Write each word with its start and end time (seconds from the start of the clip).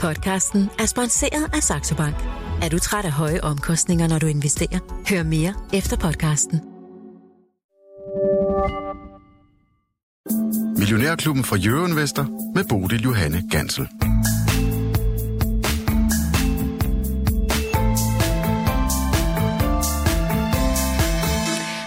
Podcasten 0.00 0.70
er 0.78 0.86
sponsoreret 0.86 1.54
af 1.54 1.62
Saxo 1.62 1.94
Bank. 1.96 2.16
Er 2.62 2.68
du 2.68 2.78
træt 2.78 3.04
af 3.04 3.12
høje 3.12 3.40
omkostninger, 3.40 4.08
når 4.08 4.18
du 4.18 4.26
investerer? 4.26 4.78
Hør 5.10 5.22
mere 5.22 5.54
efter 5.72 5.96
podcasten. 5.96 6.60
Millionærklubben 10.78 11.44
fra 11.44 11.56
Jørgen 11.56 11.96
Vester 11.96 12.24
med 12.54 12.64
Bodil 12.68 13.02
Johanne 13.02 13.42
Gansel. 13.50 13.88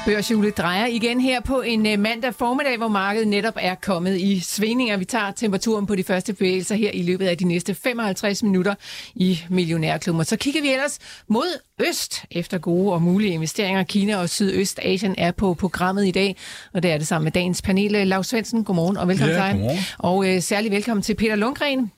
Børshjulet 0.10 0.57
drejer 0.57 0.86
igen 0.86 1.21
her 1.21 1.41
på 1.41 1.62
en 1.62 1.86
uh, 1.86 2.00
mandag 2.00 2.36
formiddag, 2.36 2.78
hvor 2.78 2.88
markedet 2.88 3.28
netop 3.28 3.54
er 3.59 3.76
kommet 3.76 4.18
i 4.18 4.39
svingninger. 4.39 4.98
Vi 4.98 5.05
tager 5.05 5.32
temperaturen 5.32 5.86
på 5.86 5.96
de 5.96 6.04
første 6.04 6.34
bevægelser 6.34 6.76
her 6.76 6.91
i 6.94 7.04
løbet 7.04 7.28
af 7.28 7.38
de 7.38 7.46
næste 7.46 7.76
55 7.76 8.44
minutter 8.44 8.76
i 9.16 9.40
Millionærklubben. 9.50 10.26
Så 10.26 10.38
kigger 10.38 10.62
vi 10.62 10.72
ellers 10.72 11.00
mod 11.27 11.59
øst 11.88 12.26
efter 12.31 12.58
gode 12.58 12.94
og 12.94 13.02
mulige 13.02 13.34
investeringer. 13.34 13.84
Kina 13.84 14.16
og 14.17 14.30
Sydøstasien 14.30 15.16
er 15.17 15.31
på 15.31 15.53
programmet 15.53 16.08
i 16.08 16.12
dag, 16.12 16.36
og 16.73 16.84
det 16.84 16.91
er 16.91 16.98
det 16.98 17.08
sammen 17.08 17.23
med 17.23 17.31
dagens 17.31 17.62
panel. 17.62 18.08
Lars 18.08 18.28
Svendsen, 18.28 18.64
godmorgen 18.64 18.98
og 18.98 19.08
velkommen 19.08 19.36
Ja, 19.36 19.41
til 19.41 19.52
dig. 19.52 19.59
godmorgen. 19.59 19.80
Og 19.98 20.17
uh, 20.17 20.39
særlig 20.44 20.72
velkommen 20.72 21.02
til 21.02 21.16
Peter 21.16 21.36
Lundgren, 21.36 21.91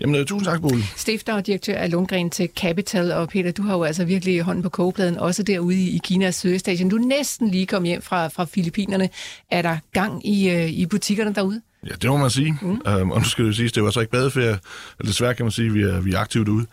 Jamen, 0.00 0.14
øh, 0.14 0.26
tusind 0.26 0.46
tak, 0.46 0.60
Bodil. 0.60 0.84
stifter 0.96 1.34
og 1.34 1.46
direktør 1.46 1.74
af 1.74 1.90
Lundgren 1.90 2.30
til 2.30 2.48
Capital. 2.56 3.12
Og 3.12 3.28
Peter, 3.28 3.52
du 3.52 3.62
har 3.62 3.76
jo 3.76 3.82
altså 3.82 4.04
virkelig 4.04 4.42
hånden 4.42 4.62
på 4.62 4.68
kogepladen, 4.68 5.18
også 5.18 5.42
derude 5.42 5.76
i 5.76 5.96
i 5.96 6.00
Kinas 6.04 6.34
Sydøstasien. 6.34 6.88
Du 6.88 6.96
er 6.96 7.06
næsten 7.06 7.48
lige 7.48 7.66
kommet 7.66 7.88
hjem 7.88 8.02
fra, 8.02 8.28
fra 8.28 8.44
Filippinerne. 8.44 9.08
Er 9.50 9.62
der 9.62 9.76
gang 9.92 10.26
i, 10.28 10.50
øh, 10.50 10.70
i 10.70 10.86
butikkerne 10.86 11.34
derude? 11.34 11.60
Ja, 11.86 11.94
det 12.02 12.10
må 12.10 12.16
man 12.16 12.30
sige. 12.30 12.58
Mm. 12.62 12.68
Um, 12.70 13.10
og 13.10 13.18
nu 13.18 13.24
skal 13.24 13.44
det 13.44 13.50
jo 13.50 13.54
siges, 13.54 13.72
det 13.72 13.82
var 13.82 13.90
så 13.90 14.00
ikke 14.00 14.12
badeferie. 14.12 14.48
Eller 14.48 14.60
Desværre 15.06 15.34
kan 15.34 15.44
man 15.44 15.50
sige, 15.50 15.66
at 15.66 15.74
vi 15.74 15.82
er, 15.82 16.00
vi 16.00 16.12
er 16.12 16.18
aktivt 16.18 16.48
ude. 16.48 16.66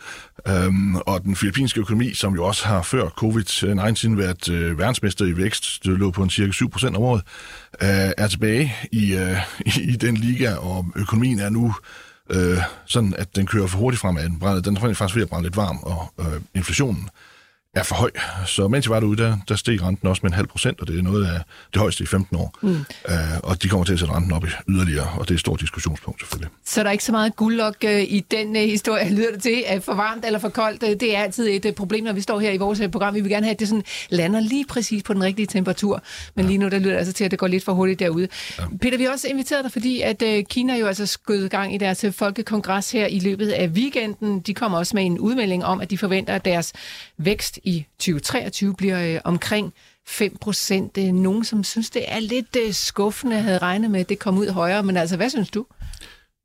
Um, 0.67 0.95
og 0.95 1.23
den 1.23 1.35
filippinske 1.35 1.79
økonomi, 1.79 2.13
som 2.13 2.35
jo 2.35 2.45
også 2.45 2.67
har 2.67 2.81
før 2.81 3.07
covid-19 3.07 4.17
været 4.17 4.49
uh, 4.49 4.79
verdensmester 4.79 5.25
i 5.25 5.37
vækst, 5.37 5.83
det 5.83 5.99
lå 5.99 6.11
på 6.11 6.23
en 6.23 6.29
cirka 6.29 6.51
7 6.51 6.69
procent 6.69 6.95
om 6.95 7.03
året, 7.03 7.21
uh, 7.81 7.87
er 8.17 8.27
tilbage 8.27 8.75
i, 8.91 9.15
uh, 9.15 9.21
i, 9.77 9.81
i 9.81 9.95
den 9.95 10.17
liga, 10.17 10.55
og 10.55 10.85
økonomien 10.95 11.39
er 11.39 11.49
nu 11.49 11.75
øh, 12.29 12.57
sådan, 12.85 13.13
at 13.17 13.35
den 13.35 13.45
kører 13.45 13.67
for 13.67 13.77
hurtigt 13.77 14.01
fremad. 14.01 14.23
Den, 14.23 14.39
brænder, 14.39 14.61
den 14.61 14.77
er 14.77 14.93
faktisk 14.93 15.15
ved 15.15 15.23
at 15.23 15.29
brænde 15.29 15.45
lidt 15.45 15.57
varm, 15.57 15.77
og 15.77 16.13
øh, 16.19 16.41
inflationen 16.55 17.09
er 17.73 17.83
for 17.83 17.95
høj. 17.95 18.11
Så 18.45 18.67
mens 18.67 18.85
jeg 18.85 18.91
var 18.91 18.99
derude, 18.99 19.17
der, 19.17 19.37
der 19.47 19.55
steg 19.55 19.81
renten 19.83 20.07
også 20.07 20.19
med 20.23 20.31
en 20.31 20.35
halv 20.35 20.47
procent, 20.47 20.79
og 20.81 20.87
det 20.87 20.99
er 20.99 21.01
noget 21.01 21.25
af 21.25 21.39
det 21.73 21.79
højeste 21.79 22.03
i 22.03 22.07
15 22.07 22.37
år. 22.37 22.57
Mm. 22.61 22.69
Uh, 22.69 23.15
og 23.43 23.63
de 23.63 23.69
kommer 23.69 23.85
til 23.85 23.93
at 23.93 23.99
sætte 23.99 24.13
renten 24.13 24.31
op 24.31 24.43
yderligere, 24.69 25.07
og 25.17 25.27
det 25.27 25.31
er 25.31 25.35
et 25.35 25.39
stort 25.39 25.61
diskussionspunkt 25.61 26.19
selvfølgelig. 26.19 26.51
Så 26.65 26.81
er 26.81 26.83
der 26.83 26.91
ikke 26.91 27.03
så 27.03 27.11
meget 27.11 27.35
guldlok 27.35 27.75
øh, 27.85 28.01
i 28.01 28.19
den 28.31 28.55
øh, 28.55 28.61
historie, 28.61 29.09
lyder 29.17 29.31
det 29.31 29.41
til. 29.41 29.63
Øh, 29.73 29.81
for 29.81 29.93
varmt 29.93 30.25
eller 30.25 30.39
for 30.39 30.49
koldt, 30.49 30.83
øh, 30.83 30.89
det 30.89 31.15
er 31.15 31.19
altid 31.19 31.47
et 31.47 31.65
øh, 31.65 31.73
problem, 31.73 32.03
når 32.03 32.13
vi 32.13 32.21
står 32.21 32.39
her 32.39 32.51
i 32.51 32.57
vores 32.57 32.79
øh, 32.79 32.91
program. 32.91 33.15
Vi 33.15 33.21
vil 33.21 33.31
gerne 33.31 33.45
have, 33.45 33.53
at 33.53 33.59
det 33.59 33.67
sådan 33.67 33.83
lander 34.09 34.39
lige 34.39 34.65
præcis 34.65 35.03
på 35.03 35.13
den 35.13 35.23
rigtige 35.23 35.45
temperatur. 35.45 36.03
Men 36.35 36.45
lige 36.45 36.57
nu, 36.57 36.69
der 36.69 36.79
lyder 36.79 36.91
det 36.91 36.97
altså 36.97 37.13
til, 37.13 37.23
at 37.23 37.31
det 37.31 37.39
går 37.39 37.47
lidt 37.47 37.63
for 37.63 37.73
hurtigt 37.73 37.99
derude. 37.99 38.27
Ja. 38.59 38.63
Peter, 38.81 38.97
vi 38.97 39.03
har 39.03 39.11
også 39.11 39.27
inviteret 39.27 39.63
dig, 39.63 39.71
fordi 39.71 40.01
at 40.01 40.21
øh, 40.21 40.43
Kina 40.43 40.75
jo 40.77 40.87
altså 40.87 41.05
skød 41.05 41.49
gang 41.49 41.75
i 41.75 41.77
deres 41.77 42.03
øh, 42.03 42.13
folkekongres 42.13 42.91
her 42.91 43.07
i 43.07 43.19
løbet 43.19 43.49
af 43.49 43.67
weekenden. 43.67 44.39
De 44.39 44.53
kommer 44.53 44.77
også 44.77 44.95
med 44.95 45.05
en 45.05 45.19
udmelding 45.19 45.65
om, 45.65 45.81
at 45.81 45.89
de 45.89 45.97
forventer, 45.97 46.35
at 46.35 46.45
deres 46.45 46.73
vækst 47.17 47.58
i 47.63 47.85
2023 47.99 48.75
bliver 48.75 49.15
øh, 49.15 49.21
omkring 49.23 49.73
5 50.07 50.37
procent. 50.41 50.97
Øh, 50.97 51.05
nogen, 51.05 51.45
som 51.45 51.63
synes, 51.63 51.89
det 51.89 52.03
er 52.07 52.19
lidt 52.19 52.55
øh, 52.65 52.73
skuffende, 52.73 53.41
havde 53.41 53.57
regnet 53.57 53.91
med, 53.91 53.99
at 53.99 54.09
det 54.09 54.19
kom 54.19 54.37
ud 54.37 54.49
højere. 54.49 54.83
Men 54.83 54.97
altså, 54.97 55.15
hvad 55.15 55.29
synes 55.29 55.49
du? 55.49 55.65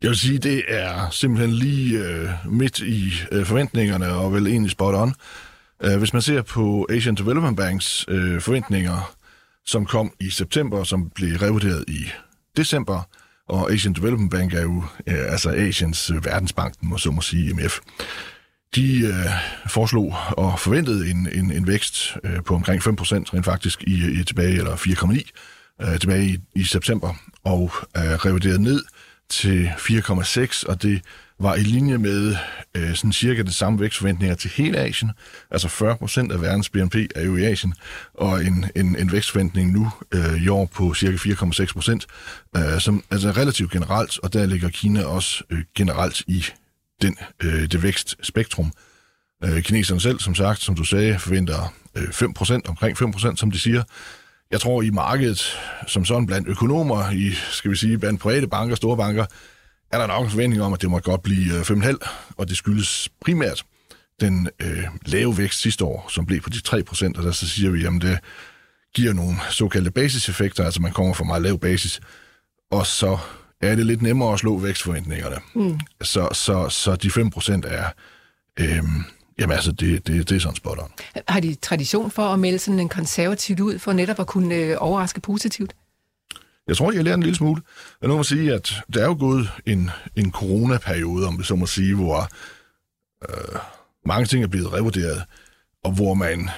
Jeg 0.02 0.10
vil 0.10 0.18
sige, 0.18 0.38
det 0.38 0.62
er 0.68 1.10
simpelthen 1.10 1.52
lige 1.52 1.98
øh, 1.98 2.28
midt 2.44 2.78
i 2.78 3.12
øh, 3.32 3.46
forventningerne, 3.46 4.08
og 4.08 4.32
vel 4.32 4.46
egentlig 4.46 4.70
spot 4.70 4.94
on. 4.94 5.14
Øh, 5.84 5.98
hvis 5.98 6.12
man 6.12 6.22
ser 6.22 6.42
på 6.42 6.86
Asian 6.90 7.14
Development 7.14 7.56
Banks 7.56 8.04
øh, 8.08 8.40
forventninger, 8.40 9.14
som 9.66 9.86
kom 9.86 10.12
i 10.20 10.30
september, 10.30 10.84
som 10.84 11.10
blev 11.10 11.36
revurderet 11.36 11.84
i 11.88 12.04
december, 12.56 13.02
og 13.48 13.72
Asian 13.72 13.92
Development 13.92 14.30
Bank 14.30 14.54
er 14.54 14.62
jo 14.62 14.84
øh, 15.06 15.32
altså 15.32 15.50
Asiens 15.50 16.10
øh, 16.10 16.24
verdensbank, 16.24 16.74
må 16.82 16.98
så 16.98 17.10
må 17.10 17.20
sige, 17.20 17.50
IMF. 17.50 17.78
De 18.74 19.00
øh, 19.00 19.70
foreslog 19.70 20.14
og 20.30 20.60
forventede 20.60 21.10
en, 21.10 21.28
en, 21.32 21.52
en 21.52 21.66
vækst 21.66 22.16
øh, 22.24 22.42
på 22.42 22.54
omkring 22.54 22.82
5 22.82 22.96
procent 22.96 23.34
rent 23.34 23.44
faktisk 23.44 23.82
i, 23.82 24.20
i 24.20 24.24
tilbage, 24.24 24.56
eller 24.56 24.76
4,9 24.76 25.86
øh, 25.86 26.00
tilbage 26.00 26.24
i, 26.24 26.38
i 26.54 26.64
september, 26.64 27.14
og 27.44 27.72
øh, 27.96 28.02
reviderede 28.02 28.62
ned 28.62 28.84
til 29.30 29.70
4,6, 29.78 30.64
og 30.68 30.82
det 30.82 31.02
var 31.40 31.54
i 31.54 31.62
linje 31.62 31.98
med 31.98 32.36
øh, 32.74 32.94
sådan 32.94 33.12
cirka 33.12 33.42
det 33.42 33.54
samme 33.54 33.80
vækstforventninger 33.80 34.36
til 34.36 34.50
hele 34.50 34.78
Asien. 34.78 35.10
Altså 35.50 35.68
40 35.68 35.96
procent 35.96 36.32
af 36.32 36.40
verdens 36.40 36.68
BNP 36.68 36.94
er 37.14 37.24
jo 37.24 37.36
i 37.36 37.44
Asien, 37.44 37.74
og 38.14 38.44
en, 38.44 38.64
en, 38.76 38.96
en 38.98 39.12
vækstforventning 39.12 39.72
nu 39.72 39.90
øh, 40.14 40.42
i 40.42 40.48
år 40.48 40.66
på 40.66 40.94
cirka 40.94 41.16
4,6 41.16 41.72
procent, 41.72 42.06
øh, 42.56 42.80
som 42.80 43.04
altså 43.10 43.30
relativt 43.30 43.72
generelt, 43.72 44.18
og 44.18 44.32
der 44.32 44.46
ligger 44.46 44.68
Kina 44.68 45.04
også 45.04 45.44
øh, 45.50 45.62
generelt 45.74 46.20
i 46.26 46.44
den, 47.02 47.16
øh, 47.42 47.62
det 47.62 47.82
vækstspektrum. 47.82 48.72
Øh, 49.44 49.62
kineserne 49.62 50.00
selv, 50.00 50.20
som 50.20 50.34
sagt, 50.34 50.60
som 50.60 50.74
du 50.74 50.84
sagde, 50.84 51.18
forventer 51.18 51.74
øh, 51.94 52.08
5%, 52.08 52.68
omkring 52.68 53.02
5%, 53.02 53.36
som 53.36 53.50
de 53.50 53.58
siger. 53.58 53.82
Jeg 54.50 54.60
tror 54.60 54.82
i 54.82 54.90
markedet, 54.90 55.58
som 55.86 56.04
sådan 56.04 56.26
blandt 56.26 56.48
økonomer 56.48 57.10
i, 57.10 57.32
skal 57.32 57.70
vi 57.70 57.76
sige, 57.76 57.98
blandt 57.98 58.20
private 58.20 58.46
banker, 58.46 58.76
store 58.76 58.96
banker, 58.96 59.26
er 59.92 59.98
der 59.98 60.06
nok 60.06 60.24
en 60.24 60.30
forventning 60.30 60.62
om, 60.62 60.72
at 60.72 60.82
det 60.82 60.90
må 60.90 60.98
godt 60.98 61.22
blive 61.22 61.54
øh, 61.54 61.60
5,5, 61.60 62.34
og 62.36 62.48
det 62.48 62.56
skyldes 62.56 63.08
primært 63.20 63.64
den 64.20 64.48
øh, 64.60 64.84
lave 65.06 65.38
vækst 65.38 65.60
sidste 65.60 65.84
år, 65.84 66.06
som 66.08 66.26
blev 66.26 66.40
på 66.40 66.50
de 66.50 66.60
3 66.60 66.82
procent, 66.82 67.16
og 67.16 67.24
der 67.24 67.32
så 67.32 67.48
siger 67.48 67.70
vi, 67.70 67.84
at 67.84 67.92
det 68.02 68.18
giver 68.94 69.12
nogle 69.12 69.36
såkaldte 69.50 69.90
basiseffekter, 69.90 70.64
altså 70.64 70.82
man 70.82 70.92
kommer 70.92 71.14
fra 71.14 71.24
meget 71.24 71.42
lav 71.42 71.58
basis, 71.58 72.00
og 72.70 72.86
så 72.86 73.18
er 73.70 73.74
det 73.76 73.86
lidt 73.86 74.02
nemmere 74.02 74.32
at 74.32 74.38
slå 74.38 74.58
vækstforventningerne. 74.58 75.36
Mm. 75.54 75.78
Så, 76.02 76.28
så, 76.32 76.68
så 76.68 76.96
de 76.96 77.10
5 77.10 77.30
procent 77.30 77.64
er, 77.64 77.84
øh, 78.60 78.82
jamen 79.38 79.54
altså, 79.54 79.72
det, 79.72 80.06
det, 80.06 80.28
det 80.28 80.36
er 80.36 80.40
sådan 80.40 80.56
spot 80.56 80.78
on. 80.78 80.92
Har 81.28 81.40
de 81.40 81.54
tradition 81.54 82.10
for 82.10 82.22
at 82.22 82.38
melde 82.38 82.58
sådan 82.58 82.80
en 82.80 82.88
konservativt 82.88 83.60
ud, 83.60 83.78
for 83.78 83.92
netop 83.92 84.20
at 84.20 84.26
kunne 84.26 84.54
øh, 84.54 84.76
overraske 84.80 85.20
positivt? 85.20 85.74
Jeg 86.68 86.76
tror, 86.76 86.92
jeg 86.92 87.04
lærer 87.04 87.14
en 87.14 87.22
lille 87.22 87.36
smule. 87.36 87.62
Nu 88.02 88.16
må 88.16 88.22
sige, 88.22 88.54
at 88.54 88.74
der 88.94 89.02
er 89.02 89.06
jo 89.06 89.16
gået 89.18 89.50
en, 89.66 89.90
en 90.16 90.32
coronaperiode, 90.32 91.26
om 91.26 91.38
vi 91.38 91.44
så 91.44 91.56
må 91.56 91.66
sige, 91.66 91.94
hvor 91.94 92.28
øh, 93.28 93.58
mange 94.06 94.26
ting 94.26 94.44
er 94.44 94.48
blevet 94.48 94.72
revurderet, 94.72 95.22
og 95.84 95.92
hvor 95.92 96.14
man 96.14 96.50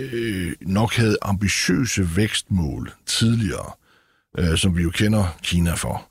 øh, 0.00 0.52
nok 0.60 0.94
havde 0.94 1.16
ambitiøse 1.22 2.16
vækstmål 2.16 2.92
tidligere, 3.06 3.72
øh, 4.38 4.58
som 4.58 4.76
vi 4.76 4.82
jo 4.82 4.90
kender 4.90 5.36
Kina 5.42 5.74
for. 5.74 6.08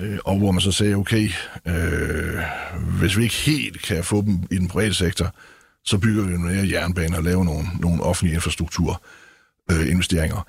Øh, 0.00 0.18
og 0.24 0.38
hvor 0.38 0.50
man 0.50 0.60
så 0.60 0.72
sagde, 0.72 0.94
okay, 0.94 1.30
øh, 1.66 2.40
hvis 2.98 3.16
vi 3.16 3.22
ikke 3.22 3.34
helt 3.34 3.82
kan 3.82 4.04
få 4.04 4.22
dem 4.22 4.38
i 4.50 4.56
den 4.56 4.68
private 4.68 4.94
sektor, 4.94 5.34
så 5.84 5.98
bygger 5.98 6.22
vi 6.22 6.30
nogle 6.30 6.54
mere 6.54 6.68
jernbaner 6.70 7.16
og 7.16 7.22
laver 7.22 7.44
nogle, 7.44 7.68
nogle 7.80 8.02
offentlige 8.02 8.34
infrastruktur 8.34 9.02
øh, 9.70 9.90
investeringer. 9.90 10.46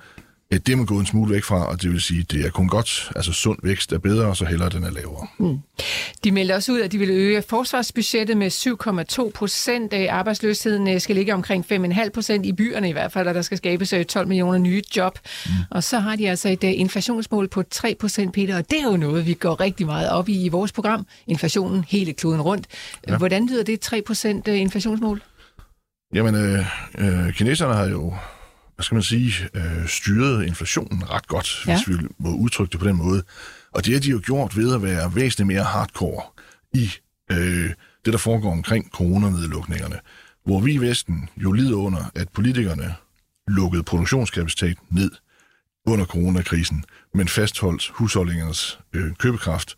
Øh, 0.52 0.60
Det 0.66 0.72
er 0.72 0.76
man 0.76 0.86
gået 0.86 1.00
en 1.00 1.06
smule 1.06 1.34
væk 1.34 1.44
fra, 1.44 1.66
og 1.66 1.82
det 1.82 1.92
vil 1.92 2.00
sige, 2.00 2.22
det 2.22 2.46
er 2.46 2.50
kun 2.50 2.68
godt. 2.68 3.12
Altså 3.16 3.32
sund 3.32 3.58
vækst 3.62 3.92
er 3.92 3.98
bedre, 3.98 4.26
og 4.26 4.36
så 4.36 4.44
hellere 4.44 4.68
den 4.68 4.84
er 4.84 4.90
lavere. 4.90 5.26
Mm. 5.38 5.58
De 6.24 6.32
meldte 6.32 6.52
også 6.54 6.72
ud, 6.72 6.80
at 6.80 6.92
de 6.92 6.98
vil 6.98 7.10
øge 7.10 7.42
forsvarsbudgettet 7.42 8.36
med 8.36 8.50
7,2 9.26 9.30
procent. 9.34 9.94
Arbejdsløsheden 10.10 10.88
øh, 10.88 11.00
skal 11.00 11.16
ligge 11.16 11.34
omkring 11.34 11.66
5,5 11.72 12.08
procent 12.10 12.46
i 12.46 12.52
byerne 12.52 12.88
i 12.88 12.92
hvert 12.92 13.12
fald, 13.12 13.28
og 13.28 13.34
der 13.34 13.42
skal 13.42 13.58
skabes 13.58 13.92
øh, 13.92 14.04
12 14.04 14.28
millioner 14.28 14.58
nye 14.58 14.82
job. 14.96 15.18
Mm. 15.46 15.52
Og 15.70 15.84
så 15.84 15.98
har 15.98 16.16
de 16.16 16.30
altså 16.30 16.48
et 16.48 16.64
øh, 16.64 16.70
inflationsmål 16.74 17.48
på 17.48 17.62
3 17.62 17.96
procent, 18.00 18.32
Peter, 18.34 18.56
og 18.56 18.70
det 18.70 18.78
er 18.80 18.90
jo 18.90 18.96
noget, 18.96 19.26
vi 19.26 19.34
går 19.34 19.60
rigtig 19.60 19.86
meget 19.86 20.10
op 20.10 20.28
i 20.28 20.44
i 20.44 20.48
vores 20.48 20.72
program. 20.72 21.06
Inflationen 21.26 21.84
hele 21.88 22.12
kloden 22.12 22.40
rundt. 22.42 22.66
Ja. 23.08 23.16
Hvordan 23.16 23.46
lyder 23.48 23.62
det 23.64 23.80
3 23.80 24.02
procent 24.06 24.48
inflationsmål? 24.48 25.22
Jamen, 26.14 26.34
øh, 26.34 26.64
øh, 26.98 27.32
kineserne 27.34 27.74
har 27.74 27.84
jo, 27.88 28.14
hvad 28.78 28.84
skal 28.84 28.94
man 28.94 29.02
sige, 29.02 29.32
øh, 29.54 29.88
styret 29.88 30.46
inflationen 30.46 31.10
ret 31.10 31.28
godt, 31.28 31.66
ja. 31.66 31.76
hvis 31.76 31.88
vi 31.88 32.06
må 32.18 32.34
udtrykke 32.34 32.72
det 32.72 32.80
på 32.80 32.86
den 32.86 32.96
måde. 32.96 33.22
Og 33.72 33.84
det 33.84 33.92
har 33.92 34.00
de 34.00 34.10
jo 34.10 34.20
gjort 34.24 34.56
ved 34.56 34.74
at 34.74 34.82
være 34.82 35.14
væsentligt 35.14 35.46
mere 35.46 35.62
hardcore 35.62 36.22
i 36.74 36.90
øh, 37.30 37.70
det, 38.04 38.12
der 38.12 38.18
foregår 38.18 38.52
omkring 38.52 38.90
coronanedlukningerne. 38.90 39.98
Hvor 40.44 40.60
vi 40.60 40.72
i 40.72 40.78
Vesten 40.78 41.28
jo 41.36 41.52
lider 41.52 41.76
under, 41.76 42.10
at 42.14 42.28
politikerne 42.28 42.94
lukkede 43.48 43.82
produktionskapacitet 43.82 44.78
ned 44.90 45.10
under 45.86 46.04
coronakrisen, 46.04 46.84
men 47.14 47.28
fastholdt 47.28 47.88
husholdningernes 47.94 48.78
øh, 48.92 49.14
købekraft 49.14 49.76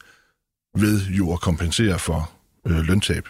ved 0.77 1.07
jo 1.07 1.33
at 1.33 1.41
kompensere 1.41 1.99
for 1.99 2.31
øh, 2.67 2.79
løntab 2.79 3.29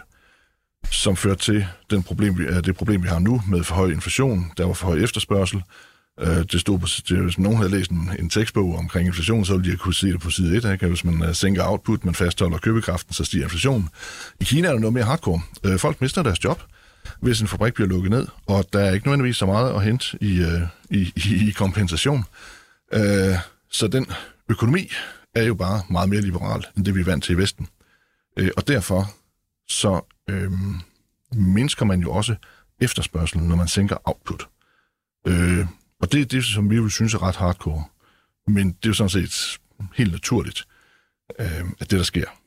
som 0.91 1.15
førte 1.15 1.41
til 1.41 1.65
den 1.89 2.03
problem, 2.03 2.37
vi, 2.37 2.43
øh, 2.43 2.63
det 2.63 2.75
problem, 2.75 3.03
vi 3.03 3.07
har 3.07 3.19
nu 3.19 3.41
med 3.47 3.63
for 3.63 3.75
høj 3.75 3.89
inflation, 3.89 4.51
der 4.57 4.65
var 4.65 4.73
for 4.73 4.87
høj 4.87 4.99
efterspørgsel, 4.99 5.63
øh, 6.19 6.43
det 6.51 6.61
stod 6.61 6.79
på, 6.79 6.87
det, 7.09 7.17
hvis 7.17 7.39
nogen 7.39 7.57
havde 7.57 7.71
læst 7.71 7.91
en, 7.91 8.11
en 8.19 8.29
tekstbog 8.29 8.75
omkring 8.75 9.07
inflation, 9.07 9.45
så 9.45 9.57
ville 9.57 9.71
de 9.71 9.77
kunne 9.77 9.93
se 9.93 10.07
det 10.07 10.21
på 10.21 10.29
side 10.29 10.57
1. 10.57 10.71
Ikke? 10.71 10.87
Hvis 10.87 11.03
man 11.03 11.23
øh, 11.23 11.35
sænker 11.35 11.63
output, 11.65 12.05
man 12.05 12.15
fastholder 12.15 12.57
købekraften, 12.57 13.13
så 13.13 13.23
stiger 13.23 13.43
inflationen. 13.43 13.89
I 14.39 14.43
Kina 14.43 14.67
er 14.67 14.71
det 14.71 14.81
noget 14.81 14.93
mere 14.93 15.03
hardcore. 15.03 15.41
Folk 15.77 16.01
mister 16.01 16.23
deres 16.23 16.43
job, 16.43 16.61
hvis 17.19 17.41
en 17.41 17.47
fabrik 17.47 17.73
bliver 17.73 17.87
lukket 17.87 18.11
ned, 18.11 18.27
og 18.45 18.65
der 18.73 18.79
er 18.79 18.93
ikke 18.93 19.07
nødvendigvis 19.07 19.37
så 19.37 19.45
meget 19.45 19.73
at 19.73 19.83
hente 19.83 20.17
i, 20.21 20.45
i, 20.89 21.13
i, 21.15 21.47
i 21.47 21.51
kompensation. 21.51 22.25
Så 23.71 23.87
den 23.91 24.07
økonomi 24.49 24.91
er 25.35 25.43
jo 25.43 25.53
bare 25.53 25.81
meget 25.89 26.09
mere 26.09 26.21
liberal, 26.21 26.65
end 26.77 26.85
det 26.85 26.95
vi 26.95 26.99
er 26.99 27.05
vant 27.05 27.23
til 27.23 27.33
i 27.33 27.37
Vesten. 27.37 27.67
Og 28.57 28.67
derfor 28.67 29.13
så 29.71 30.01
øhm, 30.29 30.75
mindsker 31.33 31.85
man 31.85 31.99
jo 31.99 32.11
også 32.11 32.35
efterspørgselen, 32.81 33.47
når 33.47 33.55
man 33.55 33.67
sænker 33.67 33.97
output. 34.05 34.47
Øh, 35.27 35.65
og 36.01 36.11
det 36.11 36.21
er 36.21 36.25
det, 36.25 36.45
som 36.45 36.69
vi 36.69 36.79
vil 36.79 36.91
synes 36.91 37.13
er 37.13 37.23
ret 37.23 37.35
hardcore. 37.35 37.83
Men 38.47 38.67
det 38.67 38.85
er 38.85 38.89
jo 38.89 38.93
sådan 38.93 39.09
set 39.09 39.59
helt 39.95 40.11
naturligt, 40.11 40.67
øh, 41.39 41.65
at 41.79 41.91
det 41.91 41.99
der 41.99 42.03
sker. 42.03 42.40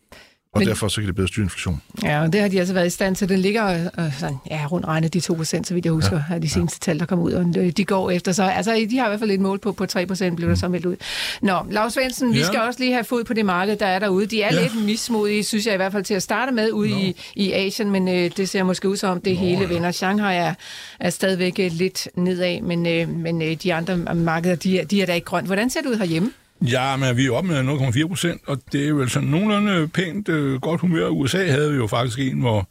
Og 0.55 0.61
Men, 0.61 0.69
derfor 0.69 0.89
så 0.89 1.01
kan 1.01 1.07
det 1.07 1.15
bedre 1.15 1.29
styre 1.29 1.43
inflation. 1.43 1.83
Ja, 2.03 2.23
og 2.23 2.33
det 2.33 2.41
har 2.41 2.49
de 2.49 2.59
altså 2.59 2.75
været 2.75 2.87
i 2.87 2.91
stand 2.91 3.17
til. 3.17 3.29
Den 3.29 3.39
ligger 3.39 3.91
øh, 3.99 4.19
sådan, 4.19 4.37
ja, 4.51 4.67
rundt 4.73 4.87
regnet 4.87 5.15
de 5.15 5.21
2 5.21 5.35
procent, 5.35 5.67
så 5.67 5.75
vidt 5.75 5.85
jeg 5.85 5.93
husker, 5.93 6.21
ja, 6.29 6.35
af 6.35 6.41
de 6.41 6.49
seneste 6.49 6.79
ja. 6.83 6.85
tal, 6.85 6.99
der 6.99 7.07
kom 7.07 7.19
ud. 7.19 7.33
Og 7.33 7.77
de 7.77 7.85
går 7.85 8.11
efter. 8.11 8.33
Så 8.33 8.45
altså, 8.45 8.87
de 8.91 8.99
har 8.99 9.07
i 9.07 9.09
hvert 9.09 9.21
fald 9.21 9.31
et 9.31 9.41
mål 9.41 9.59
på, 9.59 9.73
på 9.73 9.87
3 9.87 10.07
procent, 10.07 10.37
blev 10.37 10.49
der 10.49 10.55
så 10.55 10.69
meldt 10.69 10.87
ud. 10.87 10.97
Nå, 11.43 11.59
Lars 11.71 11.93
Svendsen, 11.93 12.33
ja. 12.33 12.39
vi 12.39 12.45
skal 12.45 12.61
også 12.61 12.81
lige 12.81 12.93
have 12.93 13.05
fod 13.05 13.25
på 13.25 13.35
det 13.35 13.47
marked, 13.47 13.77
der 13.77 13.87
er 13.87 13.99
derude. 13.99 14.27
De 14.27 14.43
er 14.43 14.55
ja. 14.55 14.63
lidt 14.63 14.85
mismodige, 14.85 15.45
synes 15.45 15.67
jeg 15.67 15.75
i 15.75 15.77
hvert 15.77 15.93
fald, 15.93 16.05
til 16.05 16.15
at 16.15 16.23
starte 16.23 16.53
med 16.53 16.73
ude 16.73 16.91
i, 16.91 17.17
i 17.35 17.53
Asien, 17.53 17.91
men 17.91 18.09
øh, 18.09 18.31
det 18.37 18.49
ser 18.49 18.63
måske 18.63 18.89
ud 18.89 18.97
som, 18.97 19.21
det 19.21 19.35
Nå, 19.35 19.41
hele 19.41 19.61
ja. 19.61 19.67
vender. 19.67 19.91
Shanghai 19.91 20.37
er, 20.37 20.55
er 21.01 21.11
stadigvæk 21.11 21.59
øh, 21.59 21.73
lidt 21.73 22.09
nedad, 22.17 22.61
men, 22.61 22.87
øh, 22.87 23.09
men 23.09 23.43
øh, 23.43 23.55
de 23.63 23.75
andre 23.75 23.97
markeder, 23.97 24.57
de 24.57 24.81
er, 24.81 24.85
de 24.85 25.03
er 25.03 25.07
da 25.07 25.13
ikke 25.15 25.25
grønt. 25.25 25.47
Hvordan 25.47 25.71
ser 25.71 25.81
det 25.81 25.89
ud 25.89 25.97
herhjemme? 25.97 26.33
Ja, 26.71 26.97
men 26.97 27.17
vi 27.17 27.27
er 27.27 27.33
oppe 27.33 27.51
med 27.51 27.61
0,4 27.61 28.09
procent, 28.09 28.41
og 28.47 28.59
det 28.73 28.89
er 28.89 28.93
vel 28.93 29.11
sådan 29.11 29.29
nogenlunde 29.29 29.89
pænt 29.89 30.29
øh, 30.29 30.61
godt 30.61 30.81
humør. 30.81 31.09
USA 31.09 31.47
havde 31.47 31.71
vi 31.71 31.77
jo 31.77 31.87
faktisk 31.87 32.19
en, 32.19 32.41
hvor 32.41 32.69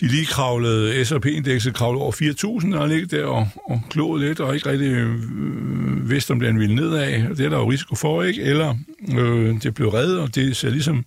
de 0.00 0.06
lige 0.06 0.26
kravlede, 0.26 1.04
S&P-indekset 1.04 1.74
kravlede 1.74 2.02
over 2.02 2.12
4.000, 2.62 2.76
og 2.76 2.88
ligge 2.88 3.16
der 3.16 3.24
og, 3.24 3.48
og 3.64 3.82
kloede 3.90 4.26
lidt, 4.26 4.40
og 4.40 4.54
ikke 4.54 4.70
rigtig 4.70 4.90
øh, 4.90 6.10
vidste, 6.10 6.30
om 6.30 6.40
den 6.40 6.58
ville 6.58 6.74
nedad. 6.74 7.36
Det 7.36 7.46
er 7.46 7.48
der 7.48 7.58
jo 7.58 7.70
risiko 7.70 7.94
for, 7.94 8.22
ikke? 8.22 8.42
Eller 8.42 8.74
øh, 9.18 9.62
det 9.62 9.74
blev 9.74 9.88
reddet, 9.88 10.18
og 10.18 10.34
det 10.34 10.56
ser 10.56 10.70
ligesom 10.70 11.04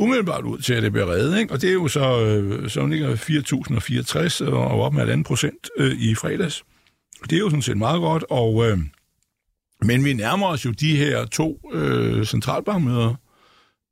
umiddelbart 0.00 0.44
ud 0.44 0.58
til, 0.58 0.74
at 0.74 0.82
det 0.82 0.92
bliver 0.92 1.10
reddet, 1.10 1.38
ikke? 1.38 1.52
Og 1.54 1.62
det 1.62 1.68
er 1.68 1.74
jo 1.74 1.88
så, 1.88 2.24
øh, 2.24 2.70
så 2.70 2.86
ligger 2.86 3.16
4.064 4.44 4.52
og 4.52 4.82
op 4.82 4.94
med 4.94 5.02
et 5.02 5.10
andet 5.10 5.26
procent 5.26 5.70
øh, 5.78 5.92
i 5.92 6.14
fredags. 6.14 6.64
Det 7.24 7.32
er 7.32 7.38
jo 7.40 7.50
sådan 7.50 7.62
set 7.62 7.76
meget 7.76 8.00
godt, 8.00 8.24
og... 8.30 8.70
Øh, 8.70 8.78
men 9.82 10.04
vi 10.04 10.12
nærmer 10.12 10.46
os 10.46 10.64
jo 10.64 10.70
de 10.70 10.96
her 10.96 11.24
to 11.24 11.60
øh, 11.72 12.26
centralbankmøder, 12.26 13.14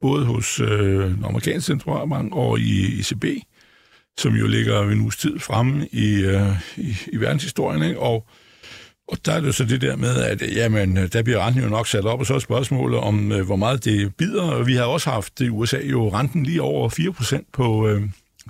både 0.01 0.25
hos 0.25 0.61
øh, 0.61 1.11
den 1.11 1.25
amerikanske 1.25 1.67
centralbank 1.67 2.35
og 2.35 2.61
i 2.61 3.01
ECB, 3.01 3.25
som 4.19 4.35
jo 4.35 4.47
ligger 4.47 4.83
en 4.83 5.01
uges 5.01 5.17
tid 5.17 5.39
fremme 5.39 5.89
i, 5.93 6.21
øh, 6.21 6.51
i, 6.77 6.97
i 7.13 7.17
verdenshistorien. 7.17 7.83
Ikke? 7.83 8.01
Og, 8.01 8.27
og 9.09 9.19
der 9.27 9.33
er 9.33 9.41
det 9.41 9.55
så 9.55 9.65
det 9.65 9.81
der 9.81 9.97
med, 9.97 10.17
at 10.17 10.43
øh, 10.43 10.57
jamen, 10.57 10.99
øh, 10.99 11.13
der 11.13 11.23
bliver 11.23 11.47
renten 11.47 11.63
jo 11.63 11.69
nok 11.69 11.87
sat 11.87 12.05
op, 12.05 12.21
og 12.21 12.27
så 12.27 12.35
er 12.35 12.39
spørgsmålet 12.39 13.01
om, 13.01 13.33
øh, 13.33 13.47
hvor 13.47 13.57
meget 13.57 13.85
det 13.85 14.15
bider. 14.17 14.63
Vi 14.65 14.75
har 14.75 14.85
også 14.85 15.11
haft 15.11 15.41
i 15.41 15.49
USA 15.49 15.79
jo 15.85 16.09
renten 16.09 16.43
lige 16.43 16.63
over 16.63 16.89
4% 16.89 17.51
på 17.53 17.89
øh, 17.89 18.03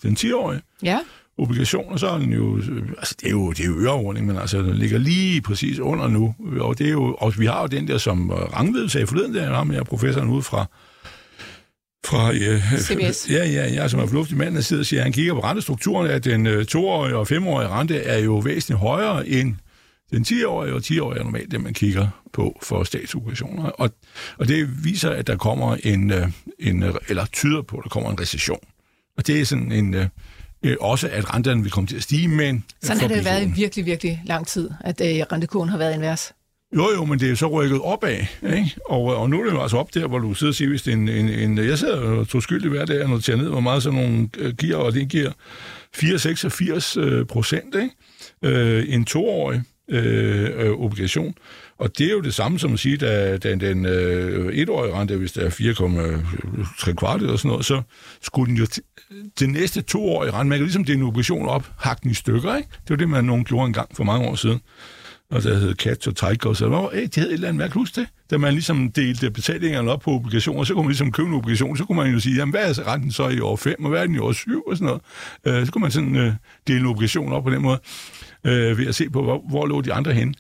den 0.03 0.17
10-årige. 0.21 0.61
Ja 0.83 0.99
obligationer, 1.39 1.97
så 1.97 2.09
er 2.09 2.19
den 2.19 2.33
jo, 2.33 2.57
altså 2.99 3.15
det 3.21 3.27
er 3.27 3.31
jo, 3.31 3.51
det 3.51 3.61
er 3.61 3.67
jo 3.67 3.79
øreordning, 3.81 4.27
men 4.27 4.37
altså 4.37 4.63
den 4.63 4.75
ligger 4.75 4.99
lige 4.99 5.41
præcis 5.41 5.79
under 5.79 6.09
nu, 6.09 6.35
og 6.61 6.79
det 6.79 6.87
er 6.87 6.91
jo, 6.91 7.17
og 7.19 7.39
vi 7.39 7.47
har 7.47 7.61
jo 7.61 7.67
den 7.67 7.89
der, 7.89 7.99
som 7.99 8.31
Rangved 8.31 8.89
sagde 8.89 9.07
forleden, 9.07 9.35
der 9.35 9.55
har 9.55 9.65
med 9.65 9.85
professoren 9.85 10.29
ud 10.29 10.43
fra, 10.43 10.67
fra 12.07 12.31
uh, 12.31 12.81
CBS. 12.81 13.31
Ja, 13.31 13.45
ja, 13.45 13.73
ja, 13.73 13.89
som 13.89 14.01
er 14.01 14.07
fornuftig 14.07 14.37
mand, 14.37 14.55
der 14.55 14.61
sidder 14.61 14.83
og 14.83 14.87
siger, 14.87 15.01
at 15.01 15.05
han 15.05 15.13
kigger 15.13 15.35
på 15.35 15.41
rentestrukturen, 15.41 16.11
at 16.11 16.25
den 16.25 16.47
uh, 16.47 16.65
toårige 16.65 17.17
og 17.17 17.29
femårige 17.29 17.69
rente 17.69 17.97
er 17.97 18.19
jo 18.19 18.39
væsentligt 18.39 18.81
højere 18.81 19.29
end 19.29 19.55
den 20.11 20.25
10-årige, 20.29 20.75
og 20.75 20.83
10-årige 20.85 21.21
er 21.21 21.25
normalt 21.25 21.51
det, 21.51 21.61
man 21.61 21.75
kigger 21.75 22.09
på 22.33 22.59
for 22.63 22.85
statsobligationer. 22.85 23.65
Og, 23.65 23.91
og 24.39 24.49
det 24.49 24.85
viser, 24.85 25.11
at 25.11 25.27
der 25.27 25.37
kommer 25.37 25.77
en, 25.85 26.13
uh, 26.13 26.29
en, 26.59 26.85
eller 27.09 27.27
tyder 27.33 27.63
på, 27.63 27.77
at 27.77 27.85
der 27.85 27.89
kommer 27.89 28.11
en 28.11 28.21
recession. 28.21 28.61
Og 29.17 29.27
det 29.27 29.41
er 29.41 29.45
sådan 29.45 29.73
en, 29.73 29.95
øh, 30.63 30.77
også 30.81 31.09
at 31.13 31.35
renterne 31.35 31.63
vil 31.63 31.71
komme 31.71 31.87
til 31.87 31.97
at 31.97 32.03
stige, 32.03 32.29
men... 32.29 32.65
Sådan 32.83 33.01
har 33.01 33.09
det 33.09 33.25
været 33.25 33.47
i 33.47 33.53
virkelig, 33.57 33.87
virkelig 33.87 34.23
lang 34.25 34.47
tid, 34.47 34.71
at 34.81 35.01
øh, 35.01 35.25
rentekurven 35.33 35.69
har 35.69 35.79
været 35.79 35.95
invers. 35.95 36.33
Jo, 36.77 36.91
jo, 36.95 37.05
men 37.05 37.21
det 37.21 37.31
er 37.31 37.35
så 37.35 37.47
rykket 37.47 37.81
opad, 37.81 38.19
ikke? 38.43 38.77
Og, 38.87 39.03
og 39.03 39.31
nu 39.31 39.41
er 39.41 39.45
det 39.45 39.53
jo 39.53 39.63
altså 39.63 39.77
op 39.77 39.95
der, 39.95 40.07
hvor 40.07 40.19
du 40.19 40.35
sidder 40.35 40.51
og 40.51 40.55
siger, 40.55 40.69
hvis 40.69 40.83
det 40.83 40.93
er 40.93 40.97
en, 40.97 41.09
en, 41.09 41.29
en 41.29 41.59
jeg 41.59 41.79
sidder 41.79 42.01
og 42.01 42.29
tog 42.29 42.43
skyldig 42.43 42.71
hver 42.71 42.85
dag 42.85 43.03
og 43.03 43.11
noterer 43.11 43.37
ned, 43.37 43.49
hvor 43.49 43.61
meget 43.61 43.83
sådan 43.83 44.01
nogle 44.01 44.29
øh, 44.39 44.55
giver, 44.55 44.77
og 44.77 44.93
det 44.93 45.09
giver 45.09 45.31
4,86 45.97 47.01
øh, 47.01 47.27
procent, 47.27 47.75
ikke? 47.75 47.91
Øh, 48.45 48.95
en 48.95 49.05
toårig 49.05 49.63
øh, 49.91 50.67
øh, 50.67 50.71
obligation. 50.71 51.35
Og 51.79 51.99
det 51.99 52.07
er 52.07 52.13
jo 52.13 52.21
det 52.21 52.35
samme 52.35 52.59
som 52.59 52.73
at 52.73 52.79
sige, 52.79 53.07
at 53.07 53.43
da 53.43 53.55
den 53.55 53.87
øh, 53.87 54.55
etårige 54.55 54.95
rente, 54.95 55.17
hvis 55.17 55.33
der 55.33 55.45
er 55.45 55.51
4,3 55.51 56.93
kvart 56.93 57.21
eller 57.21 57.37
sådan 57.37 57.49
noget, 57.49 57.65
så 57.65 57.83
skulle 58.23 58.51
den 58.51 58.59
jo 58.59 58.67
det 59.39 59.51
næste 59.51 59.83
toårige 59.83 60.33
rente, 60.33 60.49
man 60.49 60.59
kan 60.59 60.65
ligesom 60.65 60.85
dele 60.85 60.99
en 60.99 61.05
obligation 61.05 61.49
op, 61.49 61.71
hakke 61.79 62.03
den 62.03 62.11
i 62.11 62.15
stykker, 62.15 62.57
ikke? 62.57 62.69
Det 62.73 62.91
var 62.91 62.97
det, 62.97 63.09
man 63.09 63.25
nogen 63.25 63.45
gjorde 63.45 63.67
engang 63.67 63.97
for 63.97 64.05
mange 64.05 64.29
år 64.29 64.35
siden. 64.35 64.61
Og 65.31 65.43
der 65.43 65.59
hed 65.59 65.75
Kat 65.75 66.07
og 66.07 66.17
Tiger, 66.17 66.47
og 66.47 66.57
så 66.57 66.69
var 66.69 66.89
det 66.89 67.15
havde 67.15 67.29
et 67.29 67.35
eller 67.35 67.49
andet 67.49 67.59
mærkeligt 67.59 67.97
det. 67.97 68.07
Da 68.31 68.39
man 68.39 68.53
ligesom 68.53 68.93
delte 68.93 69.31
betalingerne 69.31 69.91
op 69.91 70.01
på 70.01 70.11
obligationer, 70.11 70.65
så 70.65 70.75
kunne 70.75 70.83
man 70.83 70.91
ligesom 70.91 71.13
købe 71.13 71.29
en 71.29 71.35
obligation, 71.35 71.77
så 71.77 71.85
kunne 71.85 71.97
man 71.97 72.13
jo 72.13 72.21
sige, 72.21 72.37
jamen 72.37 72.51
hvad 72.51 72.79
er 72.79 72.93
renten 72.93 73.13
så 73.13 73.29
i 73.29 73.41
år 73.41 73.57
5, 73.57 73.85
og 73.85 73.91
hvad 73.91 74.01
er 74.01 74.07
den 74.07 74.15
i 74.15 74.19
år 74.19 74.33
7, 74.33 74.63
og 74.63 74.77
sådan 74.77 74.87
noget. 74.87 75.03
Øh, 75.61 75.67
så 75.67 75.73
kunne 75.73 75.83
man 75.83 75.91
sådan 75.91 76.17
øh, 76.17 76.33
dele 76.67 76.81
en 76.81 76.87
obligation 76.87 77.33
op 77.33 77.45
på 77.45 77.51
den 77.51 77.63
måde, 77.63 77.81
øh, 78.45 78.79
ved 78.79 78.87
at 78.87 78.95
se 78.95 79.11
på, 79.11 79.23
hvor, 79.23 79.45
hvor 79.49 79.67
lå 79.67 79.81
de 79.81 79.93
andre 79.93 80.13
hen. 80.13 80.35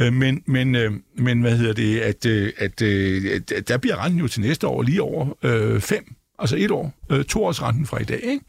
Øh, 0.00 0.12
men, 0.12 0.42
men, 0.46 0.74
øh, 0.74 0.92
men 1.14 1.40
hvad 1.40 1.56
hedder 1.56 1.72
det, 1.72 2.00
at, 2.00 2.26
øh, 2.26 2.52
at, 2.58 2.82
at, 2.82 3.52
at 3.52 3.68
der 3.68 3.76
bliver 3.76 4.04
renten 4.04 4.20
jo 4.20 4.28
til 4.28 4.40
næste 4.40 4.66
år 4.66 4.82
lige 4.82 5.02
over 5.02 5.38
øh, 5.42 5.80
5 5.80 6.14
altså 6.38 6.56
et 6.56 6.70
år, 6.70 6.94
øh, 7.10 7.24
to 7.24 7.44
års 7.44 7.62
renten 7.62 7.86
fra 7.86 8.00
i 8.00 8.04
dag. 8.04 8.20
Ikke? 8.22 8.44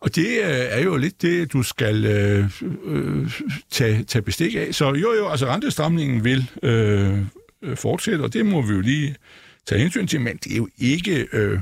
Og 0.00 0.14
det 0.14 0.26
øh, 0.26 0.44
er 0.46 0.82
jo 0.82 0.96
lidt 0.96 1.22
det, 1.22 1.52
du 1.52 1.62
skal 1.62 2.04
øh, 2.04 2.50
øh, 2.84 3.40
tage, 3.70 4.04
tage 4.04 4.22
bestik 4.22 4.54
af. 4.54 4.74
Så 4.74 4.94
jo, 4.94 5.12
jo, 5.12 5.28
altså 5.28 5.46
rentestramningen 5.46 6.24
vil 6.24 6.50
øh, 6.62 7.18
øh, 7.62 7.76
fortsætte, 7.76 8.22
og 8.22 8.32
det 8.32 8.46
må 8.46 8.62
vi 8.62 8.74
jo 8.74 8.80
lige 8.80 9.16
tage 9.66 9.80
hensyn 9.80 10.06
til, 10.06 10.20
men 10.20 10.36
det 10.36 10.52
er 10.52 10.56
jo 10.56 10.68
ikke... 10.78 11.26
Øh, 11.32 11.60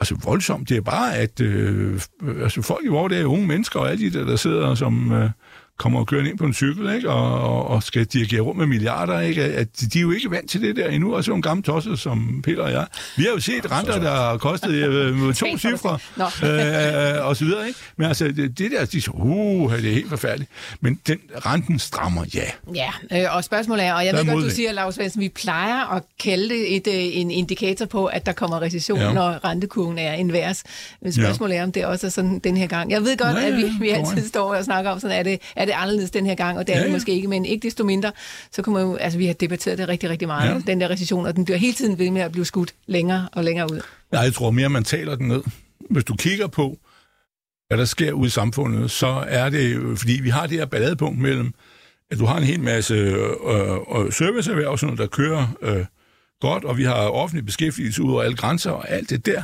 altså 0.00 0.18
voldsomt. 0.24 0.68
Det 0.68 0.76
er 0.76 0.80
bare, 0.80 1.16
at 1.16 1.40
øh, 1.40 2.00
altså 2.42 2.62
folk 2.62 2.84
i 2.84 2.88
vores 2.88 3.10
dag 3.10 3.20
er 3.20 3.26
unge 3.26 3.46
mennesker, 3.46 3.80
og 3.80 3.90
alle 3.90 4.10
de 4.10 4.18
der, 4.18 4.24
der 4.24 4.36
sidder 4.36 4.74
som... 4.74 5.12
Øh, 5.12 5.30
kommer 5.78 6.00
og 6.00 6.06
kører 6.06 6.24
ind 6.24 6.38
på 6.38 6.44
en 6.44 6.54
cykel, 6.54 6.94
ikke? 6.94 7.10
Og, 7.10 7.40
og, 7.40 7.66
og 7.66 7.82
skal 7.82 8.04
dirigere 8.04 8.40
rundt 8.40 8.58
med 8.58 8.66
milliarder, 8.66 9.20
ikke? 9.20 9.42
At 9.42 9.68
de 9.92 9.98
er 9.98 10.02
jo 10.02 10.10
ikke 10.10 10.30
vant 10.30 10.50
til 10.50 10.62
det 10.62 10.76
der 10.76 10.88
endnu, 10.88 11.14
også 11.14 11.30
nogle 11.30 11.42
gamle 11.42 11.62
tosser 11.62 11.94
som 11.94 12.42
Peter 12.42 12.62
og 12.62 12.70
jeg. 12.72 12.86
Vi 13.16 13.22
har 13.22 13.30
jo 13.30 13.40
set 13.40 13.70
renter, 13.70 14.00
der 14.00 14.10
har 14.10 14.36
kostet 14.36 14.70
øh, 14.70 15.34
to 15.34 15.46
cifre, 15.58 15.98
øh, 16.18 17.26
og 17.26 17.36
så 17.36 17.44
videre, 17.44 17.68
ikke? 17.68 17.80
Men 17.96 18.08
altså, 18.08 18.24
det, 18.24 18.58
det 18.58 18.70
der, 18.70 18.84
de 18.84 19.00
så, 19.00 19.10
uh, 19.10 19.72
det 19.72 19.90
er 19.90 19.94
helt 19.94 20.08
forfærdeligt. 20.08 20.50
Men 20.80 21.00
den 21.06 21.18
renten 21.46 21.78
strammer, 21.78 22.24
ja. 22.34 22.74
Ja, 22.74 22.90
øh, 23.12 23.36
og 23.36 23.44
spørgsmålet 23.44 23.84
er, 23.84 23.94
og 23.94 24.04
jeg 24.04 24.14
der 24.14 24.24
ved 24.24 24.32
godt, 24.32 24.44
du 24.44 24.50
siger, 24.50 24.72
Lars 24.72 24.94
Svendsen, 24.94 25.20
vi 25.20 25.28
plejer 25.28 25.94
at 25.94 26.02
kalde 26.22 26.48
det 26.48 26.76
et, 26.76 26.86
øh, 26.86 27.20
en 27.20 27.30
indikator 27.30 27.86
på, 27.86 28.06
at 28.06 28.26
der 28.26 28.32
kommer 28.32 28.62
recession, 28.62 28.98
ja. 28.98 29.12
når 29.12 29.44
rentekurven 29.44 29.98
er 29.98 30.12
invers. 30.12 30.64
Men 31.02 31.12
spørgsmålet 31.12 31.54
ja. 31.54 31.60
er, 31.60 31.64
om 31.64 31.72
det 31.72 31.86
også 31.86 32.06
er 32.06 32.10
sådan 32.10 32.38
den 32.38 32.56
her 32.56 32.66
gang. 32.66 32.90
Jeg 32.90 33.02
ved 33.02 33.16
godt, 33.16 33.36
ja, 33.36 33.46
at 33.46 33.56
vi, 33.56 33.64
vi 33.80 33.88
altid 33.88 34.28
står 34.28 34.54
og 34.54 34.64
snakker 34.64 34.90
om, 34.90 35.00
sådan 35.00 35.18
er 35.18 35.22
det, 35.22 35.40
er 35.56 35.65
det 35.66 35.72
anderledes 35.72 36.10
den 36.10 36.26
her 36.26 36.34
gang, 36.34 36.58
og 36.58 36.66
det 36.66 36.74
er 36.74 36.78
ja, 36.78 36.84
det 36.84 36.92
måske 36.92 37.12
ikke, 37.12 37.28
men 37.28 37.44
ikke 37.44 37.66
desto 37.66 37.84
mindre, 37.84 38.12
så 38.52 38.62
kommer 38.62 38.80
jo, 38.80 38.96
altså 38.96 39.18
vi 39.18 39.26
har 39.26 39.34
debatteret 39.34 39.78
det 39.78 39.88
rigtig, 39.88 40.10
rigtig 40.10 40.28
meget, 40.28 40.54
ja. 40.54 40.72
den 40.72 40.80
der 40.80 40.90
recession, 40.90 41.26
og 41.26 41.36
den 41.36 41.44
bliver 41.44 41.58
hele 41.58 41.74
tiden 41.74 41.98
ved 41.98 42.10
med 42.10 42.22
at 42.22 42.32
blive 42.32 42.44
skudt 42.44 42.74
længere 42.86 43.28
og 43.32 43.44
længere 43.44 43.72
ud. 43.72 43.80
Nej, 44.12 44.22
jeg 44.22 44.34
tror 44.34 44.50
mere, 44.50 44.68
man 44.68 44.84
taler 44.84 45.14
den 45.16 45.28
ned. 45.28 45.42
Hvis 45.90 46.04
du 46.04 46.16
kigger 46.16 46.46
på, 46.46 46.78
hvad 47.68 47.78
der 47.78 47.84
sker 47.84 48.12
ude 48.12 48.26
i 48.26 48.30
samfundet, 48.30 48.90
så 48.90 49.24
er 49.28 49.50
det 49.50 49.74
jo, 49.74 49.96
fordi 49.96 50.20
vi 50.22 50.28
har 50.28 50.46
det 50.46 50.58
her 50.58 50.66
balladepunkt 50.66 51.18
mellem, 51.18 51.54
at 52.10 52.18
du 52.18 52.24
har 52.24 52.36
en 52.36 52.44
hel 52.44 52.60
masse 52.60 52.94
øh, 52.94 53.72
øh, 53.72 54.12
serviceerhverv, 54.12 54.78
sådan 54.78 54.94
noget, 54.94 54.98
der 54.98 55.16
kører 55.16 55.56
øh, 55.62 55.84
godt, 56.40 56.64
og 56.64 56.76
vi 56.76 56.84
har 56.84 56.94
offentlig 56.94 57.46
beskæftigelse 57.46 58.02
ud 58.02 58.12
over 58.12 58.22
alle 58.22 58.36
grænser 58.36 58.70
og 58.70 58.90
alt 58.90 59.10
det 59.10 59.26
der. 59.26 59.42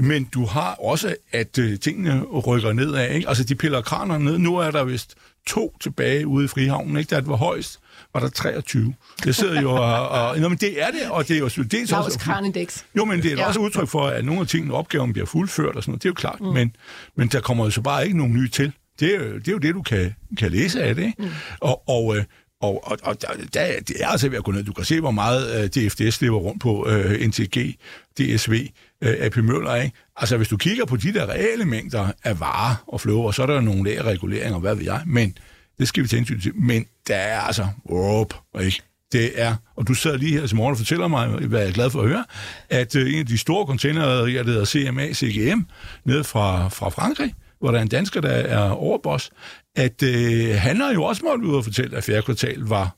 Men 0.00 0.24
du 0.24 0.44
har 0.46 0.74
også, 0.74 1.14
at 1.32 1.58
øh, 1.58 1.78
tingene 1.78 2.22
rykker 2.22 2.72
nedad. 2.72 3.10
Ikke? 3.10 3.28
Altså, 3.28 3.44
de 3.44 3.54
piller 3.54 3.80
kranerne 3.80 4.24
ned. 4.24 4.38
Nu 4.38 4.56
er 4.56 4.70
der 4.70 4.84
vist 4.84 5.14
to 5.48 5.76
tilbage 5.80 6.26
ude 6.26 6.44
i 6.44 6.48
Frihavnen. 6.48 6.96
Ikke? 6.96 7.10
Da 7.10 7.16
det 7.20 7.28
var 7.28 7.36
højst, 7.36 7.80
var 8.14 8.20
der 8.20 8.28
23. 8.28 8.94
Det 9.24 9.34
sidder 9.34 9.60
jo 9.60 9.70
og... 9.70 10.08
og 10.08 10.38
nå, 10.38 10.48
men 10.48 10.58
det 10.58 10.82
er 10.82 10.90
det, 10.90 11.10
og 11.10 11.28
det 11.28 11.36
er 11.36 11.40
jo 11.40 11.48
dels 11.48 11.92
også... 11.92 12.18
Kranindeks. 12.18 12.84
Jo, 12.96 13.04
men 13.04 13.22
det 13.22 13.32
er 13.32 13.36
ja. 13.36 13.46
også 13.46 13.60
udtryk 13.60 13.88
for, 13.88 14.06
at 14.06 14.24
nogle 14.24 14.40
af 14.40 14.46
tingene, 14.46 14.74
opgaven 14.74 15.12
bliver 15.12 15.26
fuldført 15.26 15.76
og 15.76 15.82
sådan 15.82 15.92
noget. 15.92 16.02
Det 16.02 16.08
er 16.08 16.10
jo 16.10 16.14
klart. 16.14 16.40
Mm. 16.40 16.46
Men, 16.46 16.76
men 17.16 17.28
der 17.28 17.40
kommer 17.40 17.64
jo 17.64 17.70
så 17.70 17.80
bare 17.80 18.04
ikke 18.04 18.16
nogen 18.18 18.32
nye 18.32 18.48
til. 18.48 18.72
Det 19.00 19.14
er, 19.14 19.18
det 19.18 19.48
er 19.48 19.52
jo 19.52 19.58
det, 19.58 19.74
du 19.74 19.82
kan, 19.82 20.14
kan 20.38 20.50
læse 20.50 20.82
af 20.82 20.94
det. 20.94 21.04
Ikke? 21.04 21.22
Mm. 21.22 21.28
Og, 21.60 21.88
og, 21.88 22.16
øh, 22.16 22.24
Og, 22.60 22.80
og, 22.90 22.98
og 23.02 23.22
der, 23.22 23.28
der, 23.54 23.80
det 23.88 23.96
er 24.00 24.08
altså 24.08 24.28
ved 24.28 24.38
at 24.38 24.44
gå 24.44 24.52
ned. 24.52 24.64
Du 24.64 24.72
kan 24.72 24.84
se, 24.84 25.00
hvor 25.00 25.10
meget 25.10 25.42
uh, 25.64 25.66
DFDS 25.66 26.20
lever 26.20 26.38
rundt 26.38 26.62
på 26.62 26.86
uh, 26.86 27.12
NTG, 27.12 27.78
DSV, 28.18 28.66
øh, 29.02 29.14
AP 29.18 29.36
Møller, 29.36 29.74
ikke? 29.74 29.96
Altså, 30.16 30.36
hvis 30.36 30.48
du 30.48 30.56
kigger 30.56 30.84
på 30.84 30.96
de 30.96 31.12
der 31.12 31.30
reelle 31.30 31.64
mængder 31.64 32.08
af 32.24 32.40
varer 32.40 32.84
og 32.86 33.00
flow, 33.00 33.30
så 33.30 33.42
er 33.42 33.46
der 33.46 33.60
nogle 33.60 34.02
reguleringer, 34.02 34.58
hvad 34.58 34.74
ved 34.74 34.84
jeg, 34.84 35.02
men 35.06 35.38
det 35.78 35.88
skal 35.88 36.02
vi 36.02 36.08
tænke 36.08 36.40
til. 36.40 36.52
Men 36.56 36.86
der 37.08 37.16
er 37.16 37.40
altså, 37.40 37.66
op, 37.90 38.34
ikke? 38.60 38.82
Det 39.12 39.40
er, 39.40 39.56
og 39.76 39.88
du 39.88 39.94
sidder 39.94 40.16
lige 40.16 40.40
her 40.40 40.46
til 40.46 40.56
morgen 40.56 40.72
og 40.72 40.78
fortæller 40.78 41.08
mig, 41.08 41.28
hvad 41.28 41.60
jeg 41.60 41.68
er 41.68 41.72
glad 41.72 41.90
for 41.90 42.02
at 42.02 42.08
høre, 42.08 42.24
at 42.70 42.96
øh, 42.96 43.12
en 43.12 43.18
af 43.18 43.26
de 43.26 43.38
store 43.38 43.66
containerier, 43.66 44.42
der 44.42 44.50
hedder 44.50 44.64
CMA, 44.64 45.12
CGM, 45.12 45.60
nede 46.04 46.24
fra, 46.24 46.68
fra 46.68 46.88
Frankrig, 46.88 47.34
hvor 47.58 47.70
der 47.70 47.78
er 47.78 47.82
en 47.82 47.88
dansker, 47.88 48.20
der 48.20 48.28
er 48.28 48.70
overboss, 48.70 49.30
at 49.76 50.02
øh, 50.02 50.54
han 50.54 50.76
har 50.76 50.92
jo 50.92 51.02
også 51.02 51.24
måttet 51.24 51.46
ud 51.46 51.54
og 51.54 51.64
fortælle, 51.64 51.96
at 51.96 52.04
fjerde 52.04 52.22
kvartal 52.22 52.60
var 52.60 52.96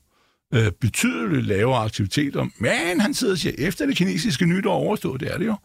øh, 0.55 0.73
betydeligt 0.81 1.47
lavere 1.47 1.85
aktiviteter, 1.85 2.47
men 2.59 3.01
han 3.01 3.15
sidder 3.15 3.33
og 3.33 3.39
siger, 3.39 3.55
efter 3.59 3.87
det 3.87 3.97
kinesiske 3.97 4.47
nytår 4.47 4.75
overstået, 4.75 5.21
det 5.21 5.33
er 5.33 5.39
det 5.39 5.47
jo, 5.47 5.57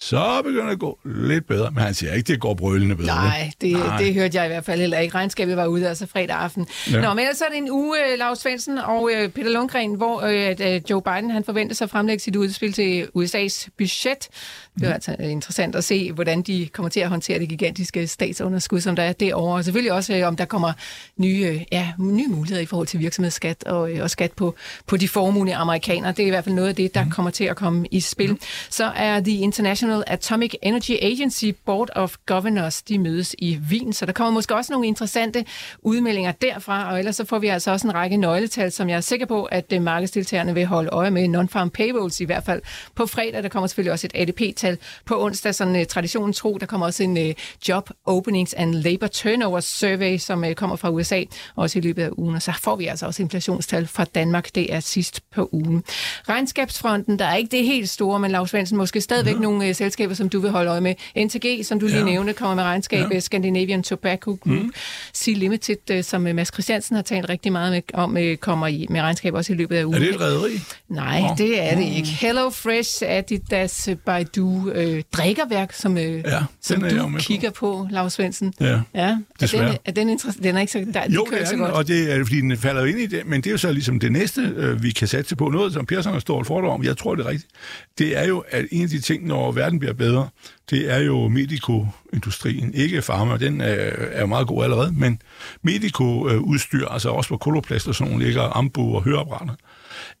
så 0.00 0.42
begynder 0.44 0.64
det 0.64 0.72
at 0.72 0.78
gå 0.78 0.98
lidt 1.04 1.46
bedre. 1.46 1.70
Men 1.70 1.82
han 1.82 1.94
siger 1.94 2.12
ikke, 2.12 2.32
det 2.32 2.40
går 2.40 2.54
brølende 2.54 2.96
bedre. 2.96 3.14
Nej 3.14 3.50
det, 3.60 3.72
Nej, 3.72 3.98
det 3.98 4.14
hørte 4.14 4.36
jeg 4.36 4.44
i 4.44 4.48
hvert 4.48 4.64
fald 4.64 4.80
heller 4.80 4.98
ikke. 4.98 5.14
Regnskabet 5.14 5.56
var 5.56 5.66
ude 5.66 5.88
altså 5.88 6.06
fredag 6.06 6.36
aften. 6.36 6.66
Ja. 6.92 7.00
Nå, 7.00 7.08
men 7.08 7.18
ellers 7.18 7.40
er 7.40 7.48
det 7.48 7.58
en 7.58 7.70
uge, 7.70 8.12
øh, 8.12 8.18
Lars 8.18 8.38
Svendsen 8.38 8.78
og 8.78 9.02
uh, 9.02 9.30
Peter 9.30 9.50
Lundgren, 9.50 9.94
hvor 9.94 10.22
uh, 10.22 10.90
Joe 10.90 11.02
Biden 11.02 11.30
han 11.30 11.44
forventer 11.44 11.74
sig 11.74 11.84
at 11.84 11.90
fremlægge 11.90 12.22
sit 12.22 12.36
udspil 12.36 12.72
til 12.72 13.08
USA's 13.16 13.68
budget. 13.78 14.28
Det 14.74 14.84
er 14.84 14.88
mm. 14.88 14.94
altså 14.94 15.16
interessant 15.20 15.76
at 15.76 15.84
se, 15.84 16.12
hvordan 16.12 16.42
de 16.42 16.68
kommer 16.72 16.88
til 16.90 17.00
at 17.00 17.08
håndtere 17.08 17.38
det 17.38 17.48
gigantiske 17.48 18.06
statsunderskud, 18.06 18.80
som 18.80 18.96
der 18.96 19.02
er 19.02 19.12
derovre. 19.12 19.56
Og 19.56 19.64
selvfølgelig 19.64 19.92
også, 19.92 20.24
om 20.24 20.36
der 20.36 20.44
kommer 20.44 20.72
nye, 21.16 21.64
ja, 21.72 21.92
nye 21.98 22.28
muligheder 22.28 22.62
i 22.62 22.66
forhold 22.66 22.86
til 22.86 23.00
virksomhedsskat 23.00 23.64
og, 23.64 23.90
og 24.00 24.10
skat 24.10 24.32
på, 24.32 24.54
på 24.86 24.96
de 24.96 25.08
formuende 25.08 25.54
amerikanere. 25.54 26.12
Det 26.12 26.22
er 26.22 26.26
i 26.26 26.30
hvert 26.30 26.44
fald 26.44 26.54
noget 26.54 26.68
af 26.68 26.74
det, 26.74 26.94
der 26.94 27.04
mm. 27.04 27.10
kommer 27.10 27.30
til 27.30 27.44
at 27.44 27.56
komme 27.56 27.86
i 27.90 28.00
spil. 28.00 28.30
Mm. 28.30 28.40
Så 28.70 28.84
er 28.84 29.20
The 29.20 29.32
International 29.32 29.87
International 29.88 30.04
Atomic 30.06 30.54
Energy 30.62 30.96
Agency 31.02 31.44
Board 31.64 31.88
of 31.96 32.16
Governors, 32.26 32.82
de 32.82 32.98
mødes 32.98 33.34
i 33.38 33.58
Wien, 33.70 33.92
så 33.92 34.06
der 34.06 34.12
kommer 34.12 34.30
måske 34.30 34.54
også 34.54 34.72
nogle 34.72 34.86
interessante 34.86 35.44
udmeldinger 35.82 36.32
derfra, 36.32 36.92
og 36.92 36.98
ellers 36.98 37.16
så 37.16 37.24
får 37.24 37.38
vi 37.38 37.46
altså 37.46 37.70
også 37.70 37.86
en 37.86 37.94
række 37.94 38.16
nøgletal, 38.16 38.72
som 38.72 38.88
jeg 38.88 38.96
er 38.96 39.00
sikker 39.00 39.26
på, 39.26 39.44
at 39.44 39.72
øh, 39.72 39.82
markedsdeltagerne 39.82 40.54
vil 40.54 40.66
holde 40.66 40.88
øje 40.88 41.10
med. 41.10 41.28
Non-farm 41.28 41.68
payrolls 41.68 42.20
i 42.20 42.24
hvert 42.24 42.44
fald 42.44 42.62
på 42.94 43.06
fredag, 43.06 43.42
der 43.42 43.48
kommer 43.48 43.66
selvfølgelig 43.66 43.92
også 43.92 44.08
et 44.14 44.20
ADP-tal 44.28 44.78
på 45.04 45.24
onsdag, 45.24 45.54
sådan 45.54 45.76
uh, 45.76 45.84
traditionen 45.84 46.32
tro, 46.32 46.58
der 46.58 46.66
kommer 46.66 46.86
også 46.86 47.02
en 47.02 47.16
uh, 47.16 47.34
Job 47.68 47.90
Openings 48.06 48.54
and 48.54 48.74
Labor 48.74 49.06
Turnover 49.06 49.60
Survey, 49.60 50.18
som 50.18 50.44
kommer 50.56 50.76
fra 50.76 50.90
USA, 50.90 51.22
også 51.56 51.78
i 51.78 51.82
løbet 51.82 52.02
af 52.02 52.10
ugen, 52.12 52.34
og 52.34 52.42
så 52.42 52.52
får 52.62 52.76
vi 52.76 52.86
altså 52.86 53.06
også 53.06 53.22
inflationstal 53.22 53.86
fra 53.86 54.04
Danmark, 54.04 54.54
det 54.54 54.74
er 54.74 54.80
sidst 54.80 55.20
på 55.34 55.48
ugen. 55.52 55.84
Regnskabsfronten, 56.28 57.18
der 57.18 57.24
er 57.24 57.34
ikke 57.34 57.56
det 57.56 57.64
helt 57.64 57.88
store, 57.90 58.18
men 58.18 58.30
Lars 58.30 58.50
Svendsen 58.50 58.78
måske 58.78 59.00
stadigvæk 59.00 59.34
mm. 59.34 59.42
nogle 59.42 59.74
selskaber, 59.78 60.14
som 60.14 60.28
du 60.28 60.40
vil 60.40 60.50
holde 60.50 60.70
øje 60.70 60.80
med. 60.80 60.94
NTG, 61.16 61.66
som 61.66 61.80
du 61.80 61.86
lige 61.86 61.98
ja. 61.98 62.04
nævnte, 62.04 62.32
kommer 62.32 62.54
med 62.54 62.62
regnskab. 62.62 63.12
Ja. 63.12 63.20
Scandinavian 63.20 63.82
Tobacco 63.82 64.30
Group. 64.30 64.58
Mm. 64.62 64.72
Sea 65.12 65.34
Limited, 65.34 65.90
øh, 65.90 66.04
som 66.04 66.26
øh, 66.26 66.34
Mads 66.34 66.52
Christiansen 66.52 66.96
har 66.96 67.02
talt 67.02 67.28
rigtig 67.28 67.52
meget 67.52 67.72
med, 67.72 67.82
om, 67.94 68.16
øh, 68.16 68.36
kommer 68.36 68.66
i, 68.66 68.86
med 68.90 69.00
regnskab 69.00 69.34
også 69.34 69.52
i 69.52 69.56
løbet 69.56 69.76
af 69.76 69.84
ugen. 69.84 69.94
Er 69.94 69.98
det 69.98 70.14
et 70.14 70.20
rederi? 70.20 70.60
Nej, 70.88 71.20
oh. 71.22 71.38
det 71.38 71.62
er 71.62 71.76
det 71.76 71.84
ikke. 71.84 72.08
Hello 72.08 72.50
Fresh, 72.50 73.02
Adidas, 73.06 73.88
Baidu, 74.06 74.70
øh, 74.70 75.02
drikkerværk, 75.12 75.72
som, 75.72 75.98
øh, 75.98 76.04
ja, 76.04 76.40
som 76.62 76.80
du 76.80 77.10
kigger 77.18 77.50
på, 77.50 77.68
på 77.68 77.88
Lars 77.90 78.12
Svendsen. 78.12 78.54
Ja, 78.60 78.80
ja. 78.94 79.16
Er 79.40 79.46
den, 79.46 79.78
er 79.84 79.92
den, 79.92 80.18
den 80.42 80.56
er 80.56 80.60
ikke 80.60 80.72
så, 80.72 80.86
der, 80.94 81.02
jo, 81.08 81.26
det 81.30 81.40
er 81.40 81.44
så 81.44 81.52
den, 81.52 81.60
godt. 81.60 81.72
og 81.72 81.88
det 81.88 82.12
er, 82.12 82.24
fordi 82.24 82.40
den 82.40 82.56
falder 82.56 82.84
ind 82.84 82.98
i 82.98 83.06
det, 83.06 83.26
men 83.26 83.40
det 83.40 83.46
er 83.46 83.50
jo 83.50 83.58
så 83.58 83.72
ligesom 83.72 84.00
det 84.00 84.12
næste, 84.12 84.52
øh, 84.56 84.82
vi 84.82 84.90
kan 84.90 85.08
satse 85.08 85.36
på. 85.36 85.48
Noget, 85.48 85.72
som 85.72 85.86
Persson 85.86 86.12
har 86.12 86.20
stået 86.20 86.46
for 86.46 86.68
om, 86.68 86.84
jeg 86.84 86.96
tror, 86.96 87.14
det 87.14 87.26
er 87.26 87.28
rigtigt, 87.28 87.50
det 87.98 88.18
er 88.18 88.26
jo, 88.26 88.44
at 88.50 88.64
en 88.70 88.82
af 88.82 88.88
de 88.88 89.00
ting, 89.00 89.26
når 89.26 89.52
verden 89.68 89.78
bliver 89.78 89.94
bedre, 89.94 90.28
det 90.70 90.92
er 90.92 90.98
jo 90.98 91.28
medicoindustrien, 91.28 92.74
ikke 92.74 93.02
farma, 93.02 93.36
den 93.36 93.60
er, 93.60 93.74
er 94.12 94.20
jo 94.20 94.26
meget 94.26 94.46
god 94.46 94.64
allerede, 94.64 94.92
men 94.92 95.22
medicoudstyr, 95.62 96.86
altså 96.88 97.08
også 97.08 97.28
på 97.28 97.36
koloplast 97.36 97.88
og 97.88 97.94
sådan 97.94 98.10
nogle, 98.10 98.24
ligger 98.24 98.56
ambu 98.56 98.94
og 98.94 99.02
høreapparater, 99.02 99.54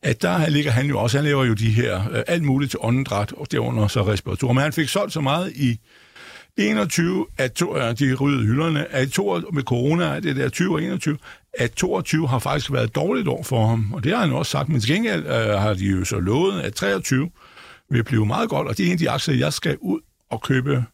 at 0.02 0.22
der 0.22 0.48
ligger 0.48 0.70
han 0.70 0.86
jo 0.86 0.98
også, 0.98 1.18
han 1.18 1.24
laver 1.24 1.44
jo 1.44 1.54
de 1.54 1.70
her, 1.70 2.10
øh, 2.12 2.22
alt 2.26 2.42
muligt 2.42 2.70
til 2.70 2.78
åndedræt, 2.82 3.32
og 3.32 3.52
derunder 3.52 3.88
så 3.88 4.06
respirator. 4.06 4.52
Men 4.52 4.62
han 4.62 4.72
fik 4.72 4.88
solgt 4.88 5.12
så 5.12 5.20
meget 5.20 5.52
i 5.56 5.80
21 6.56 7.26
at 7.38 7.52
to, 7.52 7.76
øh, 7.76 7.98
de 7.98 8.14
ryddede 8.14 8.46
hylderne, 8.46 8.92
at 8.92 9.08
to, 9.08 9.40
med 9.52 9.62
corona, 9.62 10.20
det 10.20 10.36
der 10.36 10.48
20 10.48 10.74
og 10.74 10.82
21, 10.82 11.18
at 11.52 11.72
22 11.72 12.28
har 12.28 12.38
faktisk 12.38 12.72
været 12.72 12.84
et 12.84 12.94
dårligt 12.94 13.28
år 13.28 13.42
for 13.42 13.66
ham, 13.66 13.92
og 13.92 14.04
det 14.04 14.12
har 14.12 14.20
han 14.20 14.32
også 14.32 14.50
sagt, 14.50 14.68
men 14.68 14.80
til 14.80 14.94
gengæld 14.94 15.26
øh, 15.26 15.60
har 15.60 15.74
de 15.74 15.84
jo 15.84 16.04
så 16.04 16.20
lovet, 16.20 16.60
at 16.60 16.74
23 16.74 17.30
vil 17.90 18.04
blive 18.04 18.26
meget 18.26 18.48
godt, 18.48 18.68
og 18.68 18.76
det 18.76 18.82
er 18.82 18.86
en 18.86 18.92
af 18.92 18.98
de 18.98 19.10
aktier, 19.10 19.34
jeg 19.34 19.52
skal 19.52 19.76
ud 19.80 20.00
og 20.30 20.42
købe 20.42 20.84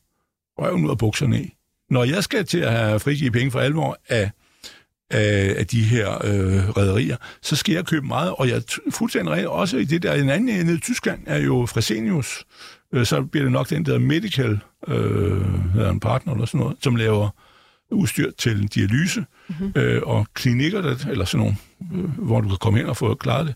røven 0.58 0.84
ud 0.84 0.90
af 0.90 0.98
bukserne 0.98 1.42
i. 1.42 1.54
Når 1.90 2.04
jeg 2.04 2.24
skal 2.24 2.46
til 2.46 2.58
at 2.58 2.72
have 2.72 3.00
frigivet 3.00 3.32
penge 3.32 3.50
for 3.50 3.60
alvor 3.60 3.98
af, 4.08 4.30
af, 5.10 5.54
af 5.58 5.66
de 5.66 5.82
her 5.82 6.10
øh, 6.24 6.76
rædderier, 6.76 7.16
så 7.42 7.56
skal 7.56 7.74
jeg 7.74 7.84
købe 7.86 8.06
meget, 8.06 8.34
og 8.38 8.48
jeg 8.48 8.62
fuldstændig 8.90 9.34
rent 9.34 9.46
også 9.46 9.76
i 9.76 9.84
det 9.84 10.02
der, 10.02 10.14
en 10.14 10.30
anden 10.30 10.66
nede 10.66 10.76
i 10.76 10.80
Tyskland 10.80 11.22
er 11.26 11.38
jo 11.38 11.66
Fresenius, 11.66 12.44
øh, 12.92 13.06
så 13.06 13.22
bliver 13.22 13.44
det 13.44 13.52
nok 13.52 13.70
den 13.70 13.86
der 13.86 13.98
Medical, 13.98 14.58
øh, 14.88 15.72
hedder 15.72 15.90
en 15.90 16.00
partner 16.00 16.32
eller 16.32 16.46
sådan 16.46 16.60
noget, 16.60 16.76
som 16.80 16.96
laver 16.96 17.30
udstyr 17.90 18.30
til 18.38 18.66
dialyse, 18.66 19.24
mm-hmm. 19.48 19.72
øh, 19.76 20.02
og 20.02 20.26
klinikker, 20.34 20.80
der, 20.80 20.96
eller 21.10 21.24
sådan 21.24 21.38
nogle, 21.38 21.56
øh, 22.04 22.10
hvor 22.18 22.40
du 22.40 22.48
kan 22.48 22.58
komme 22.60 22.80
ind 22.80 22.88
og 22.88 22.96
få 22.96 23.14
klaret 23.14 23.46
det. 23.46 23.54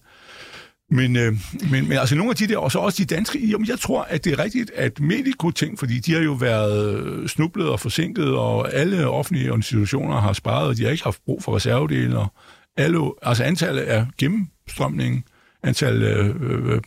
Men, 0.91 1.17
øh, 1.17 1.33
men, 1.71 1.89
men 1.89 1.99
altså 1.99 2.15
nogle 2.15 2.31
af 2.31 2.37
de 2.37 2.49
der, 2.49 2.59
og 2.59 2.73
så 2.73 2.79
også 2.79 3.03
de 3.03 3.15
danske, 3.15 3.47
jamen 3.47 3.69
jeg 3.69 3.79
tror, 3.79 4.03
at 4.03 4.25
det 4.25 4.33
er 4.33 4.39
rigtigt, 4.39 4.71
at 4.75 5.01
Medico-ting, 5.01 5.79
fordi 5.79 5.99
de 5.99 6.13
har 6.13 6.21
jo 6.21 6.33
været 6.33 7.31
snublet 7.31 7.69
og 7.69 7.81
forsinket, 7.81 8.37
og 8.37 8.75
alle 8.75 9.09
offentlige 9.09 9.55
institutioner 9.55 10.21
har 10.21 10.33
sparet, 10.33 10.69
og 10.69 10.77
de 10.77 10.85
har 10.85 10.91
ikke 10.91 11.05
haft 11.05 11.25
brug 11.25 11.43
for 11.43 11.57
reservedele, 11.57 12.19
og 12.19 12.27
alle, 12.77 12.99
altså 13.23 13.45
antallet 13.45 13.83
af 13.83 14.07
gennemstrømningen 14.19 15.25
antal 15.63 16.03
øh, 16.03 16.27
øh, 16.27 16.73
øh, 16.73 16.81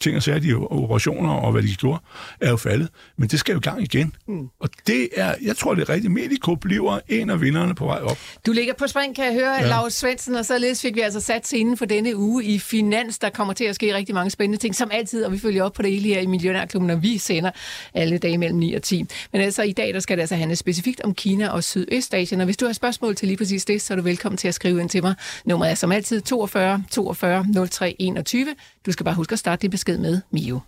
ting 0.00 0.16
og 0.16 0.22
sager, 0.22 0.38
de 0.38 0.54
operationer 0.54 1.30
og 1.30 1.52
hvad 1.52 1.62
de 1.62 1.74
gjorde, 1.74 2.02
er 2.40 2.50
jo 2.50 2.56
faldet. 2.56 2.88
Men 3.16 3.28
det 3.28 3.40
skal 3.40 3.52
jo 3.52 3.58
i 3.58 3.60
gang 3.60 3.82
igen. 3.82 4.14
Mm. 4.28 4.48
Og 4.60 4.68
det 4.86 5.08
er, 5.16 5.34
jeg 5.42 5.56
tror, 5.56 5.74
det 5.74 5.88
er 5.88 5.88
rigtigt. 5.88 6.12
Medico 6.12 6.54
bliver 6.54 7.00
en 7.08 7.30
af 7.30 7.40
vinderne 7.40 7.74
på 7.74 7.84
vej 7.84 7.98
op. 7.98 8.18
Du 8.46 8.52
ligger 8.52 8.74
på 8.74 8.86
spring, 8.86 9.16
kan 9.16 9.24
jeg 9.24 9.34
høre, 9.34 9.52
ja. 9.52 9.66
Lars 9.66 9.94
Svendsen, 9.94 10.34
og 10.34 10.44
således 10.44 10.82
fik 10.82 10.94
vi 10.94 11.00
altså 11.00 11.20
sat 11.20 11.46
scenen 11.46 11.76
for 11.76 11.84
denne 11.84 12.16
uge 12.16 12.44
i 12.44 12.58
Finans. 12.58 13.18
Der 13.18 13.30
kommer 13.30 13.54
til 13.54 13.64
at 13.64 13.74
ske 13.74 13.94
rigtig 13.94 14.14
mange 14.14 14.30
spændende 14.30 14.58
ting, 14.58 14.74
som 14.74 14.90
altid, 14.92 15.24
og 15.24 15.32
vi 15.32 15.38
følger 15.38 15.64
op 15.64 15.72
på 15.72 15.82
det 15.82 15.90
hele 15.90 16.08
her 16.08 16.20
i 16.20 16.26
Millionærklubben, 16.26 16.86
når 16.86 16.96
vi 16.96 17.18
sender 17.18 17.50
alle 17.94 18.18
dage 18.18 18.38
mellem 18.38 18.58
9 18.58 18.74
og 18.74 18.82
10. 18.82 19.04
Men 19.32 19.40
altså 19.40 19.62
i 19.62 19.72
dag, 19.72 19.94
der 19.94 20.00
skal 20.00 20.16
det 20.16 20.20
altså 20.20 20.34
handle 20.36 20.56
specifikt 20.56 21.00
om 21.00 21.14
Kina 21.14 21.48
og 21.48 21.64
Sydøstasien, 21.64 22.40
og 22.40 22.44
hvis 22.44 22.56
du 22.56 22.66
har 22.66 22.72
spørgsmål 22.72 23.14
til 23.14 23.28
lige 23.28 23.38
præcis 23.38 23.64
det, 23.64 23.82
så 23.82 23.94
er 23.94 23.96
du 23.96 24.02
velkommen 24.02 24.36
til 24.36 24.48
at 24.48 24.54
skrive 24.54 24.80
ind 24.80 24.88
til 24.88 25.02
mig. 25.02 25.14
Nummeret 25.44 25.70
er 25.70 25.74
som 25.74 25.92
altid 25.92 26.20
42 26.20 26.84
42 26.90 27.46
03 27.70 27.96
2021. 28.22 28.54
Du 28.86 28.92
skal 28.92 29.04
bare 29.04 29.14
huske 29.14 29.32
at 29.32 29.38
starte 29.38 29.62
din 29.62 29.70
besked 29.70 29.98
med 29.98 30.20
Mio. 30.30 30.60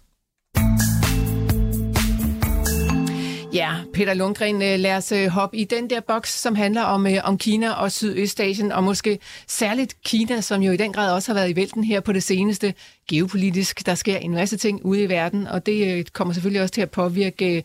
Ja, 3.52 3.74
Peter 3.94 4.14
Lundgren, 4.14 4.62
øh, 4.62 4.78
lad 4.78 4.96
os 4.96 5.12
øh, 5.12 5.28
hoppe 5.28 5.56
i 5.56 5.64
den 5.64 5.90
der 5.90 6.00
boks, 6.00 6.40
som 6.40 6.54
handler 6.54 6.82
om, 6.82 7.06
øh, 7.06 7.18
om 7.24 7.38
Kina 7.38 7.72
og 7.72 7.92
Sydøstasien, 7.92 8.72
og 8.72 8.84
måske 8.84 9.18
særligt 9.46 10.02
Kina, 10.02 10.40
som 10.40 10.62
jo 10.62 10.72
i 10.72 10.76
den 10.76 10.92
grad 10.92 11.12
også 11.12 11.32
har 11.32 11.40
været 11.40 11.50
i 11.50 11.56
vælten 11.56 11.84
her 11.84 12.00
på 12.00 12.12
det 12.12 12.22
seneste 12.22 12.74
geopolitisk. 13.08 13.86
Der 13.86 13.94
sker 13.94 14.16
en 14.16 14.30
masse 14.30 14.56
ting 14.56 14.84
ude 14.84 15.02
i 15.02 15.08
verden, 15.08 15.46
og 15.46 15.66
det 15.66 16.12
kommer 16.12 16.34
selvfølgelig 16.34 16.62
også 16.62 16.74
til 16.74 16.80
at 16.80 16.90
påvirke 16.90 17.64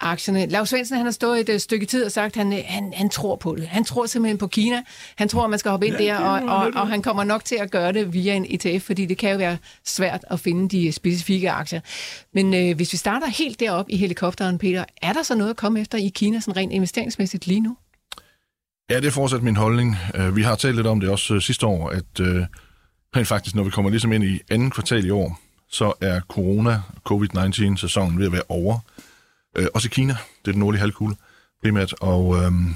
aktierne. 0.00 0.46
Lars 0.46 0.68
Svendsen, 0.68 0.96
han 0.96 1.06
har 1.06 1.12
stået 1.12 1.48
et 1.48 1.62
stykke 1.62 1.86
tid 1.86 2.04
og 2.04 2.12
sagt, 2.12 2.36
at 2.36 2.46
han, 2.46 2.64
han, 2.66 2.92
han 2.96 3.08
tror 3.08 3.36
på 3.36 3.56
det. 3.56 3.66
Han 3.66 3.84
tror 3.84 4.06
simpelthen 4.06 4.38
på 4.38 4.46
Kina. 4.46 4.82
Han 5.16 5.28
tror, 5.28 5.44
at 5.44 5.50
man 5.50 5.58
skal 5.58 5.70
hoppe 5.70 5.86
ind 5.86 5.96
ja, 5.96 6.04
der, 6.04 6.16
og, 6.16 6.56
og, 6.56 6.72
og 6.74 6.88
han 6.88 7.02
kommer 7.02 7.24
nok 7.24 7.44
til 7.44 7.56
at 7.60 7.70
gøre 7.70 7.92
det 7.92 8.12
via 8.12 8.34
en 8.34 8.46
ETF, 8.48 8.86
fordi 8.86 9.06
det 9.06 9.18
kan 9.18 9.30
jo 9.30 9.36
være 9.36 9.58
svært 9.84 10.24
at 10.30 10.40
finde 10.40 10.68
de 10.68 10.92
specifikke 10.92 11.50
aktier. 11.50 11.80
Men 12.34 12.54
øh, 12.54 12.76
hvis 12.76 12.92
vi 12.92 12.96
starter 12.96 13.26
helt 13.26 13.60
deroppe 13.60 13.92
i 13.92 13.96
helikopteren, 13.96 14.58
Peter, 14.58 14.84
er 15.02 15.12
der 15.12 15.22
så 15.22 15.34
noget 15.34 15.50
at 15.50 15.56
komme 15.56 15.80
efter 15.80 15.98
i 15.98 16.08
Kina, 16.14 16.40
sådan 16.40 16.56
rent 16.56 16.72
investeringsmæssigt 16.72 17.46
lige 17.46 17.60
nu? 17.60 17.76
Ja, 18.90 18.96
det 18.96 19.06
er 19.06 19.10
fortsat 19.10 19.42
min 19.42 19.56
holdning. 19.56 19.96
Øh, 20.14 20.36
vi 20.36 20.42
har 20.42 20.54
talt 20.54 20.76
lidt 20.76 20.86
om 20.86 21.00
det 21.00 21.08
også 21.08 21.34
øh, 21.34 21.40
sidste 21.40 21.66
år, 21.66 21.88
at 21.90 22.20
øh, 22.20 22.44
rent 23.16 23.28
faktisk, 23.28 23.54
når 23.56 23.62
vi 23.62 23.70
kommer 23.70 23.90
ligesom 23.90 24.12
ind 24.12 24.24
i 24.24 24.40
anden 24.50 24.70
kvartal 24.70 25.06
i 25.06 25.10
år, 25.10 25.40
så 25.68 25.92
er 26.00 26.20
corona, 26.20 26.82
covid-19-sæsonen 27.04 28.18
ved 28.18 28.26
at 28.26 28.32
være 28.32 28.42
over. 28.48 28.78
Øh, 29.56 29.66
Også 29.74 29.88
i 29.88 29.94
Kina, 29.94 30.12
det 30.12 30.48
er 30.48 30.52
den 30.52 30.60
nordlige 30.60 30.80
halvkugle 30.80 31.16
primært, 31.62 31.94
og 32.00 32.44
øhm, 32.44 32.74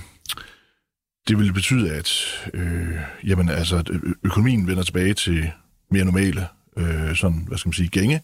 det 1.29 1.39
vil 1.39 1.53
betyde, 1.53 1.93
at 1.93 2.13
øh, 2.55 2.97
jamen, 3.25 3.49
altså, 3.49 4.01
økonomien 4.23 4.67
vender 4.67 4.83
tilbage 4.83 5.15
til 5.15 5.51
mere 5.91 6.05
normale 6.05 6.47
øh, 6.77 7.17
sådan, 7.17 7.45
hvad 7.49 7.59
skal 7.59 7.69
man 7.69 7.73
sige, 7.73 7.89
gænge. 7.89 8.21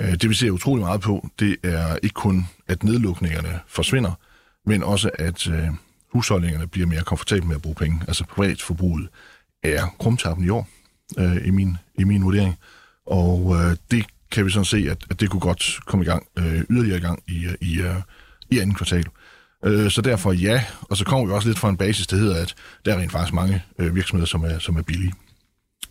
Øh, 0.00 0.12
det 0.12 0.28
vi 0.28 0.34
ser 0.34 0.50
utrolig 0.50 0.84
meget 0.84 1.00
på, 1.00 1.28
det 1.38 1.56
er 1.62 1.96
ikke 2.02 2.14
kun, 2.14 2.46
at 2.68 2.82
nedlukningerne 2.82 3.60
forsvinder, 3.66 4.12
men 4.66 4.82
også, 4.82 5.10
at 5.14 5.48
øh, 5.48 5.68
husholdningerne 6.12 6.66
bliver 6.66 6.86
mere 6.86 7.02
komfortable 7.02 7.46
med 7.46 7.56
at 7.56 7.62
bruge 7.62 7.74
penge. 7.74 8.02
Altså 8.08 8.24
privatforbruget 8.24 9.08
er 9.62 9.86
krumtappen 9.98 10.46
i 10.46 10.48
år, 10.48 10.68
øh, 11.18 11.46
i, 11.46 11.50
min, 11.50 11.76
i 11.98 12.04
min 12.04 12.24
vurdering. 12.24 12.58
Og 13.06 13.56
øh, 13.56 13.76
det 13.90 14.04
kan 14.30 14.44
vi 14.44 14.50
sådan 14.50 14.64
se, 14.64 14.86
at, 14.90 14.98
at 15.10 15.20
det 15.20 15.30
kunne 15.30 15.40
godt 15.40 15.80
komme 15.86 16.04
i 16.04 16.08
gang, 16.08 16.26
øh, 16.38 16.60
yderligere 16.70 16.98
i 16.98 17.00
gang 17.00 17.22
i, 17.28 17.46
i, 17.60 17.80
øh, 17.80 17.94
i 18.50 18.58
anden 18.58 18.74
kvartal. 18.74 19.04
Øh, 19.64 19.90
så 19.90 20.00
derfor 20.00 20.32
ja, 20.32 20.64
og 20.80 20.96
så 20.96 21.04
kommer 21.04 21.26
vi 21.26 21.32
også 21.32 21.48
lidt 21.48 21.58
fra 21.58 21.68
en 21.68 21.76
basis, 21.76 22.06
der 22.06 22.16
hedder, 22.16 22.42
at 22.42 22.54
der 22.84 22.94
er 22.94 22.98
rent 22.98 23.12
faktisk 23.12 23.34
mange 23.34 23.62
øh, 23.78 23.94
virksomheder, 23.94 24.26
som 24.26 24.44
er, 24.44 24.58
som 24.58 24.76
er 24.76 24.82
billige. 24.82 25.12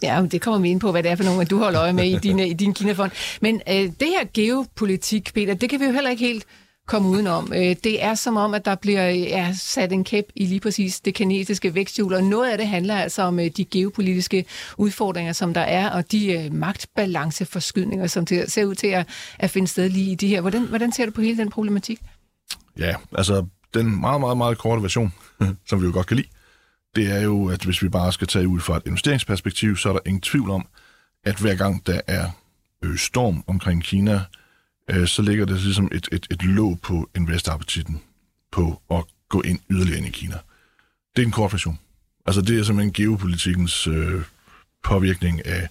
Ja, 0.04 0.26
det 0.32 0.42
kommer 0.42 0.60
vi 0.60 0.70
ind 0.70 0.80
på, 0.80 0.92
hvad 0.92 1.04
det 1.04 1.12
er 1.12 1.16
for 1.16 1.24
nogle, 1.24 1.46
du 1.46 1.58
holder 1.58 1.82
øje 1.82 1.94
med 1.94 2.06
i 2.06 2.18
din, 2.28 2.40
i 2.40 2.54
din 2.54 2.74
Kinafond. 2.74 3.12
Men 3.42 3.62
øh, 3.70 3.76
det 3.76 4.08
her 4.08 4.26
geopolitik, 4.34 5.34
Peter, 5.34 5.54
det 5.54 5.70
kan 5.70 5.80
vi 5.80 5.86
jo 5.86 5.92
heller 5.92 6.10
ikke 6.10 6.26
helt 6.26 6.46
komme 6.90 7.10
udenom. 7.10 7.54
Øh, 7.56 7.76
det 7.84 8.04
er 8.04 8.16
som 8.16 8.38
om, 8.38 8.54
at 8.54 8.66
der 8.66 8.76
bliver 8.76 9.10
ja, 9.10 9.54
sat 9.54 9.92
en 9.92 10.04
kæp 10.04 10.26
i 10.36 10.46
lige 10.46 10.60
præcis 10.60 11.00
det 11.00 11.16
kinesiske 11.16 11.76
væksthjul, 11.76 12.14
og 12.14 12.24
noget 12.24 12.52
af 12.52 12.58
det 12.58 12.68
handler 12.68 12.96
altså 12.96 13.22
om 13.22 13.40
øh, 13.40 13.46
de 13.46 13.66
geopolitiske 13.66 14.46
udfordringer, 14.78 15.34
som 15.34 15.54
der 15.54 15.62
er, 15.62 15.90
og 15.90 16.12
de 16.12 16.34
øh, 16.34 16.54
magtbalanceforskydninger, 16.54 18.08
som 18.08 18.26
det 18.26 18.52
ser 18.52 18.66
ud 18.66 18.76
til 18.76 18.88
at, 18.88 19.08
at 19.40 19.50
finde 19.50 19.68
sted 19.68 19.90
lige 19.90 20.12
i 20.12 20.16
de 20.16 20.28
her. 20.28 20.42
Hvordan, 20.42 20.62
hvordan 20.62 20.92
ser 20.92 21.06
du 21.06 21.12
på 21.12 21.22
hele 21.22 21.38
den 21.38 21.50
problematik? 21.50 22.02
Ja, 22.78 22.96
altså 23.18 23.46
den 23.74 24.00
meget, 24.00 24.20
meget, 24.20 24.38
meget 24.38 24.58
korte 24.58 24.82
version, 24.82 25.14
som 25.70 25.82
vi 25.82 25.86
jo 25.86 25.92
godt 25.94 26.08
kan 26.08 26.18
lide, 26.18 26.28
det 26.96 27.12
er 27.12 27.22
jo, 27.22 27.50
at 27.50 27.64
hvis 27.64 27.84
vi 27.84 27.90
bare 27.90 28.12
skal 28.14 28.28
tage 28.28 28.48
ud 28.48 28.60
fra 28.60 28.78
et 28.78 28.84
investeringsperspektiv, 28.86 29.78
så 29.78 29.90
er 29.90 29.94
der 29.94 30.00
ingen 30.06 30.22
tvivl 30.22 30.50
om, 30.50 30.68
at 31.26 31.36
hver 31.36 31.56
gang 31.56 31.88
der 31.88 32.02
er 32.08 32.30
storm 32.98 33.44
omkring 33.48 33.84
Kina, 33.84 34.22
øh, 34.90 35.08
så 35.08 35.22
ligger 35.22 35.46
der 35.46 35.54
ligesom 35.54 35.90
et, 35.92 36.10
et, 36.12 36.28
et 36.32 36.44
låg 36.44 36.80
på 36.82 37.10
investerappetitten 37.16 38.02
på 38.52 38.82
at 38.92 39.04
gå 39.30 39.42
ind 39.42 39.60
yderligere 39.70 39.98
ind 39.98 40.08
i 40.08 40.12
Kina. 40.12 40.38
Det 41.16 41.22
er 41.22 41.26
en 41.26 41.32
kort 41.32 41.54
version. 41.54 41.80
Altså 42.26 42.42
det 42.42 42.60
er 42.60 42.64
simpelthen 42.64 42.94
geopolitikkens 42.94 43.88
øh, 43.88 44.22
påvirkning 44.84 45.46
af, 45.46 45.70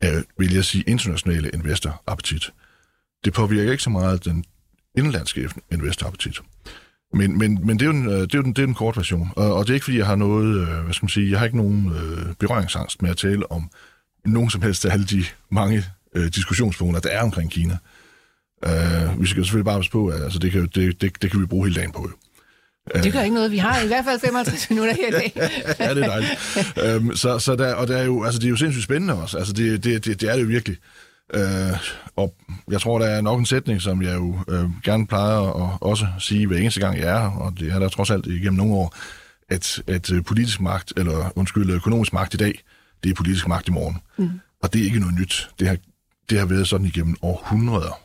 af, 0.00 0.22
vil 0.38 0.54
jeg 0.54 0.64
sige, 0.64 0.84
internationale 0.86 1.50
investorappetit. 1.54 2.50
Det 3.24 3.32
påvirker 3.32 3.72
ikke 3.72 3.82
så 3.82 3.90
meget 3.90 4.24
den 4.24 4.44
indlandske 4.98 5.50
investorappetit. 5.72 6.40
Men, 7.12 7.38
men, 7.38 7.66
men 7.66 7.78
det 7.78 7.82
er 7.82 7.86
jo 7.86 7.92
den, 7.92 8.08
øh, 8.08 8.20
det 8.20 8.34
er 8.34 8.38
jo 8.38 8.42
den, 8.42 8.52
det 8.52 8.62
er 8.62 8.66
den 8.66 8.74
korte 8.74 8.96
version. 8.96 9.30
Og, 9.36 9.54
og 9.54 9.66
det 9.66 9.70
er 9.70 9.74
ikke, 9.74 9.84
fordi 9.84 9.98
jeg 9.98 10.06
har 10.06 10.16
noget, 10.16 10.60
øh, 10.60 10.84
hvad 10.84 10.94
skal 10.94 11.04
man 11.04 11.08
sige, 11.08 11.30
jeg 11.30 11.38
har 11.38 11.46
ikke 11.46 11.56
nogen 11.56 11.92
øh, 11.92 12.34
berøringsangst 12.34 13.02
med 13.02 13.10
at 13.10 13.16
tale 13.16 13.52
om 13.52 13.70
nogen 14.24 14.50
som 14.50 14.62
helst 14.62 14.84
af 14.84 14.92
alle 14.92 15.06
de 15.06 15.24
mange 15.50 15.84
øh, 16.14 16.26
diskussionspunkter, 16.26 17.00
der 17.00 17.10
er 17.10 17.22
omkring 17.22 17.50
Kina. 17.50 17.78
Uh, 18.66 19.20
vi 19.20 19.26
skal 19.26 19.44
selvfølgelig 19.44 19.64
bare 19.64 19.78
passe 19.78 19.90
på, 19.90 20.06
at 20.06 20.22
altså, 20.22 20.38
det, 20.38 20.52
kan, 20.52 20.68
det, 20.74 21.00
det, 21.00 21.22
det 21.22 21.30
kan 21.30 21.40
vi 21.40 21.46
bruge 21.46 21.66
hele 21.66 21.80
dagen 21.80 21.92
på. 21.92 22.10
Det 22.94 23.12
gør 23.12 23.22
ikke 23.22 23.34
noget. 23.34 23.50
Vi 23.50 23.58
har 23.58 23.80
i 23.80 23.86
hvert 23.86 24.04
fald 24.04 24.20
55 24.20 24.70
minutter 24.70 24.94
her 24.94 25.08
i 25.08 25.10
dag. 25.10 25.32
ja, 25.80 25.94
det 25.94 26.04
er 26.04 26.06
dejligt. 26.06 27.02
um, 27.02 27.16
så, 27.16 27.38
så 27.38 27.56
der, 27.56 27.74
og 27.74 27.88
der 27.88 27.96
er 27.96 28.04
jo, 28.04 28.24
altså, 28.24 28.38
det 28.38 28.46
er 28.46 28.50
jo 28.50 28.56
sindssygt 28.56 28.84
spændende 28.84 29.22
også. 29.22 29.38
Altså, 29.38 29.52
det, 29.52 29.84
det, 29.84 30.04
det, 30.04 30.20
det 30.20 30.30
er 30.30 30.34
det 30.34 30.42
jo 30.42 30.46
virkelig. 30.46 30.76
Uh, 31.34 31.78
og 32.16 32.34
jeg 32.70 32.80
tror, 32.80 32.98
der 32.98 33.06
er 33.06 33.20
nok 33.20 33.38
en 33.38 33.46
sætning, 33.46 33.80
som 33.80 34.02
jeg 34.02 34.14
jo 34.14 34.38
uh, 34.48 34.82
gerne 34.82 35.06
plejer 35.06 35.64
at 35.64 35.78
også 35.80 36.06
sige 36.18 36.46
hver 36.46 36.58
eneste 36.58 36.80
gang, 36.80 36.98
jeg 36.98 37.24
er 37.24 37.30
og 37.30 37.52
det 37.58 37.72
er 37.72 37.78
der 37.78 37.88
trods 37.88 38.10
alt 38.10 38.26
igennem 38.26 38.54
nogle 38.54 38.74
år, 38.74 38.96
at, 39.48 39.82
at 39.86 40.10
politisk 40.26 40.60
magt, 40.60 40.92
eller 40.96 41.32
undskyld, 41.36 41.70
økonomisk 41.70 42.12
magt 42.12 42.34
i 42.34 42.36
dag, 42.36 42.60
det 43.04 43.10
er 43.10 43.14
politisk 43.14 43.48
magt 43.48 43.68
i 43.68 43.70
morgen. 43.70 43.96
Mm. 44.18 44.30
Og 44.62 44.72
det 44.72 44.80
er 44.80 44.84
ikke 44.84 45.00
noget 45.00 45.14
nyt. 45.14 45.48
Det 45.58 45.68
har, 45.68 45.76
det 46.30 46.38
har 46.38 46.46
været 46.46 46.68
sådan 46.68 46.86
igennem 46.86 47.16
århundreder 47.22 48.03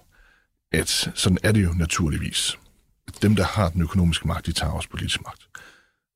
at 0.71 1.11
sådan 1.15 1.37
er 1.43 1.51
det 1.51 1.63
jo 1.63 1.73
naturligvis. 1.73 2.57
Dem, 3.21 3.35
der 3.35 3.43
har 3.43 3.69
den 3.69 3.81
økonomiske 3.81 4.27
magt, 4.27 4.45
de 4.45 4.51
tager 4.51 4.71
også 4.71 4.89
politisk 4.89 5.21
magt. 5.25 5.47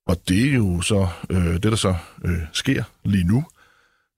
Og 0.06 0.28
det 0.28 0.48
er 0.48 0.52
jo 0.52 0.80
så, 0.80 1.08
øh, 1.30 1.52
det 1.52 1.62
der 1.62 1.76
så 1.76 1.96
øh, 2.24 2.38
sker 2.52 2.84
lige 3.04 3.24
nu, 3.24 3.44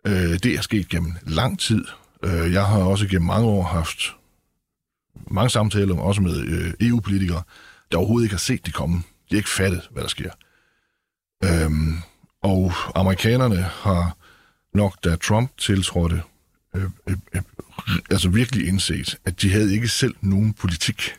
øh, 0.07 0.13
det 0.15 0.47
er 0.47 0.61
sket 0.61 0.89
gennem 0.89 1.13
lang 1.23 1.59
tid. 1.59 1.85
Øh, 2.23 2.53
jeg 2.53 2.67
har 2.67 2.79
også 2.79 3.07
gennem 3.09 3.27
mange 3.27 3.49
år 3.49 3.63
haft 3.63 4.17
mange 5.31 5.51
samtaler, 5.51 5.97
også 5.97 6.23
med 6.23 6.41
øh, 6.41 6.75
EU-politikere, 6.81 7.43
der 7.93 7.99
overhovedet 7.99 8.27
ikke 8.27 8.35
har 8.35 8.39
set 8.39 8.67
det 8.67 8.75
komme. 8.75 8.97
De 8.97 9.03
har 9.31 9.37
ikke 9.37 9.49
fattet, 9.49 9.89
hvad 9.91 10.03
der 10.03 10.09
sker. 10.09 10.31
Øhm, 11.45 11.99
og 12.43 12.73
amerikanerne 12.95 13.63
har 13.63 14.17
nok, 14.75 15.05
da 15.05 15.17
Trump 15.17 15.51
tiltrådte, 15.59 16.23
øh, 16.77 16.91
øh, 17.07 17.17
øh 17.35 17.43
altså 18.11 18.29
virkelig 18.29 18.69
indset, 18.69 19.19
at 19.25 19.43
de 19.43 19.53
havde 19.53 19.75
ikke 19.75 19.89
selv 19.89 20.15
nogen 20.21 20.53
politik. 20.53 21.15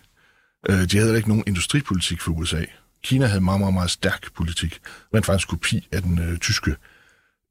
Øh, 0.69 0.91
de 0.91 0.97
havde 0.97 1.17
ikke 1.17 1.29
nogen 1.29 1.43
industripolitik 1.47 2.21
for 2.21 2.31
USA. 2.31 2.65
Kina 3.03 3.25
havde 3.25 3.41
meget, 3.41 3.59
meget, 3.59 3.73
meget 3.73 3.91
stærk 3.91 4.33
politik. 4.33 4.79
Men 5.13 5.23
faktisk 5.23 5.47
kopi 5.47 5.87
af 5.91 6.01
den 6.01 6.19
øh, 6.19 6.37
tyske 6.37 6.75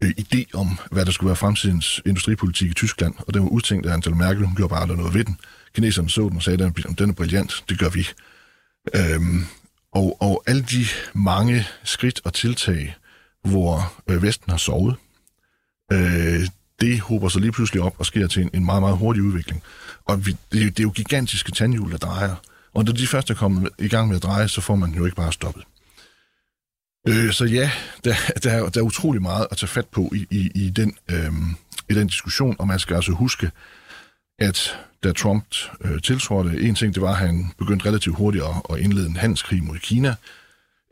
øh, 0.02 0.10
idé 0.10 0.44
om, 0.54 0.78
hvad 0.90 1.04
der 1.04 1.12
skulle 1.12 1.28
være 1.28 1.36
fremtidens 1.36 2.02
industripolitik 2.06 2.70
i 2.70 2.74
Tyskland, 2.74 3.14
og 3.18 3.34
den 3.34 3.42
var 3.42 3.48
udtænkt 3.48 3.86
af 3.86 3.92
Angela 3.92 4.16
Merkel. 4.16 4.44
Hun 4.44 4.56
gjorde 4.56 4.74
bare 4.74 4.86
noget 4.86 5.14
ved 5.14 5.24
den. 5.24 5.38
Kineserne 5.74 6.10
så 6.10 6.22
den 6.28 6.36
og 6.36 6.42
sagde, 6.42 6.64
at 6.64 6.98
den 6.98 7.10
er 7.10 7.14
brilliant, 7.14 7.64
det 7.68 7.78
gør 7.78 7.88
vi. 7.88 8.08
Øhm, 8.94 9.44
og, 9.92 10.16
og 10.22 10.42
alle 10.46 10.62
de 10.62 10.86
mange 11.14 11.66
skridt 11.84 12.20
og 12.24 12.34
tiltag, 12.34 12.96
hvor 13.44 14.02
øh, 14.10 14.22
Vesten 14.22 14.50
har 14.50 14.58
sovet, 14.58 14.96
øh, 15.92 16.48
det 16.80 17.00
hopper 17.00 17.28
sig 17.28 17.40
lige 17.40 17.52
pludselig 17.52 17.82
op 17.82 17.94
og 17.98 18.06
sker 18.06 18.26
til 18.26 18.42
en, 18.42 18.50
en 18.54 18.64
meget, 18.64 18.82
meget 18.82 18.96
hurtig 18.96 19.22
udvikling. 19.22 19.62
Og 20.04 20.26
vi, 20.26 20.30
det, 20.32 20.76
det 20.76 20.78
er 20.78 20.82
jo 20.82 20.90
gigantiske 20.90 21.52
tandhjul, 21.52 21.90
der 21.90 21.96
drejer. 21.96 22.34
Og 22.74 22.84
når 22.84 22.92
de 22.92 23.06
første 23.06 23.34
kommet 23.34 23.68
i 23.78 23.88
gang 23.88 24.08
med 24.08 24.16
at 24.16 24.22
dreje, 24.22 24.48
så 24.48 24.60
får 24.60 24.76
man 24.76 24.94
jo 24.94 25.04
ikke 25.04 25.16
bare 25.16 25.32
stoppet. 25.32 25.64
Øh, 27.08 27.32
så 27.32 27.44
ja, 27.44 27.70
der, 28.04 28.14
der, 28.42 28.50
er, 28.50 28.68
der 28.68 28.80
er 28.80 28.84
utrolig 28.84 29.22
meget 29.22 29.46
at 29.50 29.56
tage 29.56 29.68
fat 29.68 29.86
på 29.86 30.12
i, 30.14 30.26
i, 30.30 30.50
i, 30.54 30.70
den, 30.70 30.96
øh, 31.10 31.32
i 31.88 31.94
den 31.94 32.06
diskussion, 32.06 32.56
og 32.58 32.66
man 32.68 32.78
skal 32.78 32.94
altså 32.96 33.12
huske, 33.12 33.50
at 34.38 34.78
da 35.04 35.12
Trump 35.12 35.44
øh, 35.80 36.02
tiltrådte, 36.02 36.60
en 36.60 36.74
ting, 36.74 36.94
det 36.94 37.02
var, 37.02 37.10
at 37.10 37.16
han 37.16 37.52
begyndte 37.58 37.86
relativt 37.86 38.16
hurtigt 38.16 38.44
at, 38.44 38.62
at 38.70 38.80
indlede 38.80 39.06
en 39.06 39.16
handelskrig 39.16 39.64
mod 39.64 39.78
Kina, 39.78 40.14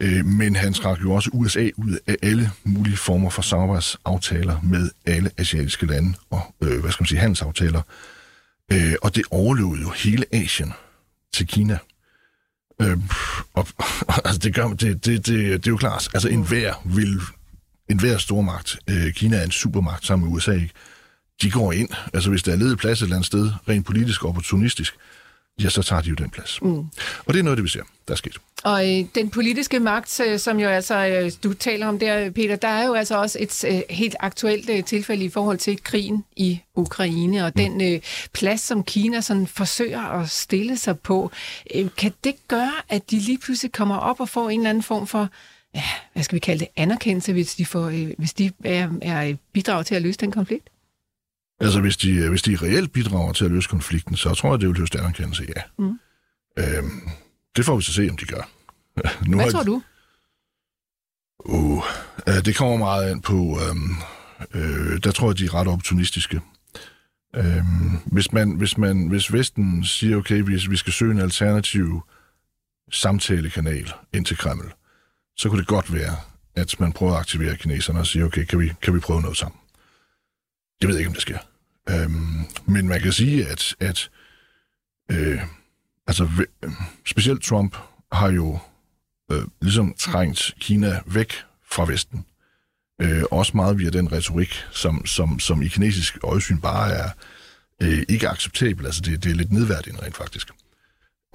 Øh, 0.01 0.27
men 0.27 0.57
han 0.57 0.75
trak 0.75 1.03
jo 1.03 1.13
også 1.13 1.31
USA 1.33 1.71
ud 1.77 1.99
af 2.07 2.17
alle 2.23 2.51
mulige 2.65 2.97
former 2.97 3.31
for 3.31 3.43
samarbejdsaftaler 3.43 4.61
med 4.63 4.91
alle 5.07 5.31
asiatiske 5.39 5.87
lande 5.87 6.15
og, 6.31 6.55
øh, 6.61 6.81
hvad 6.81 6.93
skal 6.93 7.03
man 7.03 7.09
sige, 7.09 7.21
handelsaftaler. 7.21 7.83
Øh, 8.73 8.95
og 9.03 9.15
det 9.15 9.25
overlevede 9.31 9.81
jo 9.81 9.91
hele 9.91 10.25
Asien 10.33 10.73
til 11.33 11.47
Kina. 11.47 11.79
Øh, 12.81 12.99
og, 13.55 13.67
altså 14.25 14.39
det, 14.39 14.55
gør, 14.55 14.69
det, 14.69 15.05
det, 15.05 15.27
det, 15.27 15.27
det 15.27 15.67
er 15.67 15.71
jo 15.71 15.77
klart, 15.77 16.09
altså 16.15 16.29
enhver 16.29 16.75
vil, 16.85 17.21
enhver 17.89 18.19
stormagt, 18.19 18.79
øh, 18.91 19.13
Kina 19.13 19.37
er 19.37 19.45
en 19.45 19.51
supermagt 19.51 20.07
sammen 20.07 20.29
med 20.29 20.37
USA, 20.37 20.53
ikke? 20.53 20.73
de 21.43 21.51
går 21.51 21.73
ind, 21.73 21.89
altså 22.15 22.31
hvis 22.31 22.43
der 22.43 22.53
er 22.53 22.57
ledet 22.57 22.79
plads 22.79 22.99
et 22.99 23.03
eller 23.03 23.17
andet 23.17 23.27
sted, 23.27 23.51
rent 23.69 23.87
politisk 23.87 24.23
og 24.23 24.29
opportunistisk, 24.29 24.95
ja, 25.63 25.69
så 25.69 25.83
tager 25.83 26.03
de 26.03 26.09
jo 26.09 26.15
den 26.15 26.31
plads. 26.31 26.63
Mm. 26.63 26.79
Og 27.27 27.35
det 27.35 27.39
er 27.39 27.43
noget, 27.43 27.57
det 27.57 27.65
vi 27.65 27.69
ser, 27.69 27.83
der 28.09 28.15
er 28.15 28.17
sket. 28.17 28.37
Og 28.65 28.99
øh, 28.99 29.05
den 29.15 29.31
politiske 29.31 29.81
magt, 29.81 30.21
øh, 30.21 30.39
som 30.39 30.59
jo 30.59 30.69
altså, 30.69 31.07
øh, 31.07 31.33
du 31.45 31.53
taler 31.53 31.87
om 31.87 31.99
der, 31.99 32.31
Peter, 32.31 32.57
der 32.57 32.69
er 32.69 32.87
jo 32.87 32.95
altså 32.95 33.21
også 33.21 33.39
et 33.41 33.65
øh, 33.65 33.81
helt 33.91 34.17
aktuelt 34.21 34.71
øh, 34.71 34.85
tilfælde 34.85 35.25
i 35.25 35.29
forhold 35.29 35.59
til 35.59 35.83
krigen 35.83 36.25
i 36.37 36.61
Ukraine, 36.75 37.45
og 37.45 37.53
mm. 37.57 37.63
den 37.63 37.95
øh, 37.95 38.01
plads, 38.33 38.61
som 38.61 38.83
Kina 38.83 39.21
sådan 39.21 39.47
forsøger 39.47 40.03
at 40.03 40.31
stille 40.31 40.77
sig 40.77 40.99
på. 40.99 41.31
Øh, 41.75 41.87
kan 41.97 42.13
det 42.25 42.35
gøre, 42.49 42.73
at 42.89 43.11
de 43.11 43.19
lige 43.19 43.39
pludselig 43.39 43.73
kommer 43.73 43.97
op 43.97 44.21
og 44.21 44.29
får 44.29 44.51
en 44.51 44.61
eller 44.61 44.71
anden 44.71 44.83
form 44.83 45.07
for 45.07 45.29
ja, 45.75 45.83
hvad 46.13 46.23
skal 46.23 46.37
vi 46.37 46.41
kalde 46.41 46.61
det, 46.61 46.69
anerkendelse, 46.77 47.33
hvis 47.33 47.55
de, 47.55 47.67
får, 47.67 47.87
øh, 47.87 48.11
hvis 48.19 48.33
de 48.33 48.51
er, 48.65 48.89
er 49.03 49.35
bidrag 49.53 49.87
til 49.87 49.95
at 49.95 50.03
løse 50.03 50.19
den 50.19 50.33
konflikt? 50.33 50.69
Altså, 51.65 51.81
hvis 51.81 51.97
de, 51.97 52.29
hvis 52.29 52.43
de 52.43 52.57
reelt 52.57 52.93
bidrager 52.93 53.33
til 53.33 53.45
at 53.45 53.51
løse 53.51 53.69
konflikten, 53.69 54.17
så 54.17 54.35
tror 54.35 54.53
jeg, 54.53 54.61
det 54.61 54.69
vil 54.69 54.77
løse 54.77 54.99
anerkendelse, 54.99 55.47
ja. 55.57 55.63
Mm. 55.79 55.99
Øhm, 56.59 57.09
det 57.57 57.65
får 57.65 57.77
vi 57.77 57.83
så 57.83 57.93
se, 57.93 58.09
om 58.11 58.17
de 58.17 58.25
gør. 58.25 58.49
nu 59.29 59.37
Hvad 59.37 59.51
tror 59.51 59.63
du? 59.63 59.83
Uh, 61.39 61.85
uh, 62.27 62.45
det 62.45 62.57
kommer 62.57 62.77
meget 62.77 63.11
ind 63.11 63.23
på... 63.23 63.35
Um, 63.35 63.97
uh, 64.55 64.97
der 65.05 65.11
tror 65.11 65.29
jeg, 65.29 65.39
de 65.39 65.45
er 65.45 65.55
ret 65.55 65.69
opportunistiske. 65.69 66.41
Um, 67.39 68.01
hvis, 68.07 68.33
man, 68.33 68.51
hvis, 68.51 68.79
man, 68.79 69.09
hvis 69.09 69.33
Vesten 69.33 69.85
siger, 69.85 70.17
okay, 70.17 70.43
vi, 70.47 70.61
vi 70.71 70.77
skal 70.77 70.93
søge 70.93 71.13
en 71.13 71.21
alternativ 71.21 72.03
samtalekanal 72.93 73.93
ind 74.13 74.25
til 74.25 74.37
Kreml, 74.37 74.73
så 75.37 75.49
kunne 75.49 75.61
det 75.61 75.69
godt 75.69 75.95
være, 75.95 76.17
at 76.55 76.81
man 76.81 76.93
prøver 76.93 77.13
at 77.13 77.19
aktivere 77.19 77.57
kineserne 77.57 77.99
og 77.99 78.07
sige, 78.07 78.25
okay, 78.25 78.45
kan 78.45 78.59
vi, 78.59 78.73
kan 78.83 78.95
vi 78.95 79.01
prøve 79.01 79.21
noget 79.21 79.37
sammen? 79.37 79.59
Det 80.81 80.89
ved 80.89 80.95
jeg 80.95 81.01
ikke, 81.01 81.09
om 81.09 81.15
det 81.15 81.23
sker. 81.23 81.39
Øhm, 81.91 82.41
men 82.67 82.89
man 82.89 83.01
kan 83.01 83.13
sige, 83.13 83.47
at, 83.47 83.75
at 83.81 84.11
øh, 85.11 85.41
altså, 86.07 86.29
specielt 87.07 87.43
Trump 87.43 87.77
har 88.13 88.31
jo 88.31 88.59
øh, 89.33 89.43
ligesom 89.63 89.95
trængt 89.99 90.55
Kina 90.61 91.01
væk 91.07 91.33
fra 91.71 91.85
Vesten. 91.85 92.27
Øh, 93.01 93.23
også 93.31 93.53
meget 93.55 93.79
via 93.79 93.91
den 93.91 94.13
retorik, 94.13 94.65
som, 94.73 95.07
som, 95.07 95.39
som 95.39 95.63
i 95.63 95.69
kinesisk 95.69 96.19
øjesyn 96.25 96.59
bare 96.59 96.93
er 96.93 97.09
øh, 97.83 98.03
ikke 98.09 98.29
acceptabel. 98.29 98.87
Altså 98.87 99.01
det, 99.01 99.25
det 99.25 99.31
er 99.31 99.37
lidt 99.37 99.53
nedværdigende 99.53 100.03
rent 100.03 100.17
faktisk. 100.17 100.51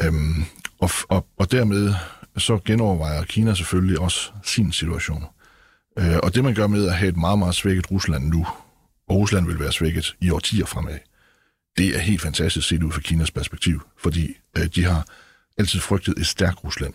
Øhm, 0.02 0.46
og, 0.80 0.90
og, 1.10 1.28
og 1.38 1.52
dermed 1.52 1.94
så 2.38 2.60
genovervejer 2.66 3.24
Kina 3.24 3.54
selvfølgelig 3.54 4.00
også 4.00 4.32
sin 4.44 4.72
situation. 4.72 5.26
Øh, 6.00 6.18
og 6.24 6.36
det, 6.36 6.44
man 6.44 6.54
gør 6.54 6.68
med 6.68 6.88
at 6.88 6.96
have 6.96 7.10
et 7.10 7.18
meget, 7.18 7.40
meget 7.40 7.56
svækket 7.56 7.92
Rusland 7.92 8.28
nu, 8.28 8.48
og 9.10 9.16
Rusland 9.16 9.48
vil 9.48 9.60
være 9.60 9.72
svækket 9.72 10.16
i 10.22 10.30
årtier 10.30 10.66
fremad, 10.66 10.98
det 11.78 11.96
er 11.96 12.00
helt 12.00 12.22
fantastisk 12.22 12.68
set 12.68 12.84
ud 12.84 12.92
fra 12.92 13.02
Kinas 13.02 13.32
perspektiv, 13.32 13.82
fordi 13.98 14.38
øh, 14.58 14.66
de 14.76 14.84
har 14.84 15.08
altid 15.58 15.80
frygtet 15.80 16.14
et 16.18 16.28
stærkt 16.28 16.64
Rusland. 16.64 16.94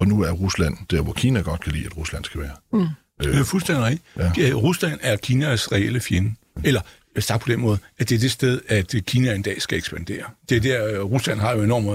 Og 0.00 0.06
nu 0.08 0.22
er 0.22 0.30
Rusland 0.30 0.76
der, 0.90 1.02
hvor 1.02 1.12
Kina 1.12 1.40
godt 1.40 1.60
kan 1.60 1.72
lide, 1.72 1.86
at 1.86 1.96
Rusland 1.96 2.24
skal 2.24 2.40
være. 2.40 2.56
Mm. 2.72 2.86
Det 3.20 3.38
er 3.38 3.44
fuldstændig 3.44 3.84
rigtigt. 3.84 4.38
Ja. 4.38 4.52
Rusland 4.54 4.98
er 5.02 5.16
Kinas 5.16 5.72
reelle 5.72 6.00
fjende. 6.00 6.34
Eller 6.64 6.80
sagt 7.22 7.42
på 7.42 7.48
den 7.48 7.60
måde, 7.60 7.78
at 7.98 8.08
det 8.08 8.14
er 8.14 8.18
det 8.18 8.30
sted, 8.30 8.60
at 8.68 8.94
Kina 9.06 9.34
en 9.34 9.42
dag 9.42 9.62
skal 9.62 9.78
ekspandere. 9.78 10.24
Det 10.48 10.56
er 10.56 10.60
der, 10.60 10.86
øh, 10.86 11.04
Rusland 11.04 11.40
har 11.40 11.56
jo 11.56 11.62
enorme 11.62 11.90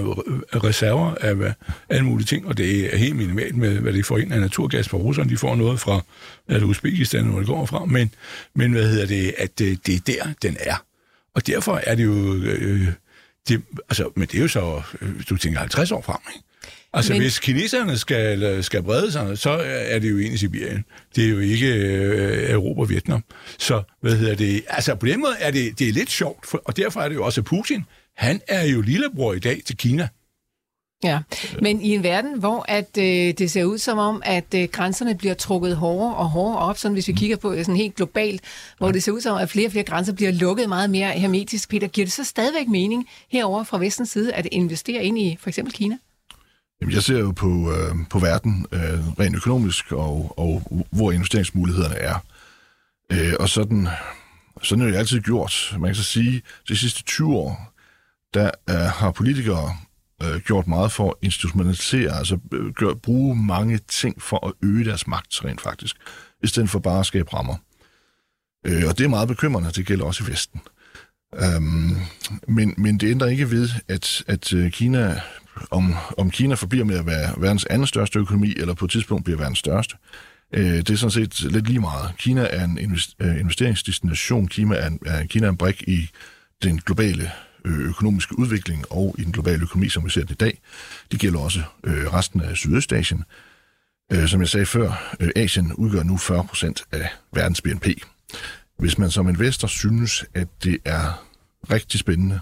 reserver 0.64 1.14
af 1.14 1.54
alle 1.88 2.04
mulige 2.04 2.26
ting, 2.26 2.46
og 2.46 2.56
det 2.56 2.94
er 2.94 2.98
helt 2.98 3.16
minimalt 3.16 3.56
med, 3.56 3.78
hvad 3.78 3.92
det 3.92 4.06
får 4.06 4.18
ind 4.18 4.32
af 4.32 4.40
naturgas 4.40 4.88
fra 4.88 4.98
Rusland. 4.98 5.30
De 5.30 5.36
får 5.36 5.54
noget 5.54 5.80
fra 5.80 6.00
at 6.48 6.62
Uzbekistan, 6.62 7.24
hvor 7.24 7.38
det 7.38 7.46
går 7.46 7.66
fra, 7.66 7.84
men, 7.84 8.14
men 8.54 8.72
hvad 8.72 8.88
hedder 8.88 9.06
det, 9.06 9.34
at 9.38 9.58
det, 9.58 9.86
det 9.86 9.94
er 9.94 10.00
der, 10.06 10.32
den 10.42 10.56
er. 10.60 10.84
Og 11.34 11.46
derfor 11.46 11.80
er 11.84 11.94
det 11.94 12.04
jo... 12.04 12.34
Øh, 12.34 12.80
øh 12.82 12.88
det, 13.48 13.62
altså, 13.88 14.10
men 14.16 14.28
det 14.28 14.38
er 14.38 14.42
jo 14.42 14.48
så, 14.48 14.82
hvis 15.00 15.26
du 15.26 15.36
tænker 15.36 15.58
50 15.58 15.92
år 15.92 16.02
frem, 16.02 16.18
ikke? 16.34 16.44
Altså, 16.94 17.12
Men... 17.12 17.22
hvis 17.22 17.38
kineserne 17.38 17.98
skal, 17.98 18.64
skal 18.64 18.82
brede 18.82 19.12
sig, 19.12 19.38
så 19.38 19.50
er 19.66 19.98
det 19.98 20.10
jo 20.10 20.18
egentlig 20.18 20.38
Sibirien. 20.38 20.84
Det 21.16 21.24
er 21.24 21.28
jo 21.28 21.38
ikke 21.38 21.66
øh, 21.66 22.50
Europa 22.50 22.80
og 22.80 22.90
Vietnam. 22.90 23.24
Så, 23.58 23.82
hvad 24.00 24.16
hedder 24.16 24.34
det? 24.34 24.64
Altså, 24.68 24.94
på 24.94 25.06
den 25.06 25.20
måde 25.20 25.34
er 25.40 25.50
det, 25.50 25.78
det 25.78 25.88
er 25.88 25.92
lidt 25.92 26.10
sjovt, 26.10 26.46
for, 26.46 26.62
og 26.64 26.76
derfor 26.76 27.00
er 27.00 27.08
det 27.08 27.14
jo 27.14 27.24
også 27.24 27.42
Putin. 27.42 27.84
Han 28.16 28.40
er 28.48 28.64
jo 28.64 28.80
lillebror 28.80 29.32
i 29.32 29.38
dag 29.38 29.62
til 29.66 29.76
Kina. 29.76 30.08
Ja, 31.04 31.18
men 31.60 31.80
i 31.80 31.88
en 31.88 32.02
verden, 32.02 32.38
hvor 32.38 32.64
at 32.68 32.98
øh, 32.98 33.34
det 33.38 33.50
ser 33.50 33.64
ud 33.64 33.78
som 33.78 33.98
om, 33.98 34.22
at 34.24 34.54
øh, 34.54 34.68
grænserne 34.72 35.14
bliver 35.14 35.34
trukket 35.34 35.76
hårdere 35.76 36.14
og 36.14 36.30
hårdere 36.30 36.58
op, 36.58 36.78
sådan 36.78 36.92
hvis 36.92 37.08
vi 37.08 37.12
kigger 37.12 37.36
på 37.36 37.56
sådan 37.56 37.76
helt 37.76 37.94
globalt, 37.94 38.40
hvor 38.78 38.92
det 38.92 39.02
ser 39.02 39.12
ud 39.12 39.20
som 39.20 39.34
om, 39.34 39.42
at 39.42 39.50
flere 39.50 39.68
og 39.68 39.72
flere 39.72 39.84
grænser 39.84 40.12
bliver 40.12 40.32
lukket 40.32 40.68
meget 40.68 40.90
mere 40.90 41.10
hermetisk, 41.10 41.68
Peter, 41.68 41.88
giver 41.88 42.04
det 42.04 42.12
så 42.12 42.24
stadigvæk 42.24 42.68
mening 42.68 43.08
herover 43.28 43.64
fra 43.64 43.78
vestens 43.78 44.10
side 44.10 44.34
at 44.34 44.46
investere 44.46 45.04
ind 45.04 45.18
i 45.18 45.36
for 45.40 45.48
eksempel 45.48 45.74
Kina? 45.74 45.98
Jamen, 46.82 46.94
jeg 46.94 47.02
ser 47.02 47.18
jo 47.18 47.30
på, 47.30 47.72
øh, 47.72 47.94
på 48.10 48.18
verden 48.18 48.66
øh, 48.72 49.08
rent 49.18 49.36
økonomisk, 49.36 49.92
og, 49.92 50.38
og 50.38 50.84
hvor 50.90 51.12
investeringsmulighederne 51.12 51.94
er. 51.94 52.24
Øh, 53.12 53.32
og 53.40 53.48
sådan, 53.48 53.88
sådan 54.62 54.84
er 54.84 54.90
det 54.90 54.96
altid 54.96 55.20
gjort. 55.20 55.76
Man 55.78 55.88
kan 55.88 55.94
så 55.94 56.02
sige, 56.02 56.36
at 56.36 56.68
de 56.68 56.76
sidste 56.76 57.02
20 57.02 57.36
år, 57.36 57.72
der 58.34 58.50
øh, 58.70 58.76
har 58.76 59.10
politikere 59.10 59.76
øh, 60.22 60.40
gjort 60.40 60.66
meget 60.66 60.92
for 60.92 61.08
at 61.08 61.14
institutionalisere, 61.22 62.18
altså 62.18 62.38
øh, 62.52 62.72
gør, 62.72 62.94
bruge 62.94 63.36
mange 63.36 63.78
ting 63.88 64.22
for 64.22 64.46
at 64.46 64.52
øge 64.62 64.84
deres 64.84 65.06
magt 65.06 65.44
rent 65.44 65.60
faktisk, 65.60 65.96
i 66.42 66.46
stedet 66.46 66.70
for 66.70 66.78
bare 66.78 67.00
at 67.00 67.06
skabe 67.06 67.34
rammer. 67.34 67.56
Øh, 68.66 68.82
og 68.88 68.98
det 68.98 69.04
er 69.04 69.08
meget 69.08 69.28
bekymrende, 69.28 69.70
det 69.70 69.86
gælder 69.86 70.04
også 70.04 70.24
i 70.24 70.30
Vesten. 70.30 70.60
Øhm, 71.34 71.96
men, 72.48 72.74
men 72.78 72.98
det 72.98 73.10
ændrer 73.10 73.28
ikke 73.28 73.50
ved, 73.50 73.68
at, 73.88 74.24
at 74.26 74.52
øh, 74.52 74.70
Kina 74.70 75.20
om, 75.70 75.94
om 76.18 76.30
Kina 76.30 76.54
forbliver 76.54 76.84
med 76.84 76.98
at 76.98 77.06
være 77.06 77.34
verdens 77.38 77.64
anden 77.64 77.86
største 77.86 78.18
økonomi, 78.18 78.54
eller 78.56 78.74
på 78.74 78.84
et 78.84 78.90
tidspunkt 78.90 79.24
bliver 79.24 79.38
verdens 79.38 79.58
største. 79.58 79.96
Øh, 80.52 80.76
det 80.76 80.90
er 80.90 80.96
sådan 80.96 81.10
set 81.10 81.40
lidt 81.40 81.66
lige 81.66 81.80
meget. 81.80 82.12
Kina 82.18 82.46
er 82.50 82.64
en 82.64 82.98
øh, 83.20 83.40
investeringsdestination. 83.40 84.48
Kina 84.48 84.74
er 84.74 84.86
en, 84.86 84.98
er, 85.06 85.26
Kina 85.26 85.46
er 85.46 85.50
en 85.50 85.56
brik 85.56 85.82
i 85.82 86.10
den 86.62 86.78
globale 86.78 87.30
øh, 87.64 87.78
økonomiske 87.78 88.38
udvikling 88.38 88.84
og 88.90 89.14
i 89.18 89.24
den 89.24 89.32
globale 89.32 89.62
økonomi, 89.62 89.88
som 89.88 90.04
vi 90.04 90.10
ser 90.10 90.20
det 90.20 90.30
i 90.30 90.34
dag. 90.34 90.58
Det 91.12 91.20
gælder 91.20 91.38
også 91.38 91.62
øh, 91.84 92.14
resten 92.14 92.40
af 92.40 92.56
Sydøstasien. 92.56 93.24
Øh, 94.12 94.28
som 94.28 94.40
jeg 94.40 94.48
sagde 94.48 94.66
før, 94.66 95.16
øh, 95.20 95.30
Asien 95.36 95.72
udgør 95.72 96.02
nu 96.02 96.16
40 96.16 96.44
procent 96.44 96.84
af 96.92 97.08
verdens 97.32 97.60
BNP. 97.60 97.86
Hvis 98.78 98.98
man 98.98 99.10
som 99.10 99.28
investor 99.28 99.68
synes, 99.68 100.24
at 100.34 100.48
det 100.64 100.78
er 100.84 101.24
rigtig 101.70 102.00
spændende 102.00 102.40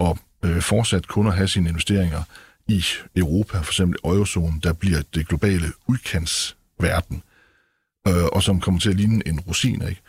at 0.00 0.16
øh, 0.44 0.62
fortsat 0.62 1.08
kun 1.08 1.26
at 1.26 1.34
have 1.34 1.48
sine 1.48 1.68
investeringer 1.68 2.22
i 2.68 2.84
Europa, 3.16 3.58
for 3.58 3.72
eksempel 3.72 3.98
eurozonen, 4.04 4.60
der 4.62 4.72
bliver 4.72 5.02
det 5.14 5.28
globale 5.28 5.72
udkantsverden, 5.86 7.22
øh, 8.08 8.24
og 8.24 8.42
som 8.42 8.60
kommer 8.60 8.80
til 8.80 8.90
at 8.90 8.96
ligne 8.96 9.28
en 9.28 9.40
rosin, 9.40 9.82
ikke? 9.88 10.02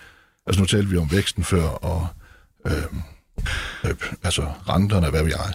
Altså 0.47 0.61
nu 0.61 0.65
talte 0.65 0.89
vi 0.89 0.97
om 0.97 1.11
væksten 1.11 1.43
før, 1.43 1.63
og 1.63 2.07
øh, 2.65 2.83
øh, 3.85 3.95
altså 4.23 4.41
renterne, 4.69 5.09
hvad 5.09 5.23
vi 5.23 5.31
er. 5.31 5.53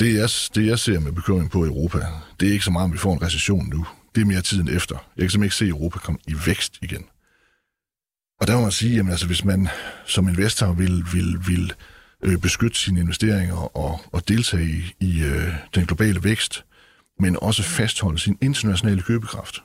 Det 0.00 0.14
jeg, 0.14 0.28
det, 0.54 0.66
jeg 0.66 0.78
ser 0.78 1.00
med 1.00 1.12
bekymring 1.12 1.50
på 1.50 1.64
Europa, 1.64 2.06
det 2.40 2.48
er 2.48 2.52
ikke 2.52 2.64
så 2.64 2.70
meget, 2.70 2.84
om 2.84 2.92
vi 2.92 2.98
får 2.98 3.14
en 3.14 3.22
recession 3.22 3.68
nu. 3.68 3.86
Det 4.14 4.20
er 4.20 4.24
mere 4.24 4.42
tiden 4.42 4.68
efter. 4.68 4.94
Jeg 4.94 5.22
kan 5.22 5.30
simpelthen 5.30 5.44
ikke 5.44 5.56
se 5.56 5.68
Europa 5.68 5.98
komme 5.98 6.18
i 6.26 6.34
vækst 6.46 6.78
igen. 6.82 7.04
Og 8.40 8.46
der 8.46 8.54
må 8.56 8.62
man 8.62 8.72
sige, 8.72 9.00
at 9.00 9.10
altså, 9.10 9.26
hvis 9.26 9.44
man 9.44 9.68
som 10.06 10.28
investor 10.28 10.72
vil, 10.72 11.04
vil, 11.12 11.38
vil 11.46 11.72
øh, 12.24 12.38
beskytte 12.38 12.78
sine 12.78 13.00
investeringer 13.00 13.76
og, 13.76 14.00
og 14.12 14.28
deltage 14.28 14.64
i, 14.64 14.94
i 15.00 15.22
øh, 15.22 15.54
den 15.74 15.86
globale 15.86 16.24
vækst, 16.24 16.64
men 17.20 17.36
også 17.42 17.62
fastholde 17.62 18.18
sin 18.18 18.38
internationale 18.40 19.02
købekraft, 19.02 19.62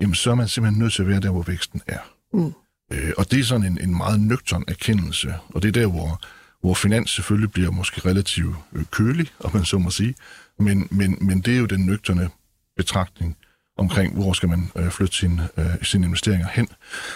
jamen 0.00 0.14
så 0.14 0.30
er 0.30 0.34
man 0.34 0.48
simpelthen 0.48 0.82
nødt 0.82 0.92
til 0.92 1.02
at 1.02 1.08
være 1.08 1.20
der, 1.20 1.30
hvor 1.30 1.42
væksten 1.42 1.80
er. 1.86 1.98
Mm. 2.32 2.52
Øh, 2.92 3.12
og 3.18 3.30
det 3.30 3.40
er 3.40 3.44
sådan 3.44 3.66
en, 3.66 3.78
en 3.80 3.96
meget 3.96 4.20
nøgtern 4.20 4.64
erkendelse, 4.68 5.34
og 5.48 5.62
det 5.62 5.68
er 5.68 5.72
der, 5.72 5.86
hvor, 5.86 6.20
hvor 6.60 6.74
finans 6.74 7.10
selvfølgelig 7.10 7.52
bliver 7.52 7.70
måske 7.70 8.08
relativt 8.08 8.56
øh, 8.72 8.84
kølig, 8.90 9.26
om 9.40 9.50
man 9.54 9.64
så 9.64 9.78
må 9.78 9.90
sige, 9.90 10.14
men, 10.58 10.88
men, 10.90 11.18
men 11.20 11.40
det 11.40 11.54
er 11.54 11.58
jo 11.58 11.66
den 11.66 11.86
nøgterne 11.86 12.28
betragtning 12.76 13.36
omkring, 13.78 14.14
hvor 14.14 14.32
skal 14.32 14.48
man 14.48 14.70
øh, 14.76 14.90
flytte 14.90 15.16
sine, 15.16 15.48
øh, 15.56 15.66
sine 15.82 16.06
investeringer 16.06 16.48
hen. 16.48 16.68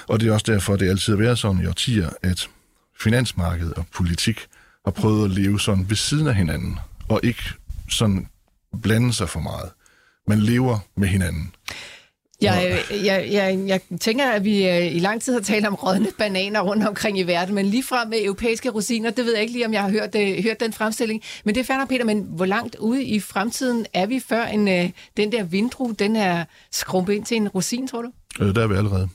Og 0.07 0.21
det 0.21 0.29
er 0.29 0.33
også 0.33 0.53
derfor, 0.53 0.75
at 0.75 0.81
det 0.81 0.89
altid 0.89 1.13
har 1.13 1.23
været 1.23 1.39
sådan 1.39 1.63
i 1.63 1.67
årtier, 1.67 2.11
at 2.23 2.49
finansmarkedet 3.01 3.75
og 3.75 3.87
politik 3.95 4.47
har 4.85 4.93
prøvet 4.93 5.25
at 5.25 5.31
leve 5.31 5.61
sådan 5.61 5.89
ved 5.89 5.97
siden 5.97 6.27
af 6.27 6.35
hinanden, 6.35 6.79
og 7.09 7.21
ikke 7.23 7.43
sådan 7.91 8.27
blande 8.83 9.13
sig 9.13 9.29
for 9.29 9.41
meget. 9.41 9.71
Man 10.29 10.39
lever 10.39 10.79
med 10.97 11.09
hinanden. 11.09 11.55
Jeg, 12.43 12.79
jeg, 12.91 13.29
jeg, 13.33 13.65
jeg 13.67 13.81
tænker, 14.01 14.31
at 14.31 14.45
vi 14.45 14.69
øh, 14.69 14.97
i 14.97 14.99
lang 14.99 15.23
tid 15.23 15.33
har 15.33 15.41
talt 15.41 15.67
om 15.67 15.75
rådne 15.75 16.09
bananer 16.19 16.61
rundt 16.61 16.87
omkring 16.87 17.19
i 17.19 17.23
verden, 17.23 17.55
men 17.55 17.67
lige 17.67 17.83
frem 17.83 18.09
med 18.09 18.19
europæiske 18.25 18.71
rosiner, 18.71 19.11
det 19.11 19.25
ved 19.25 19.33
jeg 19.33 19.43
ikke 19.43 19.53
lige, 19.53 19.67
om 19.67 19.73
jeg 19.73 19.83
har 19.83 19.91
hørt, 19.91 20.13
det, 20.13 20.43
hørt 20.43 20.61
den 20.61 20.73
fremstilling. 20.73 21.23
Men 21.45 21.55
det 21.55 21.61
er 21.61 21.65
færdigt, 21.65 21.89
Peter, 21.89 22.05
men 22.05 22.27
hvor 22.31 22.45
langt 22.45 22.77
ude 22.77 23.05
i 23.05 23.21
fremtiden 23.21 23.87
er 23.95 24.07
vi, 24.07 24.21
før 24.21 24.45
en, 24.45 24.69
øh, 24.69 24.91
den 25.17 25.33
der 25.33 25.43
vindru, 25.45 25.93
den 25.99 26.17
er 26.17 26.45
skrumpet 26.73 27.13
ind 27.13 27.25
til 27.25 27.37
en 27.37 27.49
rosin, 27.49 27.89
tror 27.89 28.03
du? 28.03 28.11
Øh, 28.41 28.55
der 28.55 28.63
er 28.63 28.67
vi 28.67 28.75
allerede. 28.75 29.09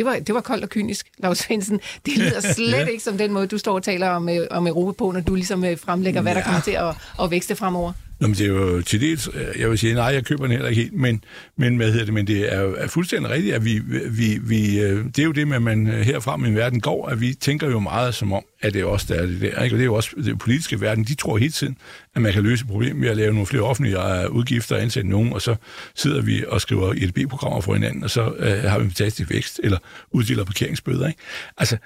Det 0.00 0.06
var, 0.06 0.18
det 0.18 0.34
var 0.34 0.40
koldt 0.40 0.64
og 0.64 0.70
kynisk, 0.70 1.06
Lars 1.18 1.38
Svendsen. 1.38 1.80
Det 2.06 2.16
lyder 2.18 2.40
slet 2.54 2.70
ja. 2.72 2.84
ikke 2.86 3.02
som 3.02 3.18
den 3.18 3.32
måde, 3.32 3.46
du 3.46 3.58
står 3.58 3.74
og 3.74 3.82
taler 3.82 4.08
om, 4.08 4.28
øh, 4.28 4.46
om 4.50 4.66
Europa 4.66 4.98
på, 4.98 5.10
når 5.10 5.20
du 5.20 5.34
ligesom 5.34 5.64
øh, 5.64 5.78
fremlægger, 5.78 6.20
hvad 6.20 6.32
ja. 6.32 6.38
der 6.38 6.44
kommer 6.44 6.60
til 6.60 6.70
at, 6.70 6.94
at 7.22 7.30
vækste 7.30 7.56
fremover. 7.56 7.92
Nå, 8.20 8.26
men 8.26 8.36
det 8.36 8.46
er 8.46 8.48
jo 8.48 8.82
til 8.82 9.00
dels, 9.00 9.28
øh, 9.34 9.60
jeg 9.60 9.70
vil 9.70 9.78
sige, 9.78 9.94
nej, 9.94 10.04
jeg 10.04 10.24
køber 10.24 10.42
den 10.42 10.52
heller 10.52 10.68
ikke 10.68 10.82
helt, 10.82 10.94
men, 10.94 11.24
men 11.56 11.76
hvad 11.76 11.90
hedder 11.90 12.04
det, 12.04 12.14
men 12.14 12.26
det 12.26 12.52
er, 12.52 12.60
er 12.60 12.86
fuldstændig 12.86 13.30
rigtigt, 13.30 13.54
at 13.54 13.64
vi, 13.64 13.80
vi, 14.10 14.38
vi, 14.42 14.80
øh, 14.80 15.04
det 15.04 15.18
er 15.18 15.24
jo 15.24 15.32
det 15.32 15.48
med, 15.48 15.56
at 15.56 15.62
man 15.62 15.86
øh, 15.86 16.00
herfra 16.00 16.46
i 16.46 16.54
verden 16.54 16.80
går, 16.80 17.08
at 17.08 17.20
vi 17.20 17.34
tænker 17.34 17.70
jo 17.70 17.78
meget 17.78 18.14
som 18.14 18.32
om, 18.32 18.42
at 18.60 18.74
det 18.74 18.80
er 18.80 18.84
også 18.84 19.06
der 19.14 19.20
er 19.20 19.26
det 19.26 19.40
der, 19.40 19.62
ikke? 19.62 19.74
og 19.74 19.78
det 19.78 19.80
er 19.80 19.84
jo 19.84 19.94
også 19.94 20.10
det 20.24 20.38
politiske 20.38 20.80
verden, 20.80 21.04
de 21.04 21.14
tror 21.14 21.36
hele 21.36 21.52
tiden, 21.52 21.76
at 22.14 22.22
man 22.22 22.32
kan 22.32 22.42
løse 22.42 22.66
problemet 22.66 23.02
ved 23.02 23.08
at 23.08 23.16
lave 23.16 23.32
nogle 23.32 23.46
flere 23.46 23.62
offentlige 23.62 23.98
udgifter 24.30 24.76
og 24.76 24.82
ansætte 24.82 25.08
nogen, 25.08 25.32
og 25.32 25.42
så 25.42 25.54
sidder 25.94 26.22
vi 26.22 26.44
og 26.48 26.60
skriver 26.60 26.92
EDB-programmer 26.92 27.60
for 27.60 27.74
hinanden, 27.74 28.04
og 28.04 28.10
så 28.10 28.34
øh, 28.38 28.62
har 28.62 28.78
vi 28.78 28.84
en 28.84 28.90
fantastisk 28.90 29.30
vækst, 29.30 29.60
eller 29.62 29.78
uddeler 30.10 30.44
parkeringsbøder. 30.44 31.08
Ikke? 31.08 31.20
Altså, 31.58 31.76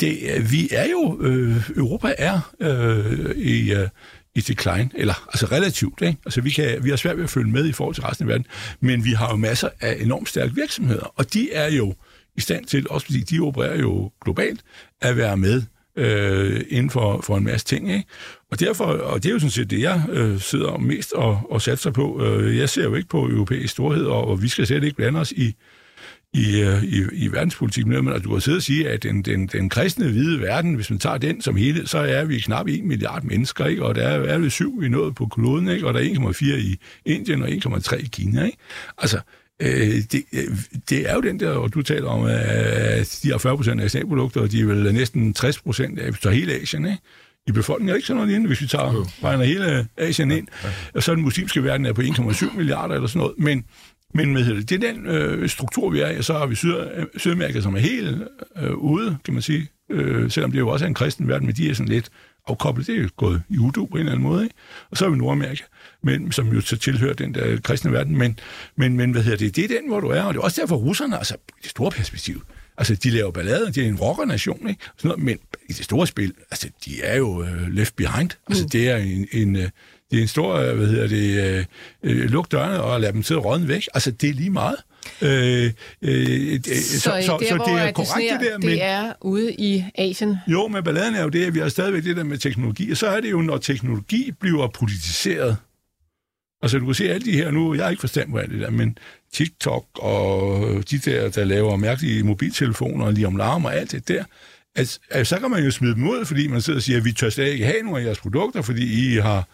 det, 0.00 0.50
vi 0.50 0.68
er 0.70 0.86
jo, 0.90 1.18
øh, 1.22 1.70
Europa 1.76 2.14
er 2.18 2.52
øh, 2.60 3.36
i... 3.36 3.72
Øh, 3.72 3.88
i 4.34 4.40
decline, 4.40 4.90
eller 4.94 5.28
altså 5.28 5.46
relativt. 5.46 6.02
Ikke? 6.02 6.18
Altså 6.26 6.40
vi, 6.40 6.50
kan, 6.50 6.84
vi 6.84 6.90
har 6.90 6.96
svært 6.96 7.16
ved 7.16 7.24
at 7.24 7.30
følge 7.30 7.50
med 7.50 7.66
i 7.66 7.72
forhold 7.72 7.94
til 7.94 8.04
resten 8.04 8.24
af 8.24 8.28
verden, 8.28 8.46
men 8.80 9.04
vi 9.04 9.12
har 9.12 9.30
jo 9.30 9.36
masser 9.36 9.68
af 9.80 9.96
enormt 10.00 10.28
stærke 10.28 10.54
virksomheder, 10.54 11.12
og 11.16 11.32
de 11.32 11.52
er 11.52 11.70
jo 11.70 11.94
i 12.36 12.40
stand 12.40 12.64
til, 12.64 12.86
også 12.90 13.06
fordi 13.06 13.20
de 13.20 13.40
opererer 13.40 13.78
jo 13.78 14.10
globalt, 14.24 14.60
at 15.00 15.16
være 15.16 15.36
med 15.36 15.62
øh, 15.96 16.60
inden 16.68 16.90
for, 16.90 17.20
for 17.20 17.36
en 17.36 17.44
masse 17.44 17.66
ting. 17.66 17.92
Ikke? 17.92 18.04
Og 18.50 18.60
derfor, 18.60 18.84
og 18.84 19.22
det 19.22 19.28
er 19.28 19.32
jo 19.32 19.38
sådan 19.38 19.50
set 19.50 19.70
det, 19.70 19.80
jeg 19.80 20.02
øh, 20.08 20.40
sidder 20.40 20.78
mest 20.78 21.12
og, 21.12 21.40
og 21.50 21.62
satser 21.62 21.90
på. 21.90 22.24
Øh, 22.24 22.58
jeg 22.58 22.68
ser 22.68 22.82
jo 22.82 22.94
ikke 22.94 23.08
på 23.08 23.28
europæisk 23.28 23.72
storhed, 23.72 24.04
og, 24.04 24.28
og 24.28 24.42
vi 24.42 24.48
skal 24.48 24.66
slet 24.66 24.84
ikke 24.84 24.96
blande 24.96 25.20
os 25.20 25.32
i, 25.32 25.54
i, 26.34 26.60
øh, 26.60 26.84
i, 26.84 27.04
i 27.12 27.32
verdenspolitik, 27.32 27.86
men 27.86 28.08
at 28.08 28.24
du 28.24 28.32
har 28.32 28.40
siddet 28.40 28.56
og 28.56 28.62
sige, 28.62 28.88
at 28.88 29.02
den, 29.02 29.22
den, 29.22 29.46
den 29.46 29.68
kristne 29.68 30.08
hvide 30.08 30.40
verden, 30.40 30.74
hvis 30.74 30.90
man 30.90 30.98
tager 30.98 31.18
den 31.18 31.40
som 31.40 31.56
hele, 31.56 31.86
så 31.86 31.98
er 31.98 32.24
vi 32.24 32.38
knap 32.38 32.66
1 32.68 32.84
milliard 32.84 33.22
mennesker, 33.22 33.66
ikke? 33.66 33.84
og 33.84 33.94
der 33.94 34.02
er, 34.02 34.20
er 34.20 34.38
vi 34.38 34.50
syv 34.50 34.82
i 34.84 34.88
noget 34.88 35.14
på 35.14 35.26
kloden, 35.26 35.68
ikke? 35.68 35.86
og 35.86 35.94
der 35.94 36.00
er 36.00 36.04
1,4 36.04 36.44
i 36.44 36.76
Indien 37.06 37.42
og 37.42 37.48
1,3 37.48 37.96
i 37.96 38.08
Kina. 38.12 38.44
Ikke? 38.44 38.58
Altså, 38.98 39.20
øh, 39.62 39.68
det, 40.12 40.22
øh, 40.32 40.56
det 40.90 41.10
er 41.10 41.14
jo 41.14 41.20
den 41.20 41.40
der, 41.40 41.50
og 41.50 41.74
du 41.74 41.82
taler 41.82 42.08
om, 42.08 42.24
at 42.24 43.20
de 43.22 43.30
har 43.30 43.38
40 43.38 43.56
procent 43.56 43.80
af 43.80 43.84
nationalprodukter, 43.84 44.40
og 44.40 44.50
de 44.50 44.60
er 44.60 44.66
vel 44.66 44.94
næsten 44.94 45.34
60 45.34 45.60
procent 45.60 45.98
af 45.98 46.14
så 46.14 46.30
hele 46.30 46.52
Asien, 46.52 46.86
ikke? 46.86 46.98
i 47.46 47.52
befolkningen 47.52 47.90
er 47.90 47.94
ikke 47.94 48.06
sådan 48.06 48.22
noget 48.22 48.34
inde, 48.34 48.46
hvis 48.46 48.60
vi 48.60 48.66
tager, 48.66 49.24
regner 49.24 49.44
hele 49.44 49.86
Asien 49.96 50.30
ind, 50.30 50.48
og 50.94 51.02
så 51.02 51.14
den 51.14 51.22
muslimske 51.22 51.64
verden 51.64 51.86
er 51.86 51.92
på 51.92 52.00
1,7 52.00 52.56
milliarder 52.56 52.94
eller 52.94 53.06
sådan 53.06 53.18
noget, 53.18 53.34
men 53.38 53.64
Men 54.12 54.32
med 54.32 54.44
det, 54.44 54.70
det 54.70 54.84
er 54.84 54.92
den 54.92 55.06
øh, 55.06 55.48
struktur, 55.48 55.90
vi 55.90 56.00
er 56.00 56.10
i, 56.10 56.22
så 56.22 56.32
har 56.32 56.46
vi 56.46 56.54
Syd, 56.54 56.74
Sydamerika, 57.16 57.60
som 57.60 57.74
er 57.74 57.78
helt 57.78 58.22
øh, 58.62 58.74
ude, 58.74 59.16
kan 59.24 59.34
man 59.34 59.42
sige. 59.42 59.68
Øh, 59.90 60.30
selvom 60.30 60.52
det 60.52 60.58
jo 60.58 60.68
også 60.68 60.84
er 60.84 60.88
en 60.88 60.94
kristen 60.94 61.28
verden, 61.28 61.46
men 61.46 61.56
de 61.56 61.70
er 61.70 61.74
sådan 61.74 61.92
lidt 61.92 62.10
afkoblet. 62.48 62.86
Det 62.86 62.96
er 62.96 63.02
jo 63.02 63.08
gået 63.16 63.42
i 63.48 63.58
udo 63.58 63.84
på 63.84 63.94
en 63.94 63.98
eller 63.98 64.12
anden 64.12 64.22
måde. 64.22 64.42
Ikke? 64.42 64.54
Og 64.90 64.96
så 64.96 65.04
har 65.04 65.10
vi 65.10 65.18
Nordamerika, 65.18 65.64
men, 66.02 66.32
som 66.32 66.48
jo 66.48 66.60
så 66.60 66.76
tilhører 66.76 67.14
den 67.14 67.34
der 67.34 67.60
kristne 67.60 67.92
verden. 67.92 68.18
Men, 68.18 68.38
men, 68.76 68.96
men 68.96 69.12
hvad 69.12 69.22
hedder 69.22 69.38
det? 69.38 69.56
Det 69.56 69.64
er 69.64 69.68
den, 69.68 69.88
hvor 69.88 70.00
du 70.00 70.08
er, 70.08 70.22
og 70.22 70.34
det 70.34 70.40
er 70.40 70.44
også 70.44 70.60
derfor 70.60 70.76
russerne, 70.76 71.18
altså 71.18 71.36
det 71.62 71.70
store 71.70 71.90
perspektiv, 71.90 72.42
Altså, 72.78 72.94
de 72.94 73.10
laver 73.10 73.30
ballader, 73.30 73.70
de 73.70 73.84
er 73.84 73.88
en 73.88 73.96
rockernation, 73.96 74.68
ikke? 74.68 74.80
Sådan 74.96 75.08
noget, 75.08 75.24
men 75.24 75.38
i 75.68 75.72
det 75.72 75.84
store 75.84 76.06
spil, 76.06 76.34
altså, 76.50 76.68
de 76.84 77.02
er 77.02 77.16
jo 77.16 77.40
uh, 77.40 77.68
left 77.68 77.96
behind. 77.96 78.30
Altså, 78.48 78.64
mm. 78.64 78.70
det 78.70 78.88
er 78.88 78.96
en, 78.96 79.28
en, 79.32 79.56
uh, 79.56 79.62
det 80.12 80.18
er 80.18 80.22
en 80.22 80.28
stor, 80.28 80.70
uh, 80.70 80.76
hvad 80.76 80.86
hedder 80.86 81.06
det, 81.06 81.66
uh, 82.04 82.10
uh, 82.10 82.16
luk 82.16 82.52
dørene 82.52 82.82
og 82.82 83.00
lad 83.00 83.12
dem 83.12 83.22
sidde 83.22 83.40
rådne 83.40 83.68
væk. 83.68 83.88
Altså, 83.94 84.10
det 84.10 84.30
er 84.30 84.34
lige 84.34 84.50
meget. 84.50 84.76
Øh, 85.22 85.70
øh, 86.02 86.60
så, 86.64 87.00
så, 87.00 87.10
der, 87.10 87.22
så, 87.22 87.38
det 87.38 87.50
er 87.50 87.92
korrekt, 87.92 87.96
det, 87.96 88.06
sner, 88.06 88.38
det 88.38 88.48
der. 88.50 88.58
Men, 88.58 88.68
det 88.68 88.82
er 88.82 89.12
ude 89.20 89.54
i 89.54 89.84
Asien. 89.94 90.36
Jo, 90.46 90.68
men 90.68 90.84
balladen 90.84 91.14
er 91.14 91.22
jo 91.22 91.28
det, 91.28 91.44
at 91.44 91.54
vi 91.54 91.58
har 91.58 91.68
stadigvæk 91.68 92.04
det 92.04 92.16
der 92.16 92.24
med 92.24 92.38
teknologi, 92.38 92.90
og 92.90 92.96
så 92.96 93.06
er 93.06 93.20
det 93.20 93.30
jo, 93.30 93.40
når 93.40 93.56
teknologi 93.56 94.32
bliver 94.40 94.68
politiseret, 94.68 95.56
Altså, 96.62 96.78
du 96.78 96.84
kan 96.84 96.94
se 96.94 97.10
alle 97.10 97.24
de 97.24 97.36
her 97.36 97.50
nu, 97.50 97.74
jeg 97.74 97.84
har 97.84 97.90
ikke 97.90 98.00
forstand 98.00 98.30
på 98.30 98.38
alt 98.38 98.50
det 98.50 98.60
der, 98.60 98.70
men 98.70 98.98
TikTok 99.32 99.84
og 99.94 100.90
de 100.90 100.98
der, 100.98 101.30
der 101.30 101.44
laver 101.44 101.76
mærkelige 101.76 102.22
mobiltelefoner 102.22 103.04
og 103.04 103.12
lige 103.12 103.26
om 103.26 103.36
larm 103.36 103.64
og 103.64 103.74
alt 103.74 103.92
det 103.92 104.08
der, 104.08 104.24
altså, 104.74 104.98
altså, 105.10 105.34
så 105.34 105.40
kan 105.40 105.50
man 105.50 105.64
jo 105.64 105.70
smide 105.70 105.94
dem 105.94 106.08
ud, 106.08 106.24
fordi 106.24 106.48
man 106.48 106.62
sidder 106.62 106.78
og 106.78 106.82
siger, 106.82 106.98
at 106.98 107.04
vi 107.04 107.12
tør 107.12 107.30
slet 107.30 107.52
ikke 107.52 107.64
have 107.64 107.82
nogle 107.82 108.00
af 108.00 108.04
jeres 108.04 108.18
produkter, 108.18 108.62
fordi 108.62 109.14
I 109.14 109.16
har 109.16 109.48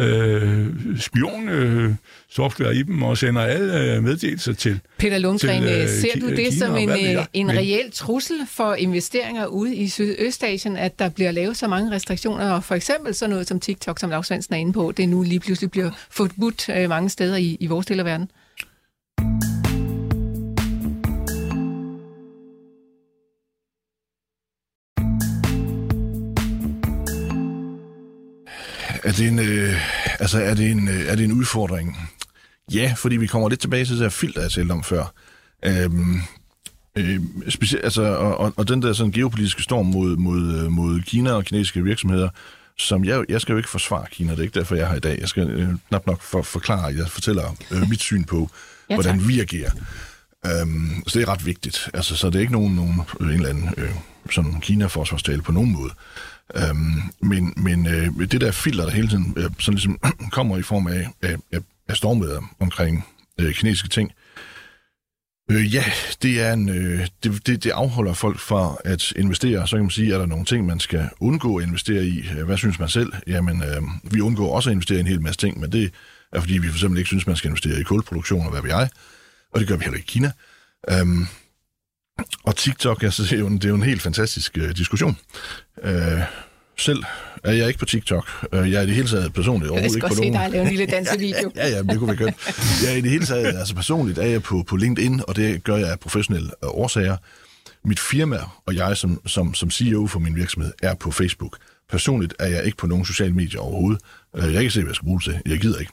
øh, 0.00 0.66
spion 1.00 1.48
øh, 1.48 1.94
software 2.30 2.76
i 2.76 2.82
dem 2.82 3.02
og 3.02 3.18
sender 3.18 3.42
alle 3.42 3.94
øh, 3.94 4.02
meddelelser 4.02 4.52
til. 4.52 4.80
Peter 4.98 5.18
Lundgren, 5.18 5.62
til, 5.62 5.72
øh, 5.72 5.88
ser 5.88 6.20
du 6.20 6.28
det 6.28 6.36
Kina, 6.36 6.50
som 6.50 6.76
en, 6.76 6.90
øh, 6.90 7.26
en 7.32 7.46
Men, 7.46 7.56
reel 7.56 7.90
trussel 7.92 8.36
for 8.48 8.74
investeringer 8.74 9.46
ude 9.46 9.76
i 9.76 9.88
Sydøstasien, 9.88 10.76
at 10.76 10.98
der 10.98 11.08
bliver 11.08 11.30
lavet 11.30 11.56
så 11.56 11.68
mange 11.68 11.90
restriktioner, 11.90 12.50
og 12.50 12.64
for 12.64 12.74
eksempel 12.74 13.14
sådan 13.14 13.30
noget 13.30 13.48
som 13.48 13.60
TikTok, 13.60 13.98
som 13.98 14.10
Lars 14.10 14.26
Svendsen 14.26 14.54
er 14.54 14.58
inde 14.58 14.72
på, 14.72 14.92
det 14.96 15.08
nu 15.08 15.22
lige 15.22 15.40
pludselig 15.40 15.70
bliver 15.70 15.90
forbudt 16.10 16.68
øh, 16.68 16.88
mange 16.88 17.08
steder 17.08 17.36
i, 17.36 17.56
i 17.60 17.66
vores 17.66 17.86
del 17.86 17.98
af 17.98 18.04
verden? 18.04 18.30
Er 29.04 29.12
det 29.12 29.28
en, 29.28 29.38
øh, 29.38 29.74
altså, 30.20 30.42
er 30.42 30.54
det 30.54 30.70
en, 30.70 30.88
øh, 30.88 31.06
er 31.06 31.16
det 31.16 31.24
en 31.24 31.32
udfordring? 31.32 32.10
Ja, 32.72 32.94
fordi 32.96 33.16
vi 33.16 33.26
kommer 33.26 33.48
lidt 33.48 33.60
tilbage 33.60 33.84
til 33.84 33.94
det 33.94 34.02
her 34.02 34.08
filter, 34.08 34.40
jeg 34.40 34.50
talte 34.50 34.72
om 34.72 34.84
før. 34.84 35.14
Øhm, 35.64 36.20
øh, 36.96 37.20
specielt, 37.48 37.84
altså, 37.84 38.02
og, 38.02 38.52
og 38.56 38.68
den 38.68 38.82
der 38.82 38.92
sådan 38.92 39.12
geopolitiske 39.12 39.62
storm 39.62 39.86
mod, 39.86 40.16
mod, 40.16 40.54
øh, 40.54 40.70
mod 40.70 41.00
Kina 41.00 41.32
og 41.32 41.44
kinesiske 41.44 41.84
virksomheder, 41.84 42.28
som 42.78 43.04
jeg, 43.04 43.24
jeg 43.28 43.40
skal 43.40 43.52
jo 43.52 43.56
ikke 43.56 43.70
forsvare 43.70 44.06
Kina, 44.10 44.30
det 44.30 44.38
er 44.38 44.42
ikke 44.42 44.58
derfor, 44.58 44.74
jeg 44.74 44.84
er 44.84 44.88
her 44.88 44.96
i 44.96 45.00
dag. 45.00 45.18
Jeg 45.20 45.28
skal 45.28 45.50
øh, 45.50 45.68
knap 45.88 46.06
nok 46.06 46.22
for, 46.22 46.42
forklare, 46.42 46.94
jeg 46.96 47.08
fortæller 47.08 47.56
øh, 47.70 47.88
mit 47.88 48.00
syn 48.00 48.24
på, 48.24 48.50
ja, 48.90 48.94
hvordan 48.94 49.28
vi 49.28 49.40
agerer. 49.40 49.70
Øhm, 50.46 51.02
så 51.06 51.18
det 51.18 51.28
er 51.28 51.32
ret 51.32 51.46
vigtigt. 51.46 51.90
Altså, 51.94 52.16
så 52.16 52.26
det 52.26 52.36
er 52.36 52.40
ikke 52.40 52.52
nogen, 52.52 52.74
nogen 52.74 53.02
øh, 53.20 53.26
en 53.26 53.34
eller 53.34 53.48
anden 53.48 53.74
øh, 53.76 53.90
som 54.30 54.60
Kina-forsvarstale 54.60 55.42
på 55.42 55.52
nogen 55.52 55.72
måde. 55.72 55.90
Øhm, 56.56 57.02
men 57.20 57.54
men 57.56 57.86
øh, 57.86 58.28
det 58.30 58.40
der 58.40 58.52
filter, 58.52 58.84
der 58.84 58.90
hele 58.90 59.08
tiden 59.08 59.34
øh, 59.36 59.50
sådan 59.58 59.74
ligesom 59.74 59.98
kommer 60.36 60.58
i 60.58 60.62
form 60.62 60.86
af, 60.86 61.08
af, 61.22 61.36
af 61.88 61.96
stormvejr 61.96 62.54
omkring 62.60 63.04
øh, 63.40 63.54
kinesiske 63.54 63.88
ting, 63.88 64.12
øh, 65.50 65.74
ja, 65.74 65.84
det, 66.22 66.40
er 66.40 66.52
en, 66.52 66.68
øh, 66.68 67.06
det, 67.24 67.46
det, 67.46 67.64
det 67.64 67.70
afholder 67.70 68.12
folk 68.12 68.38
fra 68.38 68.76
at 68.84 69.12
investere. 69.12 69.68
Så 69.68 69.76
kan 69.76 69.84
man 69.84 69.90
sige, 69.90 70.14
er 70.14 70.18
der 70.18 70.26
nogle 70.26 70.44
ting, 70.44 70.66
man 70.66 70.80
skal 70.80 71.08
undgå 71.20 71.56
at 71.56 71.66
investere 71.66 72.04
i? 72.04 72.22
Hvad 72.44 72.56
synes 72.56 72.78
man 72.78 72.88
selv? 72.88 73.12
Jamen, 73.26 73.62
øh, 73.62 74.12
vi 74.12 74.20
undgår 74.20 74.54
også 74.54 74.70
at 74.70 74.74
investere 74.74 74.98
i 74.98 75.00
en 75.00 75.06
hel 75.06 75.22
masse 75.22 75.40
ting, 75.40 75.60
men 75.60 75.72
det 75.72 75.92
er 76.32 76.40
fordi, 76.40 76.58
vi 76.58 76.68
for 76.68 76.74
eksempel 76.74 76.98
ikke 76.98 77.08
synes, 77.08 77.26
man 77.26 77.36
skal 77.36 77.48
investere 77.48 77.80
i 77.80 77.82
kulproduktion 77.82 78.44
og 78.44 78.50
hvad 78.50 78.62
vi 78.62 78.68
jeg. 78.68 78.88
Og 79.52 79.60
det 79.60 79.68
gør 79.68 79.76
vi 79.76 79.84
heller 79.84 79.96
ikke 79.96 80.06
i 80.06 80.12
Kina. 80.12 80.32
Øhm, 80.90 81.26
og 82.42 82.56
TikTok, 82.56 83.02
altså, 83.02 83.22
det, 83.22 83.32
er 83.32 83.38
jo 83.38 83.46
en, 83.46 83.54
det 83.54 83.64
er 83.64 83.68
jo 83.68 83.74
en 83.74 83.82
helt 83.82 84.02
fantastisk 84.02 84.58
øh, 84.58 84.76
diskussion. 84.76 85.16
Øh, 85.84 86.20
selv 86.78 87.02
er 87.44 87.52
jeg 87.52 87.68
ikke 87.68 87.78
på 87.78 87.84
TikTok. 87.84 88.46
Øh, 88.52 88.70
jeg 88.70 88.78
er 88.78 88.82
i 88.82 88.86
det 88.86 88.94
hele 88.94 89.08
taget 89.08 89.32
personligt 89.32 89.70
overhovedet 89.70 89.96
ikke 89.96 90.08
på 90.08 90.14
nogen... 90.14 90.34
Jeg 90.34 90.40
skal 90.40 90.50
se 90.50 90.50
dig 90.50 90.52
lave 90.52 90.62
en 90.62 90.78
lille 90.78 90.86
dansevideo. 90.86 91.52
ja, 91.56 91.68
ja, 91.68 91.76
ja, 91.76 91.82
det 91.82 91.98
kunne 91.98 92.10
vi 92.10 92.16
gøre. 92.16 92.32
Jeg 92.82 92.92
er 92.92 92.96
i 92.96 93.00
det 93.00 93.10
hele 93.10 93.26
taget, 93.26 93.58
altså 93.58 93.74
personligt 93.74 94.18
er 94.18 94.26
jeg 94.26 94.42
på, 94.42 94.64
på 94.68 94.76
LinkedIn, 94.76 95.20
og 95.28 95.36
det 95.36 95.64
gør 95.64 95.76
jeg 95.76 95.90
af 95.90 96.00
professionelle 96.00 96.50
øh, 96.64 96.70
årsager. 96.70 97.16
Mit 97.84 98.00
firma 98.00 98.38
og 98.66 98.76
jeg 98.76 98.96
som, 98.96 99.20
som, 99.26 99.54
som 99.54 99.70
CEO 99.70 100.06
for 100.06 100.18
min 100.18 100.36
virksomhed 100.36 100.72
er 100.82 100.94
på 100.94 101.10
Facebook. 101.10 101.58
Personligt 101.90 102.34
er 102.38 102.46
jeg 102.46 102.64
ikke 102.64 102.76
på 102.76 102.86
nogen 102.86 103.04
sociale 103.04 103.34
medier 103.34 103.60
overhovedet. 103.60 104.02
Øh, 104.36 104.54
jeg 104.54 104.62
kan 104.62 104.70
se, 104.70 104.80
hvad 104.80 104.90
jeg 104.90 104.96
skal 104.96 105.06
bruge 105.06 105.20
det 105.20 105.24
til. 105.24 105.50
Jeg 105.52 105.58
gider 105.58 105.78
ikke. 105.78 105.92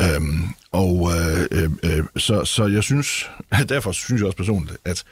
Øhm, 0.00 0.48
og 0.72 1.10
øh, 1.52 1.70
øh, 1.82 2.04
så, 2.16 2.44
så 2.44 2.66
jeg 2.66 2.82
synes, 2.82 3.30
derfor 3.68 3.92
synes 3.92 4.20
jeg 4.20 4.26
også 4.26 4.36
personligt, 4.36 4.76
at 4.84 5.04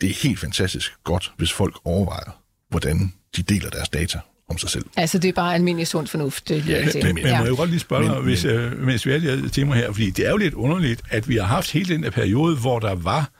det 0.00 0.10
er 0.10 0.14
helt 0.22 0.38
fantastisk 0.38 0.92
godt, 1.04 1.32
hvis 1.36 1.52
folk 1.52 1.78
overvejer, 1.84 2.42
hvordan 2.70 3.12
de 3.36 3.42
deler 3.42 3.70
deres 3.70 3.88
data 3.88 4.20
om 4.50 4.58
sig 4.58 4.70
selv. 4.70 4.84
Altså, 4.96 5.18
det 5.18 5.28
er 5.28 5.32
bare 5.32 5.54
almindelig 5.54 5.86
sund 5.86 6.06
fornuft. 6.06 6.48
Det 6.48 6.68
ja, 6.68 6.84
men, 6.84 7.14
men, 7.14 7.18
ja. 7.18 7.38
må 7.38 7.44
jeg 7.44 7.50
jo 7.50 7.56
godt 7.56 7.70
lige 7.70 7.80
spørge 7.80 8.04
dig, 8.04 8.20
hvis, 8.20 8.44
men, 8.44 8.54
øh, 8.54 8.78
mens 8.78 9.06
vi 9.06 9.12
er 9.12 9.48
tema 9.52 9.74
her, 9.74 9.92
fordi 9.92 10.10
det 10.10 10.26
er 10.26 10.30
jo 10.30 10.36
lidt 10.36 10.54
underligt, 10.54 11.02
at 11.10 11.28
vi 11.28 11.36
har 11.36 11.44
haft 11.44 11.70
hele 11.70 11.94
den 11.94 12.02
der 12.02 12.10
periode, 12.10 12.56
hvor 12.56 12.78
der 12.78 12.94
var 12.94 13.30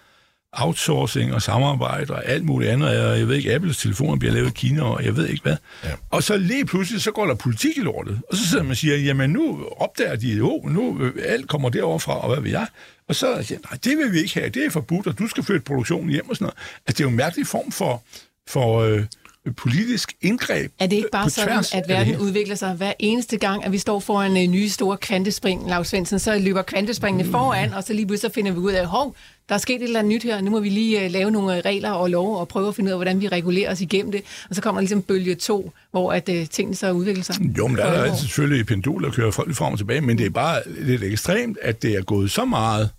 outsourcing 0.57 1.35
og 1.35 1.42
samarbejde 1.42 2.14
og 2.14 2.27
alt 2.27 2.45
muligt 2.45 2.71
andet. 2.71 2.88
Og 3.11 3.19
jeg 3.19 3.29
ved 3.29 3.37
ikke, 3.37 3.55
Apples 3.55 3.79
telefoner 3.79 4.16
bliver 4.16 4.33
lavet 4.35 4.49
i 4.49 4.53
Kina, 4.55 4.83
og 4.83 5.05
jeg 5.05 5.16
ved 5.16 5.29
ikke 5.29 5.42
hvad. 5.42 5.57
Ja. 5.85 5.90
Og 6.11 6.23
så 6.23 6.37
lige 6.37 6.66
pludselig, 6.66 7.03
så 7.03 7.11
går 7.11 7.27
der 7.27 7.35
politik 7.35 7.77
i 7.77 7.81
lortet. 7.81 8.21
Og 8.31 8.37
så 8.37 8.49
sidder 8.49 8.62
man 8.62 8.71
og 8.71 8.77
siger, 8.77 8.97
jamen 8.97 9.31
nu 9.31 9.69
opdager 9.77 10.16
de 10.16 10.29
jo, 10.29 10.62
nu 10.64 11.01
øh, 11.01 11.12
alt 11.25 11.49
kommer 11.49 11.69
derover 11.69 11.99
fra, 11.99 12.21
og 12.21 12.29
hvad 12.33 12.42
vil 12.42 12.51
jeg? 12.51 12.66
Og 13.09 13.14
så 13.14 13.42
siger 13.42 13.59
nej, 13.71 13.79
det 13.85 13.99
vil 13.99 14.12
vi 14.12 14.19
ikke 14.19 14.35
have, 14.35 14.49
det 14.49 14.66
er 14.66 14.71
forbudt, 14.71 15.07
og 15.07 15.19
du 15.19 15.29
skal 15.29 15.45
flytte 15.45 15.64
produktionen 15.64 16.11
hjem 16.11 16.31
og 16.31 16.37
sådan 16.37 16.45
noget. 16.45 16.57
Altså, 16.87 16.99
det 16.99 17.01
er 17.01 17.05
jo 17.05 17.11
en 17.11 17.16
mærkelig 17.16 17.47
form 17.47 17.73
for, 17.73 18.03
for 18.49 18.81
øh, 18.81 19.05
politisk 19.53 20.13
indgreb 20.21 20.73
Er 20.79 20.87
det 20.87 20.97
ikke 20.97 21.09
bare 21.13 21.31
sådan, 21.31 21.65
at 21.73 21.85
verden 21.89 22.17
udvikler 22.17 22.55
sig 22.55 22.73
hver 22.73 22.93
eneste 22.99 23.37
gang, 23.37 23.65
at 23.65 23.73
vi 23.73 23.79
står 23.79 24.01
foran 24.01 24.37
en 24.37 24.51
ny 24.51 24.67
store 24.67 24.97
kvantespring, 24.97 25.69
Lars 25.69 25.89
Svendsen, 25.89 26.19
så 26.19 26.39
løber 26.39 26.63
kvantespringene 26.63 27.25
mm. 27.25 27.31
foran, 27.31 27.75
og 27.75 27.85
så 27.85 27.93
lige 27.93 28.07
pludselig 28.07 28.31
så 28.31 28.35
finder 28.35 28.53
vi 28.53 28.59
ud 28.59 28.73
af, 28.73 28.87
hov, 28.87 29.17
der 29.49 29.55
er 29.55 29.59
sket 29.59 29.77
et 29.77 29.83
eller 29.83 29.99
andet 29.99 30.15
nyt 30.15 30.23
her, 30.23 30.41
nu 30.41 30.51
må 30.51 30.61
vi 30.61 30.69
lige 30.69 31.05
uh, 31.05 31.11
lave 31.11 31.31
nogle 31.31 31.61
regler 31.61 31.91
og 31.91 32.11
lov 32.11 32.37
og 32.37 32.49
prøve 32.49 32.69
at 32.69 32.75
finde 32.75 32.89
ud 32.89 32.93
af, 32.93 32.99
hvordan 32.99 33.21
vi 33.21 33.29
regulerer 33.29 33.73
os 33.73 33.81
igennem 33.81 34.13
det. 34.13 34.23
Og 34.49 34.55
så 34.55 34.63
kommer 34.63 34.81
ligesom 34.81 35.03
bølge 35.03 35.35
2, 35.35 35.73
hvor 35.91 36.13
at 36.13 36.29
uh, 36.29 36.35
tingene 36.51 36.77
så 36.77 36.91
udvikler 36.91 37.25
sig. 37.25 37.37
Jo, 37.59 37.67
men 37.67 37.77
der 37.77 37.85
er 37.85 38.07
der 38.07 38.17
selvfølgelig 38.17 38.61
et 38.61 38.67
pendul, 38.67 39.03
der 39.03 39.11
kører 39.11 39.31
frem 39.31 39.73
og 39.73 39.79
tilbage, 39.79 40.01
men 40.01 40.19
det 40.19 40.27
er 40.27 40.31
bare 40.31 40.63
lidt 40.67 41.03
ekstremt, 41.03 41.59
at 41.63 41.83
det 41.83 41.95
er 41.97 42.03
gået 42.03 42.31
så 42.31 42.45
meget 42.45 42.91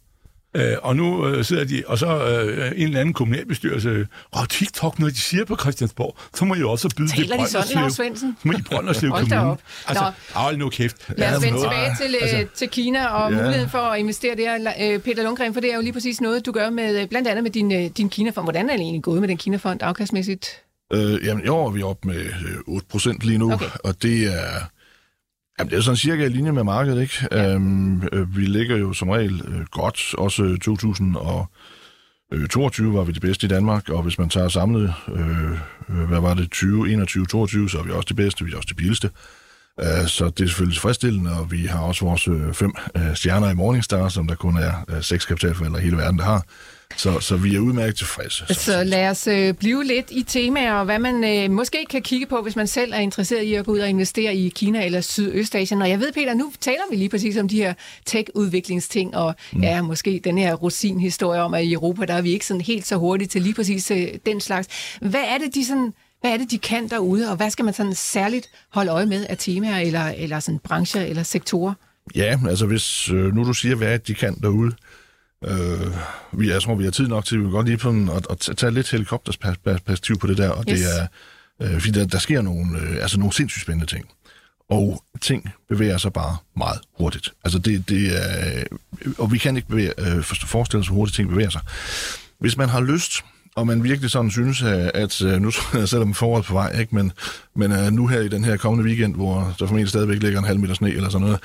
Øh, 0.58 0.78
og 0.82 0.96
nu 0.96 1.28
øh, 1.28 1.46
sidder 1.46 1.64
de, 1.64 1.84
og 1.88 1.98
så 1.98 2.08
øh, 2.08 2.72
en 2.76 2.88
eller 2.88 3.00
anden 3.00 3.14
kommunalbestyrelse, 3.14 4.08
og 4.32 4.50
TikTok, 4.50 5.00
når 5.00 5.08
de 5.10 5.18
siger 5.18 5.46
på 5.46 5.56
Christiansborg, 5.56 6.18
så 6.36 6.46
må 6.46 6.56
I 6.56 6.64
også 6.64 6.90
byde 6.98 7.08
Taler 7.08 7.38
det. 7.38 7.50
Taler 7.50 7.64
de 7.64 7.92
sådan, 7.92 8.12
Lars 8.12 8.20
Så 8.20 8.34
må 8.44 8.52
I 8.52 8.62
Brønderslev 8.62 9.12
Kommune. 9.12 9.42
Op. 9.42 9.62
Altså, 9.88 10.12
hold 10.34 10.58
nu 10.58 10.70
kæft. 10.70 11.10
Lad 11.18 11.36
os 11.36 11.44
vende 11.44 11.60
tilbage 11.60 11.92
til, 12.02 12.16
øh, 12.16 12.22
altså, 12.22 12.46
til 12.56 12.70
Kina 12.70 13.06
og 13.06 13.32
ja. 13.32 13.38
muligheden 13.38 13.70
for 13.70 13.78
at 13.78 14.00
investere 14.00 14.36
der. 14.36 14.74
Øh, 14.82 15.00
Peter 15.00 15.24
Lundgren, 15.24 15.54
for 15.54 15.62
det 15.62 15.72
er 15.72 15.76
jo 15.76 15.82
lige 15.82 15.94
præcis 15.94 16.22
noget, 16.22 16.46
du 16.46 16.52
gør 16.52 16.70
med, 16.70 17.02
øh, 17.02 17.08
blandt 17.08 17.28
andet 17.28 17.44
med 17.44 17.52
din, 17.52 17.92
din 17.92 18.10
Kina-fond. 18.10 18.46
Hvordan 18.46 18.70
er 18.70 18.74
det 18.74 18.82
egentlig 18.82 19.04
gået 19.04 19.20
med 19.20 19.28
den 19.28 19.38
Kina-fond 19.38 19.84
afkastmæssigt? 19.84 20.64
Øh, 20.94 21.26
jamen, 21.26 21.46
i 21.46 21.48
år 21.48 21.68
er 21.68 21.72
vi 21.72 21.84
oppe 21.84 22.08
med 22.08 22.26
8% 22.96 23.18
lige 23.22 23.38
nu, 23.38 23.54
okay. 23.54 23.66
og 23.84 24.04
det 24.04 24.34
er 24.34 24.70
Jamen, 25.60 25.72
det 25.72 25.78
er 25.78 25.82
sådan 25.82 25.98
cirka 25.98 26.26
i 26.26 26.30
linje 26.30 26.52
med 26.52 26.64
markedet, 26.64 27.02
ikke? 27.02 27.28
Ja. 27.32 27.54
Øhm, 27.54 28.04
øh, 28.12 28.38
vi 28.38 28.42
ligger 28.42 28.78
jo 28.78 28.94
som 28.94 29.10
regel 29.10 29.42
øh, 29.48 29.66
godt, 29.72 30.16
også 30.18 30.58
2022 30.62 32.94
var 32.94 33.04
vi 33.04 33.12
det 33.12 33.22
bedste 33.22 33.46
i 33.46 33.50
Danmark, 33.50 33.90
og 33.90 34.04
hvis 34.04 34.20
man 34.20 34.30
tager 34.30 34.48
samlet, 34.48 34.94
øh, 35.08 35.52
hvad 36.08 36.20
var 36.20 36.34
det, 36.34 36.52
20, 36.52 36.92
21, 36.92 37.26
22, 37.26 37.70
så 37.70 37.80
er 37.80 37.84
vi 37.84 37.92
også 37.92 38.08
det 38.08 38.16
bedste, 38.16 38.46
vi 38.46 38.52
er 38.52 38.58
også 38.58 38.68
det 38.68 38.78
billigste. 38.78 39.10
Uh, 39.82 40.08
så 40.08 40.26
det 40.26 40.44
er 40.44 40.48
selvfølgelig 40.48 40.76
tilfredsstillende, 40.76 41.40
og 41.40 41.52
vi 41.52 41.66
har 41.66 41.80
også 41.80 42.06
vores 42.06 42.28
øh, 42.28 42.54
fem 42.54 42.74
øh, 42.98 43.16
stjerner 43.16 43.50
i 43.50 43.54
Morningstar, 43.54 44.10
som 44.10 44.28
der 44.28 44.36
kun 44.36 44.58
er 44.58 44.72
øh, 44.90 45.04
seks 45.04 45.26
kapitalforældre 45.26 45.80
i 45.80 45.84
hele 45.84 45.98
verden, 45.98 46.20
der 46.20 46.26
har. 46.26 46.46
Så, 46.96 47.20
så 47.20 47.38
vi 47.38 47.56
er 47.56 47.60
udmærket 47.60 47.96
tilfredse. 47.96 48.46
Så, 48.48 48.54
så 48.54 48.84
lad 48.84 49.10
os 49.10 49.28
øh, 49.28 49.54
blive 49.54 49.84
lidt 49.84 50.06
i 50.12 50.24
temaer, 50.24 50.74
og 50.74 50.86
hvad 50.86 51.00
man 51.00 51.24
øh, 51.24 51.52
måske 51.52 51.86
kan 51.90 52.02
kigge 52.02 52.26
på, 52.26 52.42
hvis 52.42 52.56
man 52.56 52.68
selv 52.68 52.94
er 52.94 53.00
interesseret 53.00 53.44
i 53.44 53.54
at 53.54 53.66
gå 53.66 53.72
ud 53.72 53.80
og 53.80 53.90
investere 53.90 54.36
i 54.36 54.50
Kina 54.50 54.86
eller 54.86 55.02
Sydøstasien. 55.02 55.82
Og 55.82 55.90
jeg 55.90 56.00
ved, 56.00 56.14
Peter, 56.14 56.34
nu 56.34 56.54
taler 56.62 56.82
vi 56.92 56.96
lige 56.96 57.10
præcis 57.10 57.38
om 57.38 57.48
de 57.48 57.58
her 57.58 57.74
tech-udviklingsting, 58.06 59.16
og 59.16 59.36
mm. 59.54 59.64
ja, 59.64 59.82
måske 59.82 60.22
den 60.24 60.38
her 60.38 60.54
rosin-historie 60.54 61.42
om, 61.42 61.54
at 61.54 61.64
i 61.64 61.74
Europa, 61.74 62.06
der 62.06 62.14
er 62.14 62.22
vi 62.22 62.32
ikke 62.32 62.46
sådan 62.46 62.62
helt 62.62 62.88
så 62.88 62.96
hurtigt 62.96 63.32
til 63.32 63.42
lige 63.42 63.54
præcis 63.54 63.92
øh, 63.92 64.08
den 64.26 64.42
slags. 64.42 64.68
Hvad 65.02 65.24
er 65.28 65.38
det, 65.38 65.56
de 65.56 65.66
sådan 65.66 65.94
hvad 66.22 66.32
er 66.32 66.38
det, 66.38 66.52
de 66.52 66.58
kan 66.58 66.88
derude, 66.88 67.30
og 67.30 67.36
hvad 67.36 67.50
skal 67.50 67.66
man 67.66 67.74
sådan 67.74 67.96
særligt 67.96 68.50
holde 68.70 68.92
øje 68.92 69.06
med 69.06 69.26
af 69.30 69.38
temaer, 69.38 69.80
eller, 69.80 70.14
eller 70.18 70.40
sådan 70.40 70.60
brancher 70.60 71.02
eller 71.02 71.24
sektorer? 71.24 71.74
Ja, 72.16 72.40
altså 72.50 72.66
hvis 72.66 73.10
øh, 73.10 73.36
nu 73.36 73.44
du 73.44 73.54
siger, 73.54 73.76
hvad 73.76 74.00
de 74.00 74.14
kan 74.14 74.36
derude, 74.42 74.72
Øh, 75.46 75.96
vi, 76.32 76.50
jeg 76.50 76.62
tror, 76.62 76.76
vi 76.76 76.84
har 76.84 76.92
tid 76.92 77.08
nok 77.08 77.26
til, 77.26 77.36
at 77.36 77.40
vi 77.40 77.44
vil 77.44 77.52
godt 77.52 77.68
lige 77.68 77.78
på 77.78 77.90
den, 77.90 78.10
at, 78.10 78.28
at 78.30 78.58
tage 78.58 78.72
lidt 78.72 78.92
helikopterperspektiv 78.92 80.20
på 80.20 80.28
det 80.28 80.38
der, 80.38 80.50
og 80.50 80.66
yes. 80.70 80.80
det 80.80 81.00
er, 81.00 81.08
øh, 81.62 81.82
fordi 81.82 82.00
der, 82.00 82.08
der 82.08 82.18
sker 82.18 82.42
nogle, 82.42 82.80
øh, 82.80 82.96
altså 83.02 83.20
nogle 83.20 83.34
sindssygt 83.34 83.62
spændende 83.62 83.86
ting. 83.86 84.06
Og 84.70 85.04
ting 85.22 85.50
bevæger 85.70 85.98
sig 85.98 86.14
bare 86.14 86.38
meget 86.58 86.80
hurtigt. 86.98 87.34
Altså 87.44 87.60
det, 87.60 87.90
det 87.90 88.18
er, 88.18 88.64
og 89.18 89.32
vi 89.32 89.38
kan 89.38 89.56
ikke 89.56 89.68
bevæge, 89.68 89.94
øh, 89.98 90.24
forestille 90.24 90.80
os, 90.80 90.88
hvor 90.88 90.96
hurtigt 90.96 91.16
ting 91.16 91.30
bevæger 91.30 91.50
sig. 91.50 91.62
Hvis 92.40 92.58
man 92.58 92.70
har 92.70 92.82
lyst 92.82 93.24
og 93.58 93.68
man 93.68 93.84
virkelig 93.84 94.12
sådan 94.12 94.32
synes, 94.32 94.62
at 94.94 95.22
øh, 95.22 95.42
nu 95.42 95.52
selvom 95.86 96.14
foråret 96.14 96.46
på 96.46 96.54
vej, 96.54 96.80
ikke? 96.80 96.96
men, 96.96 97.12
men 97.56 97.72
uh, 97.72 97.92
nu 97.92 98.08
her 98.08 98.20
i 98.20 98.28
den 98.28 98.44
her 98.44 98.58
kommende 98.58 98.90
weekend, 98.90 99.16
hvor 99.16 99.56
der 99.60 99.66
formentlig 99.66 99.90
stadigvæk 99.90 100.24
ligger 100.24 100.40
en 100.40 100.46
halv 100.46 100.60
meter 100.60 100.74
sne 100.74 100.90
eller 100.90 101.10
sådan 101.10 101.28
noget, 101.28 101.40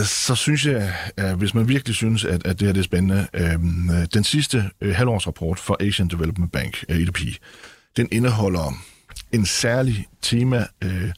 uh, 0.00 0.06
så 0.26 0.34
synes 0.34 0.66
jeg, 0.66 0.94
at 1.16 1.36
hvis 1.36 1.54
man 1.54 1.68
virkelig 1.68 1.94
synes, 1.94 2.24
at, 2.24 2.46
at 2.46 2.60
det 2.60 2.66
her 2.68 2.72
det 2.72 2.80
er 2.80 2.84
spændende, 2.84 3.26
uh, 3.34 4.04
den 4.14 4.24
sidste 4.24 4.70
uh, 4.84 4.90
halvårsrapport 4.90 5.58
for 5.58 5.76
Asian 5.80 6.08
Development 6.08 6.52
Bank, 6.52 6.84
ADP, 6.88 7.20
den 7.96 8.08
indeholder 8.12 8.74
en 9.32 9.46
særlig 9.46 10.06
tema 10.22 10.66
uh, 10.84 11.10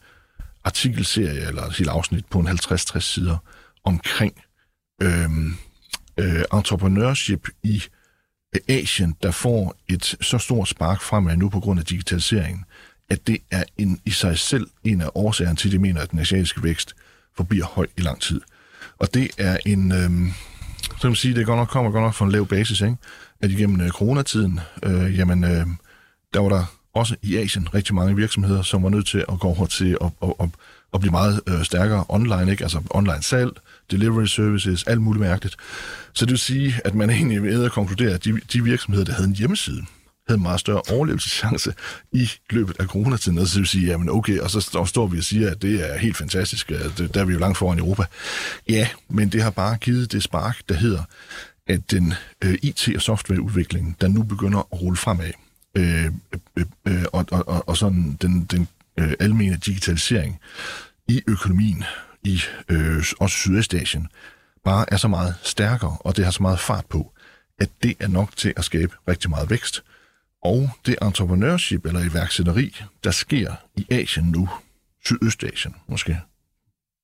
artikelserie, 0.64 1.48
eller 1.48 1.62
et 1.80 1.88
afsnit 1.88 2.26
på 2.30 2.38
en 2.38 2.48
50-60 2.48 3.00
sider, 3.00 3.36
omkring 3.84 4.34
uh, 5.04 5.36
uh, 6.20 6.58
entrepreneurship 6.58 7.48
i 7.62 7.82
Asien, 8.68 9.16
der 9.22 9.30
får 9.30 9.76
et 9.88 10.16
så 10.20 10.38
stort 10.38 10.68
spark 10.68 11.02
fremad 11.02 11.36
nu 11.36 11.48
på 11.48 11.60
grund 11.60 11.80
af 11.80 11.86
digitaliseringen, 11.86 12.64
at 13.10 13.26
det 13.26 13.38
er 13.50 13.64
en, 13.78 14.00
i 14.04 14.10
sig 14.10 14.38
selv 14.38 14.66
en 14.84 15.00
af 15.00 15.08
årsagerne 15.14 15.56
til, 15.56 15.68
at 15.68 15.72
de 15.72 15.78
mener, 15.78 16.00
at 16.00 16.10
den 16.10 16.18
asiatiske 16.18 16.62
vækst 16.62 16.94
forbliver 17.36 17.66
høj 17.66 17.86
i 17.96 18.00
lang 18.00 18.20
tid. 18.20 18.40
Og 18.98 19.14
det 19.14 19.30
er 19.38 19.58
en, 19.66 19.92
øh, 19.92 20.10
så 21.00 21.06
man 21.08 21.14
sige, 21.14 21.34
det 21.34 21.46
godt 21.46 21.58
nok 21.58 21.68
kommer 21.68 21.90
godt 21.90 22.02
nok 22.02 22.14
fra 22.14 22.24
en 22.24 22.32
lav 22.32 22.46
basis, 22.46 22.80
ikke? 22.80 22.96
at 23.40 23.50
igennem 23.50 23.80
øh, 23.80 23.88
coronatiden, 23.88 24.60
øh, 24.82 25.18
jamen, 25.18 25.44
øh, 25.44 25.66
der 26.34 26.40
var 26.40 26.48
der 26.48 26.64
også 26.94 27.16
i 27.22 27.36
Asien 27.36 27.74
rigtig 27.74 27.94
mange 27.94 28.16
virksomheder, 28.16 28.62
som 28.62 28.82
var 28.82 28.88
nødt 28.88 29.06
til 29.06 29.24
at 29.28 29.40
gå 29.40 29.48
over 29.48 29.66
til 29.66 29.98
at, 30.00 30.10
at, 30.22 30.32
at, 30.40 30.48
at 30.94 31.00
blive 31.00 31.10
meget 31.10 31.40
øh, 31.46 31.64
stærkere 31.64 32.04
online, 32.08 32.50
ikke? 32.50 32.64
altså 32.64 32.82
online 32.90 33.22
salg, 33.22 33.50
delivery 33.90 34.26
services, 34.26 34.84
alt 34.84 35.02
muligt 35.02 35.20
mærkeligt. 35.20 35.56
Så 36.14 36.24
det 36.24 36.30
vil 36.30 36.38
sige, 36.38 36.74
at 36.84 36.94
man 36.94 37.10
egentlig 37.10 37.42
ved 37.42 37.64
at 37.64 37.72
konkludere, 37.72 38.14
at 38.14 38.24
de, 38.24 38.40
de 38.52 38.64
virksomheder, 38.64 39.04
der 39.04 39.12
havde 39.12 39.28
en 39.28 39.34
hjemmeside, 39.34 39.82
havde 40.28 40.38
en 40.38 40.42
meget 40.42 40.60
større 40.60 40.82
overlevelseschance 40.90 41.74
i 42.12 42.30
løbet 42.50 42.76
af 42.80 42.86
coronatiden. 42.86 43.38
Og 43.38 43.46
så 43.46 43.58
vil 43.58 43.66
sige, 43.66 43.86
jamen 43.86 44.08
okay, 44.08 44.38
og 44.38 44.50
så 44.50 44.84
står 44.86 45.06
vi 45.06 45.18
og 45.18 45.24
siger, 45.24 45.50
at 45.50 45.62
det 45.62 45.90
er 45.90 45.98
helt 45.98 46.16
fantastisk, 46.16 46.70
at 46.70 46.98
der 47.14 47.20
er 47.20 47.24
vi 47.24 47.32
jo 47.32 47.38
langt 47.38 47.58
foran 47.58 47.78
Europa. 47.78 48.04
Ja, 48.68 48.88
men 49.08 49.28
det 49.28 49.42
har 49.42 49.50
bare 49.50 49.76
givet 49.76 50.12
det 50.12 50.22
spark, 50.22 50.56
der 50.68 50.74
hedder, 50.74 51.02
at 51.66 51.90
den 51.90 52.14
øh, 52.44 52.54
IT- 52.62 52.96
og 52.96 53.02
softwareudvikling, 53.02 53.96
der 54.00 54.08
nu 54.08 54.22
begynder 54.22 54.58
at 54.58 54.82
rulle 54.82 54.96
fremad, 54.96 55.32
øh, 55.76 56.04
øh, 56.56 56.64
øh, 56.86 57.04
og, 57.12 57.26
og, 57.30 57.68
og 57.68 57.76
sådan 57.76 58.18
den, 58.22 58.44
den 58.44 58.68
øh, 58.98 59.12
almene 59.20 59.56
digitalisering 59.56 60.40
i 61.08 61.22
økonomien, 61.26 61.84
i 62.24 62.40
øh, 62.68 63.04
også 63.20 63.36
Sydøstasien, 63.36 64.08
bare 64.64 64.92
er 64.92 64.96
så 64.96 65.08
meget 65.08 65.34
stærkere, 65.42 65.96
og 66.00 66.16
det 66.16 66.24
har 66.24 66.32
så 66.32 66.42
meget 66.42 66.60
fart 66.60 66.86
på, 66.86 67.12
at 67.58 67.70
det 67.82 67.96
er 68.00 68.08
nok 68.08 68.36
til 68.36 68.52
at 68.56 68.64
skabe 68.64 68.94
rigtig 69.08 69.30
meget 69.30 69.50
vækst. 69.50 69.84
Og 70.42 70.70
det 70.86 70.96
entrepreneurship 71.02 71.86
eller 71.86 72.00
iværksætteri, 72.00 72.76
der 73.04 73.10
sker 73.10 73.54
i 73.76 73.86
Asien 73.90 74.26
nu, 74.26 74.48
Sydøstasien 75.04 75.74
måske, 75.88 76.20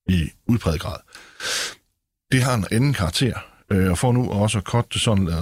i 0.09 0.31
udpræget 0.47 0.81
grad, 0.81 0.97
det 2.33 2.43
har 2.43 2.55
en 2.55 2.67
anden 2.71 2.93
karakter. 2.93 3.39
Øh, 3.71 3.91
og 3.91 3.99
for 3.99 4.13
nu 4.13 4.31
også 4.31 4.59
at 4.59 4.65
korte 4.65 4.89
det 4.93 5.01
sådan 5.01 5.29
øh, 5.29 5.35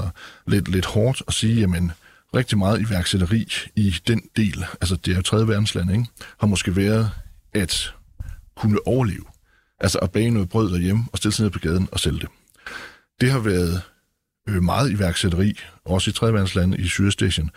lidt, 0.46 0.68
lidt 0.68 0.86
hårdt 0.86 1.22
og 1.26 1.32
sige, 1.32 1.60
jamen, 1.60 1.92
rigtig 2.34 2.58
meget 2.58 2.80
iværksætteri 2.80 3.52
i 3.76 3.94
den 4.08 4.22
del, 4.36 4.64
altså 4.80 4.96
det 4.96 5.12
er 5.12 5.16
jo 5.16 5.22
tredje 5.22 5.48
verdensland, 5.48 5.90
ikke, 5.90 6.06
har 6.38 6.46
måske 6.46 6.76
været 6.76 7.10
at 7.54 7.94
kunne 8.56 8.86
overleve. 8.86 9.24
Altså 9.80 9.98
at 9.98 10.12
bage 10.12 10.30
noget 10.30 10.48
brød 10.48 10.72
derhjemme 10.72 11.04
og 11.12 11.18
stille 11.18 11.34
sig 11.34 11.42
ned 11.42 11.50
på 11.50 11.58
gaden 11.58 11.88
og 11.92 12.00
sælge 12.00 12.18
det. 12.18 12.28
Det 13.20 13.30
har 13.30 13.38
været 13.38 13.82
øh, 14.48 14.62
meget 14.62 14.90
iværksætteri, 14.90 15.58
også 15.84 16.10
i 16.10 16.12
tredjeverdenslande 16.12 16.78
i 16.78 16.88
Sydøstasien, 16.88 17.50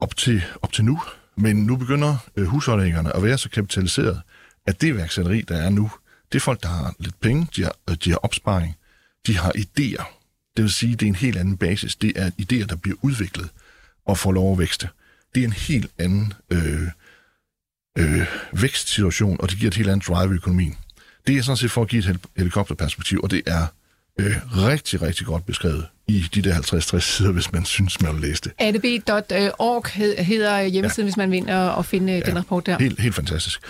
op 0.00 0.16
til, 0.16 0.42
op 0.62 0.72
til 0.72 0.84
nu. 0.84 1.00
Men 1.36 1.56
nu 1.56 1.76
begynder 1.76 2.16
øh, 2.36 2.46
husholdningerne 2.46 3.16
at 3.16 3.22
være 3.22 3.38
så 3.38 3.50
kapitaliseret, 3.50 4.22
at 4.66 4.80
det 4.80 4.88
iværksætteri, 4.88 5.40
der 5.40 5.56
er 5.56 5.70
nu, 5.70 5.90
det 6.32 6.38
er 6.38 6.40
folk, 6.40 6.62
der 6.62 6.68
har 6.68 6.94
lidt 6.98 7.20
penge, 7.20 7.48
de 7.56 7.62
har, 7.62 7.74
øh, 7.90 7.96
de 8.04 8.10
har 8.10 8.16
opsparing, 8.16 8.76
de 9.26 9.38
har 9.38 9.52
idéer. 9.56 10.04
Det 10.56 10.62
vil 10.62 10.72
sige, 10.72 10.92
det 10.92 11.02
er 11.02 11.08
en 11.08 11.14
helt 11.14 11.36
anden 11.36 11.56
basis. 11.56 11.96
Det 11.96 12.12
er 12.16 12.30
idéer, 12.30 12.66
der 12.66 12.76
bliver 12.76 12.96
udviklet 13.02 13.48
og 14.06 14.18
får 14.18 14.32
lov 14.32 14.52
at 14.52 14.58
vækste. 14.58 14.88
Det 15.34 15.40
er 15.40 15.44
en 15.44 15.52
helt 15.52 15.90
anden 15.98 16.32
øh, 16.50 16.88
øh, 17.98 18.26
vækstsituation, 18.52 19.36
og 19.40 19.50
det 19.50 19.58
giver 19.58 19.70
et 19.70 19.76
helt 19.76 19.88
andet 19.88 20.08
drive 20.08 20.32
i 20.32 20.36
økonomien. 20.36 20.76
Det 21.26 21.36
er 21.36 21.42
sådan 21.42 21.56
set 21.56 21.70
for 21.70 21.82
at 21.82 21.88
give 21.88 22.10
et 22.10 22.18
helikopterperspektiv, 22.36 23.20
og 23.22 23.30
det 23.30 23.42
er 23.46 23.66
øh, 24.20 24.36
rigtig, 24.56 25.02
rigtig 25.02 25.26
godt 25.26 25.46
beskrevet 25.46 25.86
i 26.08 26.26
de 26.34 26.42
der 26.42 26.54
50-60 26.54 26.98
sider, 27.00 27.32
hvis 27.32 27.52
man 27.52 27.64
synes, 27.64 28.00
man 28.00 28.12
vil 28.12 28.20
læse 28.20 28.42
det. 28.42 28.52
adb.org 28.58 30.24
hedder 30.24 30.62
hjemmesiden, 30.62 31.06
ja. 31.06 31.06
hvis 31.06 31.16
man 31.16 31.30
vinder 31.30 31.58
og 31.58 31.84
finde 31.84 32.12
ja, 32.12 32.20
den 32.20 32.38
rapport 32.38 32.66
der. 32.66 32.78
Helt, 32.78 33.00
helt 33.00 33.14
fantastisk. 33.14 33.60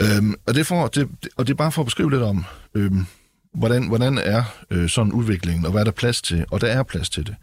Øhm, 0.00 0.34
og, 0.46 0.54
det 0.54 0.66
for, 0.66 0.86
det, 0.86 1.08
og 1.36 1.46
det 1.46 1.52
er 1.52 1.56
bare 1.56 1.72
for 1.72 1.82
at 1.82 1.86
beskrive 1.86 2.10
lidt 2.10 2.22
om, 2.22 2.44
øhm, 2.74 3.06
hvordan, 3.54 3.88
hvordan 3.88 4.18
er 4.18 4.42
øh, 4.70 4.88
sådan 4.88 5.12
udviklingen, 5.12 5.66
og 5.66 5.72
hvad 5.72 5.80
er 5.80 5.84
der 5.84 5.90
plads 5.90 6.22
til, 6.22 6.44
og 6.50 6.60
der 6.60 6.66
er 6.66 6.82
plads 6.82 7.10
til 7.10 7.26
det. 7.26 7.34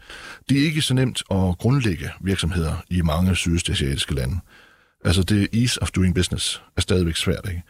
Det 0.48 0.60
er 0.60 0.64
ikke 0.64 0.82
så 0.82 0.94
nemt 0.94 1.22
at 1.30 1.58
grundlægge 1.58 2.10
virksomheder 2.20 2.84
i 2.90 3.00
mange 3.00 3.36
sydøstasiatiske 3.36 4.14
lande. 4.14 4.38
Altså 5.04 5.22
det 5.22 5.48
ease 5.52 5.82
of 5.82 5.90
doing 5.90 6.14
business 6.14 6.62
er 6.76 6.80
stadigvæk 6.80 7.16
svært, 7.16 7.48
ikke? 7.48 7.62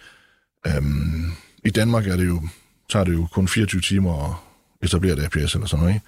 Øhm, 0.66 1.32
i 1.68 1.70
Danmark 1.70 2.06
er 2.06 2.16
det 2.16 2.26
jo, 2.26 2.42
tager 2.90 3.04
det 3.04 3.12
jo 3.12 3.26
kun 3.32 3.48
24 3.48 3.80
timer 3.80 4.24
at 4.24 4.34
etablere 4.86 5.12
et 5.12 5.24
APS 5.24 5.54
eller 5.54 5.66
sådan 5.66 5.82
noget, 5.82 5.94
ikke? 5.94 6.06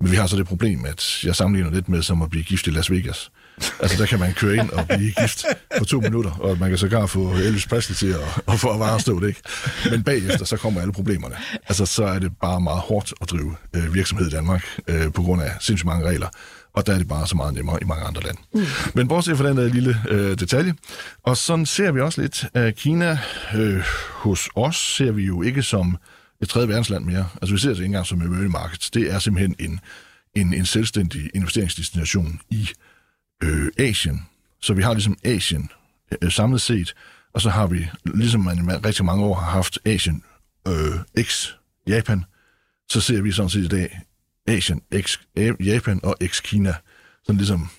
Men 0.00 0.10
vi 0.10 0.16
har 0.16 0.26
så 0.26 0.36
det 0.36 0.46
problem, 0.46 0.84
at 0.84 1.24
jeg 1.24 1.36
sammenligner 1.36 1.70
lidt 1.70 1.88
med 1.88 2.02
som 2.02 2.22
at 2.22 2.30
blive 2.30 2.44
gift 2.44 2.66
i 2.66 2.70
Las 2.70 2.90
Vegas. 2.90 3.30
Altså, 3.80 3.96
der 3.98 4.06
kan 4.06 4.18
man 4.18 4.32
køre 4.32 4.56
ind 4.56 4.70
og 4.70 4.86
blive 4.88 5.12
gift 5.20 5.44
på 5.78 5.84
to 5.84 6.00
minutter, 6.00 6.30
og 6.30 6.58
man 6.58 6.68
kan 6.68 6.78
sågar 6.78 7.06
få 7.06 7.32
Elvis 7.32 7.66
Presley 7.66 7.96
til 7.96 8.12
at, 8.12 8.42
at 8.48 8.60
få 8.60 8.72
at 8.72 8.80
varestå 8.80 9.20
det, 9.20 9.28
ikke? 9.28 9.42
Men 9.90 10.02
bagefter, 10.02 10.44
så 10.44 10.56
kommer 10.56 10.80
alle 10.80 10.92
problemerne. 10.92 11.36
Altså, 11.68 11.86
så 11.86 12.04
er 12.04 12.18
det 12.18 12.32
bare 12.42 12.60
meget 12.60 12.80
hårdt 12.80 13.14
at 13.20 13.30
drive 13.30 13.56
øh, 13.76 13.94
virksomhed 13.94 14.26
i 14.26 14.30
Danmark, 14.30 14.64
øh, 14.88 15.12
på 15.12 15.22
grund 15.22 15.42
af 15.42 15.50
sindssygt 15.60 15.86
mange 15.86 16.06
regler 16.06 16.28
og 16.72 16.86
der 16.86 16.94
er 16.94 16.98
det 16.98 17.08
bare 17.08 17.26
så 17.26 17.36
meget 17.36 17.54
nemmere 17.54 17.78
i 17.82 17.84
mange 17.84 18.04
andre 18.04 18.22
lande. 18.22 18.40
Mm. 18.54 18.60
Men 18.94 19.08
bortset 19.08 19.36
fra 19.36 19.48
den 19.48 19.56
der 19.56 19.68
lille 19.68 19.96
øh, 20.08 20.38
detalje, 20.38 20.74
og 21.22 21.36
sådan 21.36 21.66
ser 21.66 21.92
vi 21.92 22.00
også 22.00 22.20
lidt, 22.20 22.44
at 22.54 22.76
Kina 22.76 23.18
øh, 23.54 23.82
hos 24.10 24.48
os 24.54 24.76
ser 24.76 25.10
vi 25.12 25.22
jo 25.22 25.42
ikke 25.42 25.62
som 25.62 25.96
et 26.42 26.48
tredje 26.48 26.68
verdensland 26.68 27.04
mere. 27.04 27.28
Altså 27.42 27.54
vi 27.54 27.60
ser 27.60 27.68
det 27.68 27.76
ikke 27.76 27.84
engang 27.84 28.06
som 28.06 28.22
emerging 28.22 28.50
markets. 28.50 28.90
Det 28.90 29.12
er 29.12 29.18
simpelthen 29.18 29.54
en, 29.58 29.80
en, 30.34 30.54
en 30.54 30.66
selvstændig 30.66 31.30
investeringsdestination 31.34 32.40
i 32.50 32.68
øh, 33.42 33.68
Asien. 33.78 34.26
Så 34.62 34.74
vi 34.74 34.82
har 34.82 34.92
ligesom 34.94 35.18
Asien 35.24 35.70
øh, 36.22 36.32
samlet 36.32 36.60
set, 36.60 36.94
og 37.34 37.40
så 37.40 37.50
har 37.50 37.66
vi, 37.66 37.88
ligesom 38.04 38.40
man 38.40 38.58
i 38.58 38.86
rigtig 38.86 39.04
mange 39.04 39.24
år 39.24 39.34
har 39.34 39.50
haft 39.50 39.78
Asien 39.84 40.22
øh, 40.68 41.22
x 41.22 41.48
Japan, 41.86 42.24
så 42.90 43.00
ser 43.00 43.22
vi 43.22 43.32
sådan 43.32 43.50
set 43.50 43.64
i 43.64 43.68
dag 43.68 44.00
Asien, 44.50 44.82
Japan 45.60 46.00
og 46.02 46.16
X 46.26 46.42
Kina, 46.42 46.74
sådan 47.24 47.36
ligesom 47.36 47.70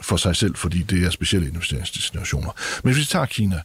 for 0.00 0.16
sig 0.16 0.36
selv, 0.36 0.54
fordi 0.54 0.82
det 0.82 1.04
er 1.04 1.10
specielle 1.10 1.48
investeringsdestinationer. 1.48 2.50
Men 2.84 2.92
hvis 2.92 3.00
vi 3.00 3.04
tager 3.04 3.26
Kina, 3.26 3.60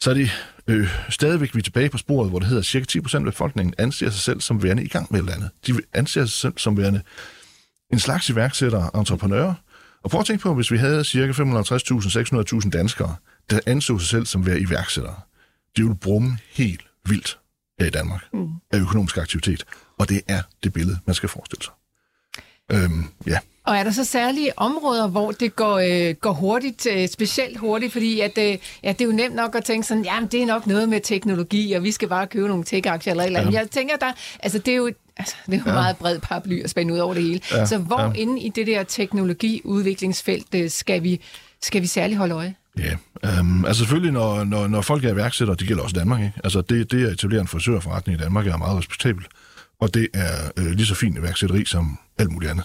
så 0.00 0.10
er 0.10 0.14
det 0.14 0.30
øh, 0.66 0.88
stadigvæk 1.08 1.54
vi 1.54 1.58
er 1.58 1.62
tilbage 1.62 1.88
på 1.88 1.98
sporet, 1.98 2.30
hvor 2.30 2.38
det 2.38 2.48
hedder, 2.48 2.60
at 2.60 2.66
cirka 2.66 2.84
10% 2.98 3.16
af 3.16 3.24
befolkningen 3.24 3.74
anser 3.78 4.10
sig 4.10 4.20
selv 4.20 4.40
som 4.40 4.62
værende 4.62 4.84
i 4.84 4.88
gang 4.88 5.06
med 5.10 5.20
et 5.20 5.22
eller 5.22 5.34
andet. 5.34 5.50
De 5.66 5.80
anser 5.92 6.24
sig 6.24 6.32
selv 6.32 6.54
som 6.56 6.76
værende 6.76 7.02
en 7.92 7.98
slags 7.98 8.28
iværksættere, 8.28 8.90
entreprenører. 8.94 9.54
Og 10.02 10.10
prøv 10.10 10.20
at 10.20 10.26
tænke 10.26 10.42
på, 10.42 10.54
hvis 10.54 10.70
vi 10.70 10.76
havde 10.76 11.04
cirka 11.04 11.32
550.000-600.000 11.32 12.70
danskere, 12.70 13.16
der 13.50 13.60
anså 13.66 13.98
sig 13.98 14.08
selv 14.08 14.26
som 14.26 14.46
være 14.46 14.60
iværksættere. 14.60 15.16
Det 15.76 15.84
ville 15.84 15.98
brumme 15.98 16.38
helt 16.50 16.86
vildt 17.08 17.38
her 17.80 17.86
i 17.86 17.90
Danmark 17.90 18.22
mm. 18.32 18.48
af 18.72 18.78
økonomisk 18.78 19.16
aktivitet. 19.16 19.64
Og 19.98 20.08
det 20.08 20.20
er 20.28 20.42
det 20.62 20.72
billede, 20.72 20.98
man 21.06 21.14
skal 21.14 21.28
forestille 21.28 21.62
sig. 21.64 21.72
Øhm, 22.72 23.04
ja. 23.26 23.38
Og 23.64 23.76
er 23.76 23.84
der 23.84 23.90
så 23.90 24.04
særlige 24.04 24.58
områder, 24.58 25.08
hvor 25.08 25.30
det 25.30 25.56
går, 25.56 26.08
øh, 26.08 26.14
går 26.14 26.32
hurtigt, 26.32 26.86
øh, 26.92 27.08
specielt 27.08 27.58
hurtigt, 27.58 27.92
fordi 27.92 28.20
at, 28.20 28.38
øh, 28.38 28.58
ja, 28.82 28.92
det 28.92 29.00
er 29.00 29.04
jo 29.04 29.12
nemt 29.12 29.34
nok 29.34 29.54
at 29.54 29.64
tænke 29.64 29.86
sådan, 29.86 30.04
jamen 30.04 30.28
det 30.28 30.42
er 30.42 30.46
nok 30.46 30.66
noget 30.66 30.88
med 30.88 31.00
teknologi, 31.00 31.72
og 31.72 31.82
vi 31.82 31.92
skal 31.92 32.08
bare 32.08 32.26
købe 32.26 32.48
nogle 32.48 32.64
tech-aktier 32.64 33.10
eller 33.10 33.22
et 33.22 33.26
eller 33.26 33.40
andet. 33.40 33.52
Ja. 33.52 33.58
Jeg 33.58 33.70
tænker, 33.70 33.96
der, 33.96 34.12
altså 34.40 34.58
det 34.58 34.72
er 34.72 34.76
jo 34.76 34.92
Altså, 35.16 35.34
det 35.46 35.54
er 35.54 35.58
jo 35.58 35.62
ja. 35.66 35.72
meget 35.72 35.96
bred 35.96 36.18
paraply 36.18 36.62
at 36.62 36.70
spænde 36.70 36.94
ud 36.94 36.98
over 36.98 37.14
det 37.14 37.22
hele. 37.22 37.40
Ja. 37.50 37.66
Så 37.66 37.78
hvor 37.78 38.00
ja. 38.00 38.12
inde 38.12 38.40
i 38.40 38.48
det 38.48 38.66
der 38.66 38.82
teknologiudviklingsfelt 38.82 40.54
øh, 40.54 40.70
skal 40.70 41.02
vi, 41.02 41.20
skal 41.62 41.82
vi 41.82 41.86
særligt 41.86 42.18
holde 42.18 42.34
øje? 42.34 42.54
Ja, 42.78 42.96
um, 43.40 43.64
altså 43.64 43.80
selvfølgelig, 43.80 44.12
når, 44.12 44.44
når, 44.44 44.66
når 44.66 44.80
folk 44.80 45.04
er 45.04 45.12
iværksættere, 45.12 45.56
det 45.56 45.68
gælder 45.68 45.82
også 45.82 45.96
Danmark, 45.98 46.20
ikke? 46.20 46.32
Altså 46.44 46.60
det, 46.60 46.92
det 46.92 47.06
at 47.06 47.12
etablere 47.12 47.40
en 47.40 47.48
frisørforretning 47.48 48.20
i 48.20 48.22
Danmark 48.22 48.46
er 48.46 48.56
meget 48.56 48.78
respektabelt 48.78 49.26
og 49.82 49.94
det 49.94 50.08
er 50.14 50.50
øh, 50.56 50.70
lige 50.70 50.86
så 50.86 50.94
fint 50.94 51.18
iværksætteri 51.18 51.64
som 51.64 51.98
alt 52.18 52.32
muligt 52.32 52.50
andet. 52.50 52.64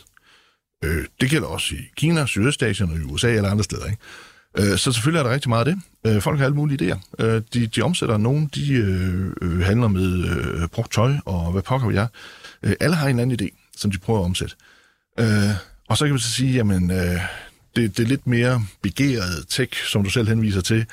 Øh, 0.83 1.05
det 1.21 1.29
gælder 1.29 1.47
også 1.47 1.75
i 1.75 1.77
Kina, 1.95 2.25
Sydøstasien 2.25 2.91
og 2.91 2.97
i 2.97 3.01
USA 3.01 3.33
eller 3.33 3.51
andre 3.51 3.63
steder. 3.63 3.85
Ikke? 3.85 4.71
Øh, 4.71 4.77
så 4.77 4.91
selvfølgelig 4.91 5.19
er 5.19 5.23
der 5.23 5.33
rigtig 5.33 5.49
meget 5.49 5.67
af 5.67 5.75
det. 5.75 6.11
Øh, 6.11 6.21
folk 6.21 6.37
har 6.37 6.45
alle 6.45 6.55
mulige 6.55 6.93
idéer. 6.93 7.25
Øh, 7.25 7.41
de, 7.53 7.67
de 7.67 7.81
omsætter 7.81 8.17
nogen, 8.17 8.49
de 8.55 8.73
øh, 8.73 9.31
øh 9.41 9.59
handler 9.59 9.87
med 9.87 10.29
øh, 10.29 10.67
brugt 10.67 10.93
tøj 10.93 11.13
og 11.25 11.51
hvad 11.51 11.61
pokker 11.61 11.87
vi 11.87 11.95
er. 11.95 12.07
Øh, 12.63 12.73
alle 12.79 12.95
har 12.95 13.07
en 13.07 13.19
anden 13.19 13.39
idé, 13.41 13.71
som 13.77 13.91
de 13.91 13.97
prøver 13.97 14.19
at 14.19 14.25
omsætte. 14.25 14.55
Øh, 15.19 15.49
og 15.89 15.97
så 15.97 16.05
kan 16.05 16.13
vi 16.13 16.19
så 16.19 16.31
sige, 16.31 16.53
jamen, 16.53 16.91
øh, 16.91 17.21
det, 17.75 17.97
det 17.97 17.99
er 18.03 18.07
lidt 18.07 18.27
mere 18.27 18.65
begæret 18.81 19.45
tech, 19.49 19.85
som 19.85 20.03
du 20.03 20.09
selv 20.09 20.27
henviser 20.27 20.61
til. 20.61 20.85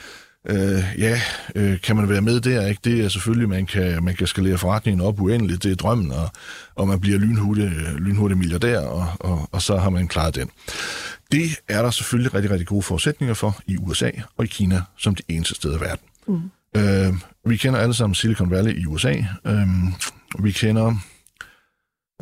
Øh, 0.48 0.84
ja, 0.98 1.20
øh, 1.54 1.80
kan 1.80 1.96
man 1.96 2.08
være 2.08 2.20
med 2.20 2.40
der? 2.40 2.66
Ikke? 2.66 2.80
Det 2.84 3.04
er 3.04 3.08
selvfølgelig, 3.08 3.48
man 3.48 3.66
kan, 3.66 4.04
man 4.04 4.14
kan 4.14 4.26
skalere 4.26 4.58
forretningen 4.58 5.00
op 5.00 5.20
uendeligt. 5.20 5.62
Det 5.62 5.72
er 5.72 5.76
drømmen, 5.76 6.12
og, 6.12 6.30
og 6.74 6.88
man 6.88 7.00
bliver 7.00 7.18
lynhurtig, 7.18 7.70
lynhurtig 7.98 8.38
milliardær, 8.38 8.80
og, 8.80 9.06
og, 9.20 9.48
og 9.52 9.62
så 9.62 9.76
har 9.76 9.90
man 9.90 10.08
klaret 10.08 10.34
den. 10.34 10.50
Det 11.32 11.50
er 11.68 11.82
der 11.82 11.90
selvfølgelig 11.90 12.34
rigtig, 12.34 12.50
rigtig 12.50 12.66
gode 12.66 12.82
forudsætninger 12.82 13.34
for 13.34 13.60
i 13.66 13.76
USA 13.76 14.10
og 14.36 14.44
i 14.44 14.48
Kina 14.48 14.82
som 14.98 15.14
det 15.14 15.24
eneste 15.28 15.54
sted 15.54 15.76
i 15.76 15.80
verden. 15.80 16.06
Mm. 16.28 16.50
Øh, 16.76 17.14
vi 17.46 17.56
kender 17.56 17.80
alle 17.80 17.94
sammen 17.94 18.14
Silicon 18.14 18.50
Valley 18.50 18.82
i 18.82 18.86
USA. 18.86 19.14
Øh, 19.46 19.68
vi 20.38 20.52
kender 20.52 20.96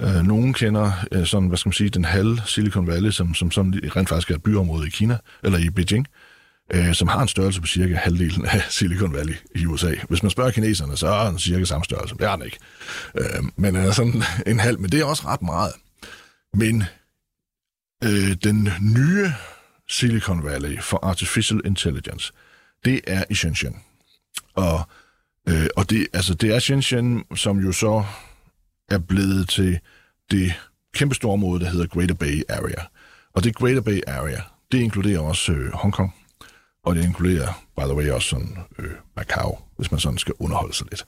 Øh, 0.01 0.23
nogen 0.27 0.53
kender 0.53 0.93
øh, 1.13 1.27
sådan, 1.27 1.49
hvad 1.49 1.59
skal 1.59 1.69
man 1.69 1.73
sige, 1.73 1.91
den 1.91 2.05
halve 2.05 2.39
Silicon 2.47 2.87
Valley, 2.87 3.11
som, 3.11 3.35
som 3.35 3.51
sådan 3.51 3.81
rent 3.97 4.09
faktisk 4.09 4.31
er 4.31 4.35
et 4.35 4.43
byområde 4.43 4.87
i 4.87 4.91
Kina, 4.91 5.17
eller 5.43 5.59
i 5.59 5.71
Beijing, 5.71 6.07
øh, 6.07 6.22
Øh, 6.75 6.95
som 6.95 7.09
har 7.09 7.23
en 7.23 7.29
størrelse 7.29 7.61
på 7.61 7.67
cirka 7.67 7.95
halvdelen 7.95 8.47
af 8.47 8.63
Silicon 8.79 9.15
Valley 9.15 9.35
i 9.55 9.67
USA. 9.67 9.95
Hvis 10.09 10.23
man 10.23 10.31
spørger 10.31 10.51
kineserne, 10.51 10.97
så 10.97 11.07
er 11.07 11.31
den 11.31 11.39
cirka 11.39 11.65
samme 11.65 11.85
størrelse. 11.85 12.15
Det 12.15 12.27
er 12.27 12.37
den 12.37 12.45
ikke. 12.45 12.59
Øh, 13.19 13.43
men 13.57 13.77
er 13.77 13.91
sådan 13.91 14.23
en 14.47 14.61
halv, 14.61 14.81
men 14.81 14.93
det 14.93 15.01
er 15.01 15.05
også 15.05 15.27
ret 15.27 15.43
meget. 15.43 15.73
Men 16.55 16.85
øh, 18.05 18.37
den 18.45 18.69
nye 18.81 19.33
Silicon 19.89 20.45
Valley 20.45 20.83
for 20.83 21.05
Artificial 21.05 21.61
Intelligence, 21.65 22.33
det 22.85 23.01
er 23.07 23.25
i 23.31 23.35
Shenzhen. 23.35 23.77
Og, 24.55 24.81
øh, 25.49 25.67
og 25.77 25.91
det, 25.91 26.07
altså, 26.13 26.35
det 26.35 26.55
er 26.55 26.59
Shenzhen, 26.59 27.25
som 27.35 27.59
jo 27.59 27.73
så 27.73 28.05
er 28.91 28.99
blevet 28.99 29.49
til 29.49 29.79
det 30.31 30.55
kæmpe 30.95 31.15
store 31.15 31.33
område, 31.33 31.65
der 31.65 31.71
hedder 31.71 31.87
Greater 31.87 32.15
Bay 32.15 32.43
Area. 32.49 32.85
Og 33.35 33.45
det 33.45 33.55
Greater 33.55 33.81
Bay 33.81 34.01
Area, 34.07 34.41
det 34.73 34.79
inkluderer 34.79 35.21
også 35.21 35.53
øh, 35.53 35.73
Hongkong, 35.73 36.15
og 36.85 36.95
det 36.95 37.05
inkluderer, 37.05 37.63
by 37.77 37.81
the 37.81 37.95
way, 37.95 38.11
også 38.11 38.29
sådan, 38.29 38.59
øh, 38.79 38.91
Macau, 39.17 39.59
hvis 39.77 39.91
man 39.91 40.01
sådan 40.01 40.19
skal 40.19 40.35
underholde 40.39 40.75
sig 40.75 40.87
lidt. 40.91 41.05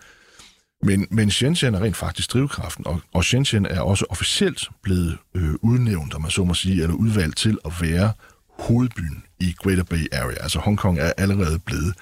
Men, 0.83 1.07
men 1.11 1.31
Shenzhen 1.31 1.75
er 1.75 1.83
rent 1.83 1.97
faktisk 1.97 2.33
drivkraften, 2.33 2.87
og, 2.87 3.01
og 3.13 3.25
Shenzhen 3.25 3.67
er 3.67 3.81
også 3.81 4.07
officielt 4.11 4.69
blevet 4.83 5.19
øh, 5.35 5.55
udnævnt, 5.63 6.15
om 6.15 6.23
man 6.23 6.31
så 6.31 6.45
må 6.45 6.55
sige, 6.55 6.83
eller 6.83 6.95
udvalgt 6.95 7.37
til 7.37 7.59
at 7.65 7.73
være 7.81 8.13
hovedbyen 8.49 9.25
i 9.41 9.55
Greater 9.59 9.85
Bay 9.85 10.07
Area. 10.13 10.43
Altså 10.43 10.59
Hongkong 10.59 10.99
er 10.99 11.13
allerede 11.17 11.59
blevet 11.59 11.95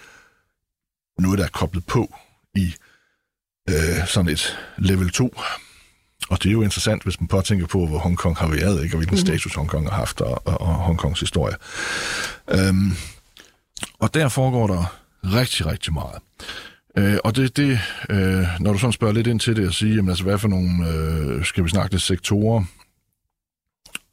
noget, 1.19 1.39
der 1.39 1.45
er 1.45 1.49
koblet 1.49 1.87
på 1.87 2.15
i 2.55 2.75
øh, 3.69 4.07
sådan 4.07 4.33
et 4.33 4.59
level 4.79 5.11
2 5.11 5.35
og 6.31 6.43
det 6.43 6.49
er 6.49 6.53
jo 6.53 6.63
interessant, 6.63 7.03
hvis 7.03 7.21
man 7.21 7.29
påtænker 7.29 7.67
på, 7.67 7.87
hvor 7.87 7.99
Hongkong 7.99 8.37
har 8.37 8.47
været, 8.49 8.83
ikke? 8.83 8.95
og 8.95 8.99
hvilken 8.99 9.15
mm. 9.15 9.27
status 9.27 9.55
Hongkong 9.55 9.89
har 9.89 9.97
haft, 9.97 10.21
og, 10.21 10.47
og, 10.47 10.61
og 10.61 10.75
Hongkongs 10.75 11.21
historie. 11.21 11.57
Øhm, 12.51 12.93
og 13.99 14.15
der 14.15 14.29
foregår 14.29 14.67
der 14.67 14.99
rigtig, 15.25 15.67
rigtig 15.67 15.93
meget. 15.93 16.19
Øh, 16.99 17.19
og 17.25 17.37
det, 17.37 17.57
det 17.57 17.79
øh, 18.11 18.45
når 18.61 18.73
du 18.73 18.79
sådan 18.79 18.93
spørger 18.93 19.15
lidt 19.15 19.27
ind 19.27 19.41
til 19.41 19.57
det, 19.57 19.67
og 19.67 19.75
siger, 19.75 19.95
jamen, 19.95 20.09
altså, 20.09 20.25
hvad 20.25 20.39
for 20.39 20.49
nogle, 20.49 20.89
øh, 20.89 21.45
skal 21.45 21.65
vi 21.65 21.69
snakke 21.69 21.93
det, 21.93 22.03
sektorer, 22.03 22.65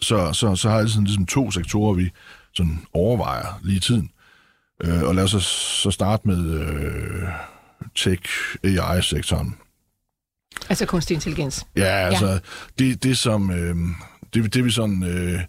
så, 0.01 0.33
så, 0.33 0.55
så 0.55 0.69
har 0.69 0.79
jeg 0.79 0.89
sådan 0.89 1.03
ligesom 1.03 1.25
to 1.25 1.51
sektorer, 1.51 1.93
vi 1.93 2.09
sådan 2.53 2.85
overvejer 2.93 3.59
lige 3.63 3.77
i 3.77 3.79
tiden. 3.79 4.11
Øh, 4.83 5.03
og 5.03 5.15
lad 5.15 5.23
os 5.23 5.31
så, 5.31 5.39
så 5.81 5.91
starte 5.91 6.27
med 6.27 6.53
øh, 6.53 7.29
tech-AI-sektoren. 7.95 9.57
Altså 10.69 10.85
kunstig 10.85 11.15
intelligens. 11.15 11.65
Ja, 11.75 11.83
altså 11.83 12.27
ja. 12.27 12.39
Det, 12.79 13.03
det 13.03 13.17
som 13.17 13.51
øh, 13.51 13.75
det, 14.33 14.53
det 14.53 14.65
vi 14.65 14.71
sådan 14.71 15.03
øh, 15.03 15.39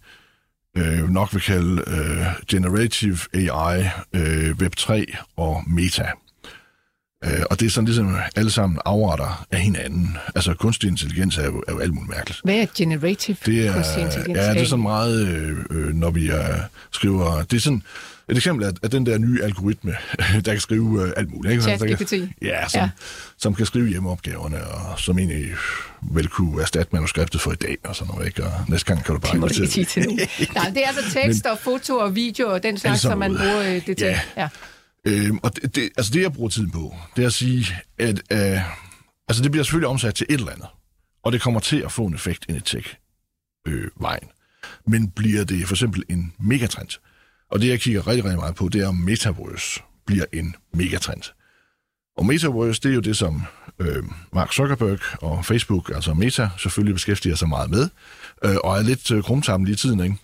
øh, 0.77 1.11
nok 1.11 1.33
vil 1.33 1.43
kalde 1.43 1.83
øh, 1.87 2.27
generative 2.49 3.19
AI, 3.35 3.85
øh, 4.15 4.51
Web3 4.51 5.17
og 5.37 5.63
Meta. 5.67 6.07
Øh, 7.25 7.43
og 7.51 7.61
det 7.61 7.67
er 7.67 7.71
sådan 7.71 7.85
ligesom 7.85 8.17
alle 8.37 8.51
sammen 8.51 8.79
afretter 8.85 9.47
af 9.51 9.61
hinanden. 9.61 10.17
Altså 10.35 10.55
kunstig 10.55 10.89
intelligens 10.89 11.39
er 11.39 11.45
jo, 11.45 11.65
er 11.69 11.73
jo 11.73 11.79
alt 11.79 11.95
muligt 11.95 12.11
mærkeligt. 12.11 12.41
Hvad 12.45 12.55
er 12.55 12.67
generative 12.77 13.37
det 13.47 13.67
er, 13.67 13.75
kunstig 13.75 14.03
intelligens? 14.03 14.39
Ja, 14.39 14.55
det 14.55 14.61
er 14.61 14.67
sådan 14.67 14.83
meget, 14.83 15.29
øh, 15.29 15.59
øh, 15.71 15.95
når 15.95 16.11
vi 16.11 16.31
øh, 16.31 16.39
skriver... 16.91 17.43
Det 17.43 17.57
er 17.57 17.61
sådan, 17.61 17.83
et 18.31 18.37
eksempel 18.37 18.67
er, 18.67 18.73
at 18.83 18.93
den 18.93 19.07
der 19.07 19.19
nye 19.19 19.43
algoritme, 19.43 19.95
der 20.45 20.53
kan 20.53 20.61
skrive 20.61 21.07
øh, 21.07 21.13
alt 21.17 21.31
muligt. 21.31 21.53
Ikke? 21.53 21.63
ChatGPT. 21.63 22.13
Ja, 22.43 22.69
som, 22.69 22.81
ja, 22.81 22.91
som 23.39 23.55
kan 23.55 23.67
skrive 23.67 23.89
hjemmeopgaverne, 23.89 24.67
og 24.67 25.01
som 25.01 25.19
egentlig 25.19 25.51
vel 26.03 26.29
kunne 26.29 26.63
erstatte 26.63 26.93
manuskriptet 26.93 27.41
for 27.41 27.53
i 27.53 27.55
dag, 27.55 27.77
og 27.85 27.97
sådan 27.97 28.15
noget, 28.15 28.27
ikke? 28.27 28.45
Og 28.45 28.53
næste 28.69 28.87
gang 28.87 29.05
kan 29.05 29.15
du 29.15 29.21
bare... 29.21 29.33
Det 29.33 29.41
må 29.41 29.49
du 29.49 29.63
ikke 29.63 29.73
sige 29.73 29.85
til 29.85 30.03
nu. 30.03 30.11
Nej, 30.55 30.69
det 30.69 30.85
er 30.85 30.89
altså 30.89 31.03
tekst 31.21 31.45
Men, 31.45 31.53
og 31.53 31.59
foto 31.59 31.97
og 31.97 32.15
video 32.15 32.53
og 32.53 32.63
den 32.63 32.79
slags, 32.79 33.01
som 33.01 33.19
man 33.19 33.37
bruger 33.37 33.61
øh, 33.61 33.87
det 33.87 33.97
til. 33.97 34.07
Ja. 34.07 34.21
ja. 34.37 34.49
Øhm, 35.05 35.39
og 35.43 35.57
det, 35.57 35.75
det, 35.75 35.91
altså 35.97 36.13
det, 36.13 36.23
jeg 36.23 36.33
bruger 36.33 36.51
tiden 36.51 36.71
på, 36.71 36.95
det 37.17 37.23
er 37.23 37.27
at 37.27 37.33
sige, 37.33 37.67
at 37.99 38.23
øh, 38.33 38.61
altså 39.29 39.43
det 39.43 39.51
bliver 39.51 39.65
selvfølgelig 39.65 39.89
omsat 39.89 40.15
til 40.15 40.27
et 40.31 40.35
eller 40.35 40.53
andet, 40.53 40.67
og 41.23 41.33
det 41.33 41.41
kommer 41.41 41.61
til 41.61 41.77
at 41.81 41.93
få 41.93 42.07
en 42.07 42.15
effekt 42.15 42.45
ind 42.49 42.57
i 42.57 42.61
tech-vejen. 42.61 44.25
Øh, 44.25 44.91
Men 44.91 45.11
bliver 45.11 45.45
det 45.45 45.67
for 45.67 45.75
eksempel 45.75 46.05
en 46.09 46.33
megatrend, 46.39 46.89
og 47.51 47.61
det, 47.61 47.69
jeg 47.69 47.81
kigger 47.81 48.07
rigtig, 48.07 48.25
rigtig 48.25 48.39
meget 48.39 48.55
på, 48.55 48.69
det 48.69 48.81
er, 48.81 48.89
om 48.89 48.95
metaverse 48.95 49.81
bliver 50.07 50.25
en 50.33 50.55
megatrend. 50.75 51.23
Og 52.17 52.27
metaverse, 52.27 52.81
det 52.81 52.91
er 52.91 52.95
jo 52.95 53.01
det, 53.01 53.17
som 53.17 53.43
øh, 53.79 54.03
Mark 54.33 54.53
Zuckerberg 54.53 54.99
og 55.23 55.45
Facebook, 55.45 55.91
altså 55.95 56.15
Meta, 56.15 56.49
selvfølgelig 56.59 56.95
beskæftiger 56.95 57.37
sig 57.37 57.49
meget 57.49 57.71
med, 57.71 57.89
øh, 58.45 58.57
og 58.65 58.79
er 58.79 58.83
lidt 58.83 59.11
øh, 59.11 59.23
krumtarmen 59.23 59.65
lige 59.65 59.75
i 59.75 59.77
tiden, 59.77 60.01
ikke? 60.01 60.17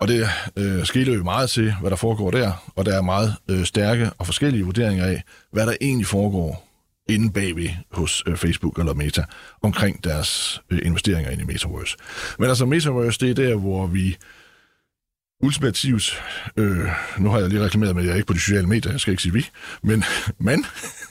Og 0.00 0.08
det 0.08 0.28
øh, 0.56 0.84
skiller 0.84 1.14
jo 1.14 1.24
meget 1.24 1.50
til, 1.50 1.74
hvad 1.80 1.90
der 1.90 1.96
foregår 1.96 2.30
der, 2.30 2.72
og 2.76 2.86
der 2.86 2.96
er 2.96 3.02
meget 3.02 3.34
øh, 3.50 3.64
stærke 3.64 4.10
og 4.18 4.26
forskellige 4.26 4.64
vurderinger 4.64 5.04
af, 5.04 5.22
hvad 5.52 5.66
der 5.66 5.74
egentlig 5.80 6.06
foregår 6.06 6.68
inde 7.08 7.32
bagved 7.32 7.68
hos 7.90 8.22
øh, 8.26 8.36
Facebook 8.36 8.78
eller 8.78 8.94
Meta 8.94 9.24
omkring 9.62 10.04
deres 10.04 10.60
øh, 10.70 10.78
investeringer 10.82 11.30
ind 11.30 11.40
i 11.40 11.44
Metaverse. 11.44 11.96
Men 12.38 12.48
altså 12.48 12.66
Metaverse, 12.66 13.20
det 13.20 13.30
er 13.30 13.34
der, 13.34 13.54
hvor 13.54 13.86
vi 13.86 14.16
ultimativt, 15.42 16.22
øh, 16.56 16.88
nu 17.18 17.30
har 17.30 17.38
jeg 17.38 17.48
lige 17.48 17.64
reklameret 17.64 17.94
med, 17.94 18.02
at 18.02 18.06
jeg 18.06 18.12
er 18.12 18.16
ikke 18.16 18.26
på 18.26 18.32
de 18.32 18.40
sociale 18.40 18.66
medier, 18.66 18.92
jeg 18.92 19.00
skal 19.00 19.10
ikke 19.10 19.22
sige 19.22 19.32
vi, 19.32 19.46
men 19.82 20.04
man, 20.38 20.64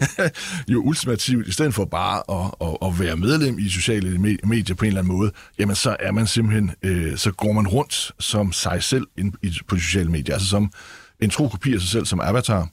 jo 0.73 0.81
ultimativt, 0.81 1.47
i 1.47 1.51
stedet 1.51 1.73
for 1.73 1.85
bare 1.85 2.23
at, 2.29 2.51
at, 2.61 2.87
at 2.87 2.99
være 2.99 3.17
medlem 3.17 3.59
i 3.59 3.69
sociale 3.69 4.17
medier 4.43 4.75
på 4.75 4.85
en 4.85 4.87
eller 4.87 5.01
anden 5.01 5.17
måde, 5.17 5.31
jamen 5.59 5.75
så 5.75 5.95
er 5.99 6.11
man 6.11 6.27
simpelthen, 6.27 6.71
øh, 6.83 7.17
så 7.17 7.31
går 7.31 7.51
man 7.51 7.67
rundt 7.67 8.11
som 8.19 8.53
sig 8.53 8.83
selv 8.83 9.07
ind, 9.17 9.33
i, 9.41 9.53
på 9.67 9.75
de 9.75 9.81
sociale 9.81 10.11
medier, 10.11 10.35
altså 10.35 10.49
som 10.49 10.71
en 11.19 11.29
tro 11.29 11.47
kopi 11.47 11.73
af 11.73 11.79
sig 11.79 11.89
selv 11.89 12.05
som 12.05 12.19
avatar, 12.19 12.69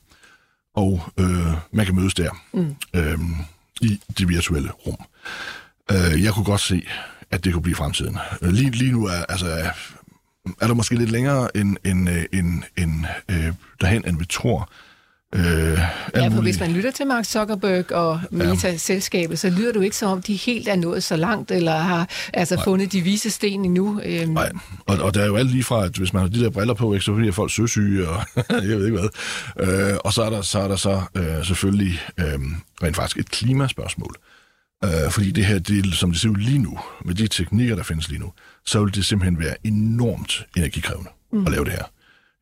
og 0.74 1.02
øh, 1.20 1.52
man 1.72 1.86
kan 1.86 1.94
mødes 1.94 2.14
der 2.14 2.30
mm. 2.52 2.74
øh, 2.94 3.18
i 3.80 4.00
det 4.18 4.28
virtuelle 4.28 4.70
rum. 4.70 4.96
Øh, 5.90 6.24
jeg 6.24 6.32
kunne 6.32 6.44
godt 6.44 6.60
se, 6.60 6.86
at 7.30 7.44
det 7.44 7.52
kunne 7.52 7.62
blive 7.62 7.76
fremtiden. 7.76 8.18
Lige, 8.42 8.70
lige 8.70 8.92
nu 8.92 9.06
er, 9.06 9.24
altså, 9.28 9.70
er 10.60 10.66
der 10.66 10.74
måske 10.74 10.94
lidt 10.94 11.10
længere 11.10 11.56
end, 11.56 11.76
end, 11.84 12.10
øh, 12.10 12.24
end, 12.32 12.62
end, 12.78 13.04
øh, 13.30 13.52
derhen, 13.80 14.08
end 14.08 14.18
vi 14.18 14.24
tror. 14.24 14.70
Øh, 15.34 15.78
ja, 16.14 16.28
for 16.28 16.42
hvis 16.42 16.60
man 16.60 16.72
lytter 16.72 16.90
til 16.90 17.06
Mark 17.06 17.24
Zuckerberg 17.24 17.92
og 17.92 18.20
Meta-selskabet, 18.30 19.38
så 19.38 19.50
lyder 19.50 19.72
du 19.72 19.80
ikke 19.80 19.96
som 19.96 20.10
om, 20.10 20.22
de 20.22 20.36
helt 20.36 20.68
er 20.68 20.76
nået 20.76 21.02
så 21.02 21.16
langt, 21.16 21.50
eller 21.50 21.76
har 21.76 22.08
altså 22.34 22.54
Nej. 22.54 22.64
fundet 22.64 22.92
de 22.92 23.00
vise 23.00 23.30
sten 23.30 23.64
endnu. 23.64 24.00
Øhm. 24.04 24.32
Nej, 24.32 24.52
og, 24.86 24.98
og 24.98 25.14
der 25.14 25.22
er 25.22 25.26
jo 25.26 25.36
alt 25.36 25.50
lige 25.50 25.64
fra, 25.64 25.84
at 25.84 25.96
hvis 25.96 26.12
man 26.12 26.22
har 26.22 26.28
de 26.28 26.44
der 26.44 26.50
briller 26.50 26.74
på, 26.74 26.92
ikke, 26.92 27.04
så 27.04 27.12
bliver 27.12 27.32
folk 27.32 27.52
søsyge, 27.52 28.08
og 28.08 28.24
jeg 28.50 28.78
ved 28.78 28.86
ikke 28.86 28.98
hvad. 28.98 29.08
Øh, 29.90 29.96
og 30.04 30.12
så 30.12 30.22
er 30.22 30.30
der 30.30 30.42
så, 30.42 30.58
er 30.58 30.68
der 30.68 30.76
så 30.76 31.02
øh, 31.14 31.44
selvfølgelig 31.44 32.00
øh, 32.18 32.38
rent 32.82 32.96
faktisk 32.96 33.16
et 33.16 33.30
klimaspørgsmål. 33.30 34.14
Øh, 34.18 34.36
fordi 35.10 35.30
det 35.30 35.44
her, 35.44 35.58
det, 35.58 35.94
som 35.94 36.10
det 36.10 36.20
ser 36.20 36.28
ud 36.28 36.36
lige 36.36 36.58
nu, 36.58 36.78
med 37.04 37.14
de 37.14 37.26
teknikker, 37.26 37.76
der 37.76 37.82
findes 37.82 38.08
lige 38.08 38.20
nu, 38.20 38.32
så 38.66 38.84
vil 38.84 38.94
det 38.94 39.04
simpelthen 39.04 39.38
være 39.38 39.56
enormt 39.64 40.46
energikrævende 40.56 41.10
mm. 41.32 41.46
at 41.46 41.52
lave 41.52 41.64
det 41.64 41.72
her. 41.72 41.84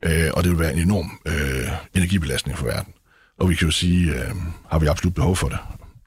Øh, 0.05 0.31
og 0.35 0.45
det 0.45 0.51
vil 0.51 0.59
være 0.59 0.73
en 0.73 0.79
enorm 0.79 1.21
øh, 1.27 1.69
energibelastning 1.95 2.59
for 2.59 2.67
verden. 2.67 2.93
Og 3.39 3.51
vi 3.51 3.55
kan 3.55 3.69
jo 3.69 3.73
sige, 3.73 4.15
øh, 4.15 4.35
har 4.71 4.79
vi 4.79 4.87
absolut 4.87 5.15
behov 5.15 5.37
for 5.37 5.49
det? 5.49 5.59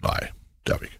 Nej, 0.04 0.20
det 0.68 0.74
har 0.74 0.78
vi 0.78 0.86
ikke. 0.86 1.00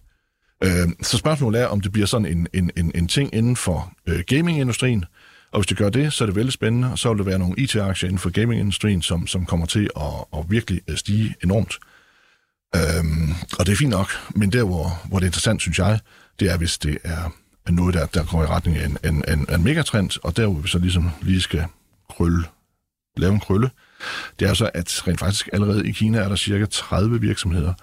Øh, 0.64 0.88
så 1.02 1.18
spørgsmålet 1.18 1.60
er, 1.60 1.66
om 1.66 1.80
det 1.80 1.92
bliver 1.92 2.06
sådan 2.06 2.26
en, 2.26 2.48
en, 2.54 2.70
en, 2.76 2.92
en 2.94 3.08
ting 3.08 3.34
inden 3.34 3.56
for 3.56 3.92
øh, 4.06 4.20
gamingindustrien, 4.26 5.04
og 5.52 5.60
hvis 5.60 5.66
det 5.66 5.76
gør 5.76 5.90
det, 5.90 6.12
så 6.12 6.24
er 6.24 6.26
det 6.26 6.36
veldig 6.36 6.52
spændende, 6.52 6.92
og 6.92 6.98
så 6.98 7.08
vil 7.08 7.18
der 7.18 7.24
være 7.24 7.38
nogle 7.38 7.54
IT-aktier 7.58 8.08
inden 8.08 8.18
for 8.18 8.30
gamingindustrien, 8.30 9.02
som, 9.02 9.26
som 9.26 9.46
kommer 9.46 9.66
til 9.66 9.90
at, 9.96 10.38
at 10.38 10.44
virkelig 10.48 10.80
øh, 10.88 10.96
stige 10.96 11.34
enormt. 11.42 11.78
Øhm, 12.76 13.34
og 13.58 13.66
det 13.66 13.72
er 13.72 13.76
fint 13.76 13.90
nok, 13.90 14.10
men 14.34 14.52
der, 14.52 14.64
hvor, 14.64 15.00
hvor 15.08 15.18
det 15.18 15.24
er 15.24 15.28
interessant, 15.28 15.60
synes 15.60 15.78
jeg, 15.78 16.00
det 16.40 16.50
er, 16.50 16.56
hvis 16.56 16.78
det 16.78 16.98
er 17.04 17.30
noget, 17.70 17.94
der, 17.94 18.06
der 18.06 18.24
går 18.24 18.42
i 18.42 18.46
retning 18.46 18.76
af 18.76 18.86
en, 18.86 18.98
en, 19.04 19.24
en, 19.28 19.46
en 19.54 19.64
megatrend, 19.64 20.10
og 20.22 20.36
der 20.36 20.46
hvor 20.46 20.60
vi 20.60 20.68
så 20.68 20.78
ligesom 20.78 21.10
lige 21.22 21.40
skal 21.40 21.64
krølle, 22.10 22.44
lave 23.16 23.32
en 23.32 23.40
krølle, 23.40 23.70
det 24.40 24.48
er 24.48 24.54
så, 24.54 24.70
at 24.74 25.08
rent 25.08 25.20
faktisk 25.20 25.48
allerede 25.52 25.88
i 25.88 25.92
Kina 25.92 26.18
er 26.18 26.28
der 26.28 26.36
cirka 26.36 26.66
30 26.70 27.20
virksomheder 27.20 27.74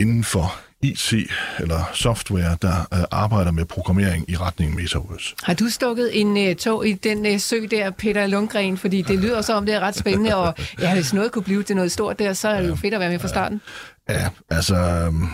inden 0.00 0.24
for 0.24 0.60
IT 0.82 1.14
eller 1.58 1.90
software, 1.94 2.56
der 2.62 2.86
uh, 2.92 2.98
arbejder 3.10 3.50
med 3.50 3.64
programmering 3.64 4.30
i 4.30 4.36
retning 4.36 4.74
Metaverse. 4.74 5.34
Har 5.42 5.54
du 5.54 5.68
stukket 5.68 6.20
en 6.20 6.48
uh, 6.48 6.56
tog 6.56 6.88
i 6.88 6.92
den 6.92 7.26
uh, 7.26 7.40
sø 7.40 7.56
der, 7.70 7.90
Peter 7.90 8.26
Lundgren? 8.26 8.78
Fordi 8.78 9.02
det 9.02 9.18
lyder 9.18 9.42
som 9.42 9.56
om, 9.56 9.66
det 9.66 9.74
er 9.74 9.80
ret 9.80 9.96
spændende, 9.96 10.36
og 10.36 10.54
ja, 10.80 10.94
hvis 10.94 11.12
noget 11.12 11.32
kunne 11.32 11.42
blive 11.42 11.62
til 11.62 11.76
noget 11.76 11.92
stort 11.92 12.18
der, 12.18 12.32
så 12.32 12.48
er 12.48 12.60
det 12.60 12.68
jo 12.68 12.76
fedt 12.76 12.94
at 12.94 13.00
være 13.00 13.10
med 13.10 13.18
fra 13.18 13.28
starten. 13.28 13.60
Ja, 14.10 14.28
altså... 14.50 15.06
Um, 15.08 15.30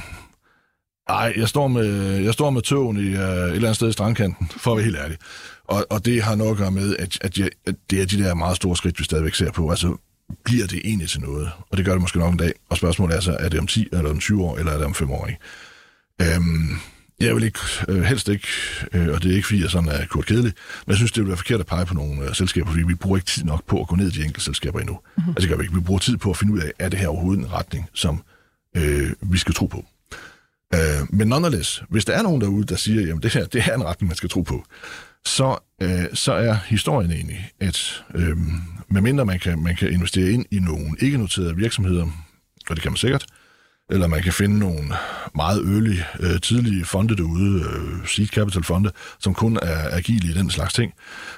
ej, 1.09 1.33
jeg 1.37 1.49
står 1.49 1.69
med, 1.69 2.17
jeg 2.17 2.33
står 2.33 2.51
med 2.51 2.63
tågen 2.63 2.97
i 2.97 3.01
uh, 3.01 3.07
et 3.07 3.15
eller 3.15 3.55
andet 3.55 3.77
sted 3.77 3.89
i 3.89 3.93
strandkanten, 3.93 4.51
for 4.57 4.71
at 4.71 4.77
være 4.77 4.85
helt 4.85 4.97
ærlig. 4.97 5.17
Og, 5.65 5.87
og 5.91 6.05
det 6.05 6.23
har 6.23 6.35
noget 6.35 6.51
at 6.51 6.57
gøre 6.57 6.71
med, 6.71 6.97
at, 6.97 7.19
at, 7.21 7.39
jeg, 7.39 7.51
at 7.67 7.75
det 7.91 8.03
er 8.03 8.07
de 8.07 8.19
der 8.25 8.35
meget 8.35 8.57
store 8.57 8.77
skridt, 8.77 8.99
vi 8.99 9.05
stadigvæk 9.05 9.35
ser 9.35 9.53
på. 9.53 9.71
Altså, 9.71 9.97
bliver 10.45 10.67
det 10.67 10.81
egentlig 10.85 11.09
til 11.09 11.21
noget? 11.21 11.51
Og 11.71 11.77
det 11.77 11.85
gør 11.85 11.93
det 11.93 12.01
måske 12.01 12.19
nok 12.19 12.33
en 12.33 12.39
dag. 12.39 12.53
Og 12.71 12.77
spørgsmålet 12.77 13.17
er 13.17 13.21
så, 13.21 13.37
er 13.41 13.49
det 13.49 13.61
om 13.61 13.67
10, 13.67 13.89
eller 13.93 14.11
om 14.11 14.19
20 14.19 14.45
år, 14.45 14.57
eller 14.57 14.73
er 14.73 14.77
det 14.77 14.87
om 14.87 14.95
5 14.95 15.11
år? 15.11 15.27
Ikke? 15.27 16.35
Øhm, 16.35 16.79
jeg 17.21 17.35
vil 17.35 17.45
ikke, 17.45 17.59
øh, 17.89 18.03
helst 18.03 18.29
ikke, 18.29 18.49
øh, 18.93 19.09
og 19.09 19.23
det 19.23 19.31
er 19.31 19.37
ikke 19.37 19.47
fordi, 19.47 19.63
jeg 19.63 19.71
sådan 19.71 19.89
er 19.89 20.07
kort 20.07 20.27
kedelig, 20.27 20.53
men 20.87 20.91
jeg 20.91 20.97
synes, 20.97 21.13
det 21.13 21.23
vil 21.23 21.29
være 21.29 21.37
forkert 21.37 21.61
at 21.61 21.67
pege 21.67 21.87
på 21.87 21.95
nogle 21.95 22.29
øh, 22.29 22.35
selskaber, 22.35 22.71
fordi 22.71 22.83
vi 22.83 22.95
bruger 22.95 23.17
ikke 23.17 23.27
tid 23.27 23.45
nok 23.45 23.65
på 23.67 23.81
at 23.81 23.89
gå 23.89 23.97
ned 23.97 24.07
i 24.07 24.11
de 24.11 24.25
enkelte 24.25 24.45
selskaber 24.45 24.81
endnu. 24.81 24.99
Mm-hmm. 25.17 25.31
Altså 25.31 25.41
det 25.41 25.49
gør 25.49 25.57
vi 25.57 25.63
ikke. 25.63 25.75
Vi 25.75 25.81
bruger 25.81 25.99
tid 25.99 26.17
på 26.17 26.31
at 26.31 26.37
finde 26.37 26.53
ud 26.53 26.59
af, 26.59 26.73
er 26.79 26.89
det 26.89 26.99
her 26.99 27.09
overhovedet 27.09 27.45
en 27.45 27.53
retning, 27.53 27.89
som 27.95 28.23
øh, 28.77 29.13
vi 29.33 29.39
skal 29.39 29.55
tro 29.55 29.67
på. 29.67 29.85
Øh, 30.75 30.81
men 31.11 31.29
nonetheless, 31.29 31.83
hvis 31.89 32.05
der 32.05 32.13
er 32.13 32.23
nogen 32.23 32.41
derude, 32.41 32.67
der 32.67 32.77
siger, 32.77 33.07
jamen 33.07 33.23
det 33.23 33.33
her 33.33 33.47
det 33.47 33.63
er 33.67 33.75
en 33.75 33.85
retning, 33.85 34.09
man 34.09 34.17
skal 34.17 34.29
tro 34.29 34.41
på, 34.41 34.65
så, 35.25 35.59
øh, 35.83 36.05
så 36.15 36.33
er 36.33 36.55
historien 36.67 37.13
egentlig, 37.13 37.51
at 37.61 38.05
øh, 38.15 38.37
medmindre 38.89 39.25
man 39.25 39.39
kan, 39.39 39.63
man 39.63 39.77
kan 39.77 39.93
investere 39.93 40.31
ind 40.31 40.47
i 40.51 40.59
nogle 40.59 40.97
ikke-noterede 41.01 41.57
virksomheder, 41.57 42.07
og 42.69 42.77
det 42.77 42.83
kan 42.83 42.93
man 42.93 42.97
sikkert, 42.97 43.27
eller 43.91 44.07
man 44.07 44.23
kan 44.23 44.33
finde 44.33 44.59
nogle 44.59 44.81
meget 45.35 45.59
early, 45.59 45.99
øh, 46.21 46.41
tidlige 46.41 46.85
fonde 46.85 47.17
derude, 47.17 47.61
øh, 47.61 48.09
seed 48.09 48.27
capital 48.27 48.63
fonde, 48.65 48.91
som 49.21 49.35
kun 49.35 49.59
er 49.63 49.97
agile 49.97 50.31
i 50.31 50.33
den 50.33 50.51
slags 50.51 50.75
ting. 50.75 50.93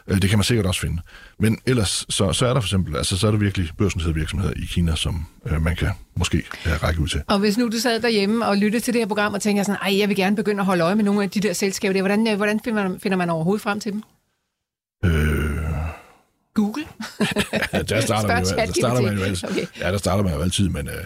Øh, 0.09 0.22
det 0.22 0.30
kan 0.30 0.38
man 0.38 0.44
sikkert 0.44 0.66
også 0.66 0.80
finde. 0.80 1.03
Men 1.38 1.59
ellers, 1.66 2.07
så, 2.09 2.32
så 2.32 2.46
er 2.46 2.55
der 2.55 2.61
for 2.61 2.66
eksempel, 2.66 2.96
altså 2.96 3.18
så 3.18 3.26
er 3.26 3.30
der 3.30 3.38
virkelig 3.38 3.70
børsnoterede 3.78 4.14
virksomheder 4.14 4.53
i 4.57 4.64
Kina, 4.64 4.96
som 4.96 5.26
øh, 5.46 5.62
man 5.62 5.76
kan 5.76 5.90
måske 6.16 6.36
øh, 6.66 6.82
række 6.82 7.01
ud 7.01 7.09
til. 7.09 7.22
Og 7.26 7.38
hvis 7.38 7.59
nu 7.59 7.68
du 7.68 7.78
sad 7.78 8.01
derhjemme 8.01 8.46
og 8.46 8.57
lyttede 8.57 8.84
til 8.84 8.94
det 8.94 9.01
her 9.01 9.07
program 9.07 9.34
og 9.34 9.40
tænker 9.40 9.62
sådan, 9.62 9.78
ej, 9.82 9.99
jeg 9.99 10.09
vil 10.09 10.16
gerne 10.16 10.36
begynde 10.36 10.61
at 10.61 10.66
holde 10.66 10.84
øje 10.84 10.94
med 10.94 11.05
nogle 11.05 11.22
af 11.22 11.30
de 11.30 11.40
der 11.40 11.53
selskaber 11.53 11.92
der, 11.92 12.01
hvordan, 12.01 12.28
øh, 12.28 12.36
hvordan 12.36 12.61
finder, 12.64 12.88
man, 12.88 13.01
finder 13.01 13.18
man 13.18 13.30
overhovedet 13.30 13.62
frem 13.62 13.80
til 13.80 13.92
dem? 13.92 14.03
Øh, 15.05 15.59
Google? 16.55 16.84
ja, 17.72 17.82
der 17.82 18.01
starter, 18.01 18.28
man 18.28 18.44
jo, 18.44 18.57
der 18.57 18.72
starter 18.72 19.03
man 19.03 19.18
jo 19.18 19.22
altid. 19.22 19.49
Okay. 19.51 19.66
Ja, 19.80 19.92
der 19.92 19.99
starter 19.99 20.24
man 20.24 20.34
jo 20.34 20.40
altid, 20.40 20.68
men 20.68 20.88
øh, 20.88 21.05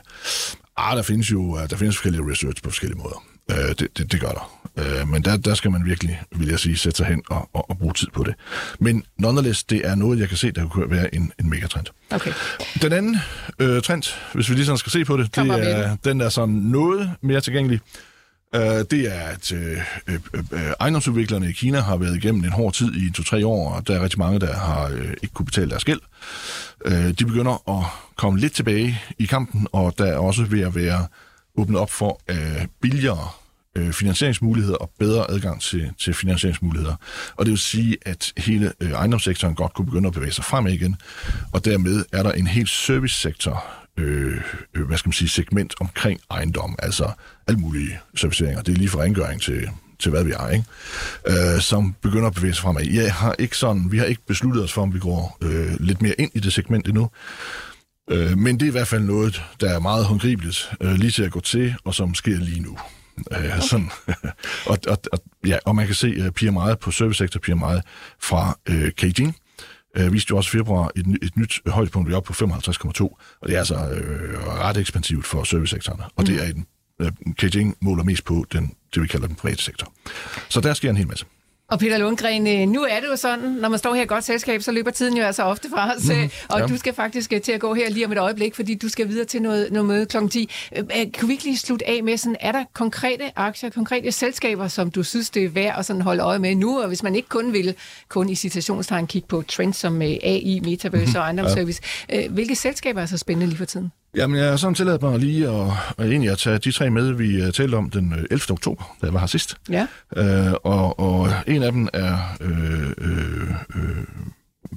ah, 0.77 0.97
der 0.97 1.03
findes 1.03 1.31
jo 1.31 1.59
der 1.71 1.77
findes 1.77 1.97
forskellige 1.97 2.31
research 2.31 2.63
på 2.63 2.71
forskellige 2.71 2.99
måder. 2.99 3.25
Øh, 3.51 3.69
det, 3.69 3.89
det, 3.99 4.13
det 4.13 4.21
gør 4.21 4.29
der. 4.29 4.63
Øh, 4.77 5.09
men 5.09 5.25
der, 5.25 5.37
der 5.37 5.55
skal 5.55 5.71
man 5.71 5.85
virkelig, 5.85 6.23
vil 6.37 6.49
jeg 6.49 6.59
sige, 6.59 6.77
sætte 6.77 6.97
sig 6.97 7.07
hen 7.07 7.23
og, 7.31 7.49
og, 7.53 7.71
og 7.71 7.79
bruge 7.79 7.95
tid 7.95 8.09
på 8.15 8.25
det. 8.25 8.35
Men 8.79 9.05
nonetheless, 9.19 9.65
det 9.65 9.87
er 9.87 9.95
noget, 9.95 10.19
jeg 10.19 10.29
kan 10.29 10.37
se, 10.37 10.51
der 10.51 10.69
kunne 10.69 10.91
være 10.91 11.15
en, 11.15 11.33
en 11.41 11.51
megatrend. 11.51 11.87
Okay. 12.11 12.33
Den 12.83 12.93
anden 12.93 13.17
øh, 13.59 13.83
trend, 13.83 14.03
hvis 14.35 14.51
vi 14.51 14.55
lige 14.55 14.67
sådan 14.67 14.79
skal 14.79 14.93
se 14.93 15.05
på 15.05 15.17
det, 15.17 15.37
det 15.37 15.47
er, 15.49 15.97
den 16.05 16.21
er 16.21 16.29
sådan 16.29 16.55
noget 16.55 17.11
mere 17.21 17.41
tilgængelig. 17.41 17.81
Uh, 18.57 18.61
det 18.63 18.93
er, 18.93 19.21
at 19.21 19.53
uh, 19.53 20.15
uh, 20.53 20.59
ejendomsudviklerne 20.81 21.49
i 21.49 21.53
Kina 21.53 21.81
har 21.81 21.97
været 21.97 22.17
igennem 22.17 22.45
en 22.45 22.51
hård 22.53 22.73
tid 22.73 22.95
i 22.95 23.11
to-tre 23.11 23.47
år, 23.47 23.75
og 23.75 23.87
der 23.87 23.97
er 23.97 24.03
rigtig 24.03 24.19
mange, 24.19 24.41
der 24.41 24.55
har 24.57 24.91
uh, 24.91 25.11
ikke 25.23 25.35
kunne 25.35 25.47
betale 25.47 25.71
deres 25.71 25.85
gæld 25.85 26.01
øh, 26.85 27.09
de 27.19 27.25
begynder 27.25 27.79
at 27.79 27.85
komme 28.17 28.41
lidt 28.41 28.53
tilbage 28.53 29.01
i 29.19 29.27
kampen, 29.27 29.67
og 29.73 29.99
der 29.99 30.05
er 30.05 30.19
også 30.19 30.45
ved 30.45 30.61
at 30.61 30.75
være 30.75 31.07
åbnet 31.57 31.81
op 31.81 31.91
for 31.91 32.21
øh, 32.29 32.67
billigere 32.81 33.29
øh, 33.77 33.93
finansieringsmuligheder 33.93 34.77
og 34.77 34.91
bedre 34.99 35.31
adgang 35.31 35.61
til, 35.61 35.93
til 35.99 36.15
finansieringsmuligheder. 36.15 36.95
Og 37.37 37.47
det 37.47 37.51
vil 37.51 37.59
sige, 37.59 37.97
at 38.03 38.33
hele 38.37 38.73
øh, 38.81 38.91
ejendomssektoren 38.91 39.55
godt 39.55 39.75
kunne 39.75 39.87
begynde 39.87 40.07
at 40.07 40.13
bevæge 40.15 40.33
sig 40.33 40.45
frem 40.45 40.67
igen, 40.67 40.97
og 41.53 41.65
dermed 41.65 42.05
er 42.13 42.23
der 42.23 42.33
en 42.33 42.47
helt 42.47 42.71
servicesektor, 42.71 43.65
øh, 43.97 44.41
øh, 44.75 44.87
hvad 44.87 44.99
skal 44.99 45.09
man 45.09 45.13
sige, 45.13 45.29
segment 45.29 45.75
omkring 45.81 46.21
ejendom, 46.31 46.77
altså 46.79 47.13
alle 47.47 47.61
mulige 47.61 47.99
serviceringer. 48.15 48.63
Det 48.63 48.73
er 48.73 48.79
lige 48.79 48.89
fra 48.89 49.03
rengøring 49.03 49.43
til, 49.43 49.69
til 50.03 50.11
hvad 50.11 50.25
vi 50.25 50.33
er, 50.33 50.49
ikke? 50.49 50.65
Øh, 51.55 51.61
som 51.61 51.95
begynder 52.03 52.27
at 52.27 52.35
bevæge 52.35 52.55
sig 52.55 52.63
fremad. 52.63 52.85
Jeg 52.85 53.15
har 53.15 53.35
ikke 53.39 53.57
sådan, 53.57 53.93
vi 53.93 53.99
har 53.99 54.05
ikke 54.05 54.27
besluttet 54.27 54.65
os 54.65 54.73
for, 54.73 54.83
om 54.83 54.95
vi 54.95 54.99
går 54.99 55.39
øh, 55.43 55.81
lidt 55.81 56.03
mere 56.03 56.15
ind 56.19 56.31
i 56.35 56.41
det 56.41 56.53
segment 56.53 56.89
endnu. 56.89 57.11
Øh, 58.11 58.39
men 58.39 58.61
det 58.61 58.63
er 58.63 58.71
i 58.71 58.73
hvert 58.73 58.89
fald 58.89 59.03
noget, 59.03 59.43
der 59.61 59.71
er 59.71 59.79
meget 59.79 60.05
håndgribeligt 60.05 60.73
øh, 60.81 60.95
lige 60.95 61.11
til 61.11 61.23
at 61.23 61.33
gå 61.33 61.41
til, 61.41 61.75
og 61.85 61.95
som 61.95 62.15
sker 62.15 62.37
lige 62.37 62.61
nu. 62.61 62.79
Øh, 63.33 63.39
okay. 63.39 63.61
sådan. 63.61 63.91
og, 64.71 64.79
og, 64.89 64.99
og, 65.13 65.19
ja, 65.47 65.59
og 65.65 65.77
man 65.77 65.87
kan 65.87 65.95
se 65.95 66.27
uh, 66.27 66.31
PMI 66.31 66.75
på 66.81 66.91
servicesektor 66.91 67.41
PMI 67.41 67.81
fra 68.21 68.59
øh, 68.69 68.93
Beijing, 69.01 69.37
øh, 69.97 70.13
viste 70.13 70.31
jo 70.31 70.37
også 70.37 70.49
i 70.49 70.59
februar 70.59 70.91
et, 70.97 71.07
et 71.23 71.37
nyt 71.37 71.61
højdepunkt, 71.67 72.09
vi 72.09 72.13
er 72.13 72.17
oppe 72.17 72.33
på 72.33 72.45
55,2, 72.45 73.03
og 73.41 73.49
det 73.49 73.55
er 73.55 73.59
altså 73.59 73.91
øh, 73.91 74.47
ret 74.47 74.77
ekspansivt 74.77 75.27
for 75.27 75.45
servicesektoren, 75.45 76.01
og 76.01 76.13
mm. 76.19 76.27
det 76.27 76.43
er 76.43 76.45
en, 76.45 76.59
øh, 76.59 76.65
Beijing 77.41 77.77
måler 77.81 78.05
mest 78.05 78.25
på 78.25 78.45
den, 78.53 78.75
det, 78.95 79.03
vi 79.03 79.07
kalder 79.07 79.27
den 79.27 79.37
private 79.37 79.63
sektor. 79.63 79.93
Så 80.49 80.61
der 80.61 80.75
sker 80.75 80.91
en 80.91 80.97
hel 80.97 81.09
masse. 81.09 81.27
Og 81.73 81.79
Peter 81.79 81.99
Lundgren, 81.99 82.47
øh, 82.47 82.69
nu 82.69 82.83
er 82.83 83.01
det 83.01 83.07
jo 83.11 83.17
sådan, 83.17 83.51
når 83.51 83.69
man 83.69 83.79
står 83.79 83.95
her 83.95 84.03
i 84.03 84.07
godt 84.07 84.25
selskab, 84.25 84.63
så 84.63 84.73
løber 84.73 84.91
tiden 84.91 85.17
jo 85.17 85.25
altså 85.25 85.43
ofte 85.43 85.69
fra 85.71 85.95
os. 85.95 86.09
Mm, 86.09 86.31
og 86.49 86.61
ja. 86.61 86.67
du 86.67 86.77
skal 86.77 86.95
faktisk 86.95 87.33
øh, 87.33 87.41
til 87.41 87.53
at 87.53 87.61
gå 87.61 87.75
her 87.75 87.91
lige 87.91 88.07
om 88.07 88.13
et 88.13 88.19
øjeblik, 88.19 88.55
fordi 88.55 88.75
du 88.75 88.89
skal 88.89 89.09
videre 89.09 89.25
til 89.25 89.43
noget, 89.43 89.73
noget 89.73 89.89
møde 89.89 90.07
kl. 90.07 90.29
10. 90.29 90.51
Kan 90.91 91.29
vi 91.29 91.33
ikke 91.33 91.45
lige 91.45 91.59
slutte 91.59 91.89
af 91.89 92.03
med, 92.03 92.17
sådan, 92.17 92.37
er 92.41 92.53
der 92.53 92.65
konkrete 92.73 93.39
aktier, 93.39 93.71
konkrete 93.71 94.13
selskaber, 94.13 94.69
som 94.69 94.91
du 94.91 95.03
synes, 95.03 95.31
det 95.31 95.45
er 95.45 95.49
værd 95.49 95.75
at 95.79 95.87
sådan 95.87 96.03
holde 96.03 96.23
øje 96.23 96.39
med 96.39 96.55
nu? 96.55 96.81
Og 96.81 96.89
hvis 96.89 97.03
man 97.03 97.15
ikke 97.15 97.29
kun 97.29 97.53
vil, 97.53 97.75
kun 98.09 98.29
i 98.29 98.35
citationstegn, 98.35 99.07
kigge 99.07 99.29
på 99.29 99.43
trends 99.49 99.77
som 99.77 100.03
AI, 100.03 100.61
Metaverse 100.65 101.13
mm, 101.13 101.17
og 101.17 101.23
ejendomsservice, 101.23 101.81
ja. 102.11 102.29
hvilke 102.29 102.55
selskaber 102.55 103.03
er 103.03 103.07
så 103.07 103.19
spændende 103.19 103.47
lige 103.47 103.59
for 103.59 103.65
tiden? 103.65 103.93
Jamen, 104.17 104.37
jeg 104.37 104.49
har 104.49 104.57
sådan 104.57 104.75
tilladt 104.75 105.03
mig 105.03 105.19
lige 105.19 105.49
at, 105.49 105.73
at, 105.99 106.07
egentlig 106.07 106.31
at 106.31 106.39
tage 106.39 106.59
de 106.59 106.73
tre 106.73 106.91
med, 106.91 107.13
vi 107.13 107.43
uh, 107.43 107.51
talte 107.51 107.75
om 107.75 107.91
den 107.91 108.13
11. 108.31 108.41
oktober, 108.51 108.97
da 109.01 109.07
jeg 109.07 109.15
var 109.15 109.21
her 109.21 109.27
sidst. 109.27 109.57
Ja. 109.71 109.87
Uh, 110.17 110.53
og, 110.65 111.01
og 111.01 111.29
en 111.47 111.63
af 111.63 111.73
dem 111.73 111.89
er 111.93 112.19
uh, 112.41 113.07
uh, 113.09 113.51
uh, 113.83 114.05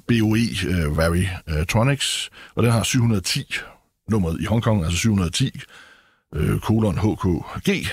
BOE 0.07 0.87
uh, 0.87 0.97
Varitronics, 0.97 2.29
og 2.55 2.63
den 2.63 2.71
har 2.71 2.83
710 2.83 3.53
nummeret 4.09 4.41
i 4.41 4.45
Hongkong, 4.45 4.83
altså 4.83 4.97
710 4.97 5.59
uh, 6.35 6.59
kolon 6.59 6.97
HKG. 6.97 7.87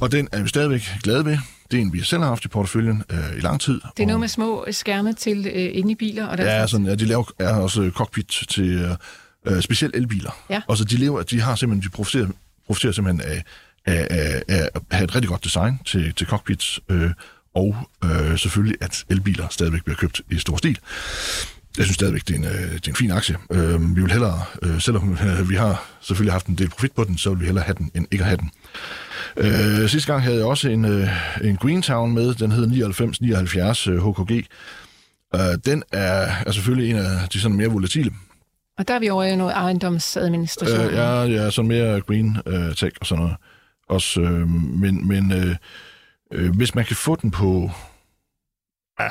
Og 0.00 0.12
den 0.12 0.28
er 0.32 0.42
vi 0.42 0.48
stadigvæk 0.48 0.82
glade 1.02 1.24
ved. 1.24 1.38
Det 1.70 1.78
er 1.78 1.82
en, 1.82 1.92
vi 1.92 2.02
selv 2.02 2.22
har 2.22 2.28
haft 2.28 2.44
i 2.44 2.48
porteføljen 2.48 3.02
uh, 3.12 3.36
i 3.36 3.40
lang 3.40 3.60
tid. 3.60 3.80
Det 3.96 4.02
er 4.02 4.06
noget 4.06 4.20
med 4.20 4.28
små 4.28 4.66
skærme 4.70 5.12
til 5.12 5.38
uh, 5.38 5.78
inde 5.78 5.92
i 5.92 5.94
biler? 5.94 6.26
Og 6.26 6.38
der 6.38 6.44
ja, 6.44 6.66
sådan, 6.66 6.86
ja, 6.86 6.94
de 6.94 7.04
laver 7.04 7.24
er 7.38 7.54
også 7.54 7.90
cockpit 7.94 8.44
til... 8.48 8.84
Uh, 8.84 8.96
øh, 9.46 9.62
specielt 9.62 9.96
elbiler. 9.96 10.44
Ja. 10.50 10.62
Og 10.68 10.76
så 10.76 10.84
de 10.84 10.96
lever, 10.96 11.22
de 11.22 11.40
har 11.40 11.54
simpelthen, 11.54 11.90
de 11.90 11.96
profiterer, 11.96 12.28
profiterer 12.66 12.92
simpelthen 12.92 13.30
af, 13.30 13.44
af, 13.86 14.06
af, 14.10 14.42
af 14.48 14.68
at 14.74 14.82
have 14.90 15.04
et 15.04 15.14
rigtig 15.14 15.28
godt 15.28 15.44
design 15.44 15.78
til, 15.84 16.14
til 16.14 16.26
cockpits, 16.26 16.80
øh, 16.88 17.10
og 17.54 17.76
øh, 18.04 18.38
selvfølgelig, 18.38 18.76
at 18.80 19.04
elbiler 19.08 19.48
stadigvæk 19.50 19.84
bliver 19.84 19.96
købt 19.96 20.20
i 20.30 20.38
stor 20.38 20.56
stil. 20.56 20.78
Jeg 21.76 21.84
synes 21.84 21.94
stadigvæk, 21.94 22.28
det 22.28 22.34
er 22.34 22.38
en, 22.38 22.44
øh, 22.44 22.72
det 22.72 22.86
er 22.86 22.90
en 22.90 22.96
fin 22.96 23.10
aktie. 23.10 23.36
Øh, 23.52 23.96
vi 23.96 24.00
vil 24.02 24.10
hellere, 24.12 24.42
øh, 24.62 24.80
selvom 24.80 25.12
øh, 25.12 25.50
vi 25.50 25.54
har 25.54 25.84
selvfølgelig 26.00 26.32
haft 26.32 26.46
en 26.46 26.54
del 26.54 26.68
profit 26.68 26.92
på 26.92 27.04
den, 27.04 27.18
så 27.18 27.30
vil 27.30 27.40
vi 27.40 27.44
hellere 27.44 27.64
have 27.64 27.74
den, 27.78 27.90
end 27.94 28.06
ikke 28.10 28.24
at 28.24 28.28
have 28.28 28.38
den. 28.38 28.50
Øh, 29.36 29.88
sidste 29.88 30.12
gang 30.12 30.22
havde 30.22 30.36
jeg 30.36 30.46
også 30.46 30.68
en, 30.68 30.84
øh, 30.84 31.08
en 31.42 31.56
Greentown 31.56 32.14
med, 32.14 32.34
den 32.34 32.52
hedder 32.52 32.68
9979 32.68 33.86
øh, 33.86 34.08
HKG. 34.08 34.46
Øh, 35.34 35.40
den 35.64 35.82
er, 35.92 36.32
er 36.46 36.50
selvfølgelig 36.50 36.90
en 36.90 36.96
af 36.96 37.28
de 37.32 37.40
sådan 37.40 37.56
mere 37.56 37.68
volatile 37.68 38.10
og 38.80 38.88
der 38.88 38.94
er 38.94 38.98
vi 38.98 39.08
over 39.08 39.24
i 39.24 39.36
noget 39.36 39.52
ejendomsadministration. 39.52 40.86
Øh, 40.86 40.94
ja, 40.94 41.22
ja, 41.22 41.50
så 41.50 41.62
mere 41.62 42.00
green 42.00 42.36
øh, 42.46 42.74
tech 42.74 42.96
og 43.00 43.06
sådan 43.06 43.22
noget. 43.22 43.36
Også, 43.88 44.20
øh, 44.20 44.48
men 44.48 45.08
men 45.08 45.32
øh, 45.32 45.56
øh, 46.32 46.56
hvis 46.56 46.74
man 46.74 46.84
kan 46.84 46.96
få 46.96 47.16
den 47.16 47.30
på... 47.30 47.70
Ja, 49.00 49.08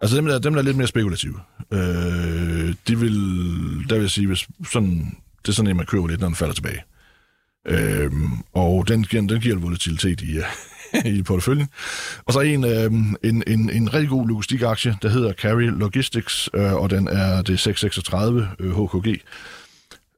altså 0.00 0.16
dem 0.16 0.26
der, 0.26 0.38
dem 0.38 0.52
der 0.52 0.60
er 0.60 0.64
lidt 0.64 0.76
mere 0.76 0.86
spekulative. 0.86 1.40
Øh, 1.72 2.74
de 2.88 2.98
vil, 2.98 3.14
der 3.88 3.94
vil 3.94 4.00
jeg 4.00 4.10
sige, 4.10 4.26
hvis 4.26 4.48
sådan, 4.72 5.16
det 5.42 5.48
er 5.48 5.52
sådan 5.52 5.70
en, 5.70 5.76
man 5.76 5.86
køber 5.86 6.08
lidt, 6.08 6.20
når 6.20 6.28
den 6.28 6.36
falder 6.36 6.54
tilbage. 6.54 6.82
Øh, 7.68 8.12
og 8.52 8.88
den, 8.88 9.02
den 9.02 9.40
giver 9.40 9.56
en 9.56 9.62
volatilitet 9.62 10.20
i, 10.20 10.38
i 11.18 11.22
porteføljen. 11.22 11.68
Og 12.24 12.32
så 12.32 12.40
en, 12.40 12.64
øh, 12.64 12.92
en, 13.22 13.42
en, 13.46 13.70
en 13.70 13.94
rigtig 13.94 14.08
god 14.08 14.28
logistikaktie, 14.28 14.96
der 15.02 15.08
hedder 15.08 15.32
Carry 15.32 15.62
Logistics, 15.62 16.50
øh, 16.54 16.74
og 16.74 16.90
den 16.90 17.08
er 17.08 17.42
det 17.42 17.60
636 17.60 18.48
øh, 18.58 18.84
HKG. 18.84 19.20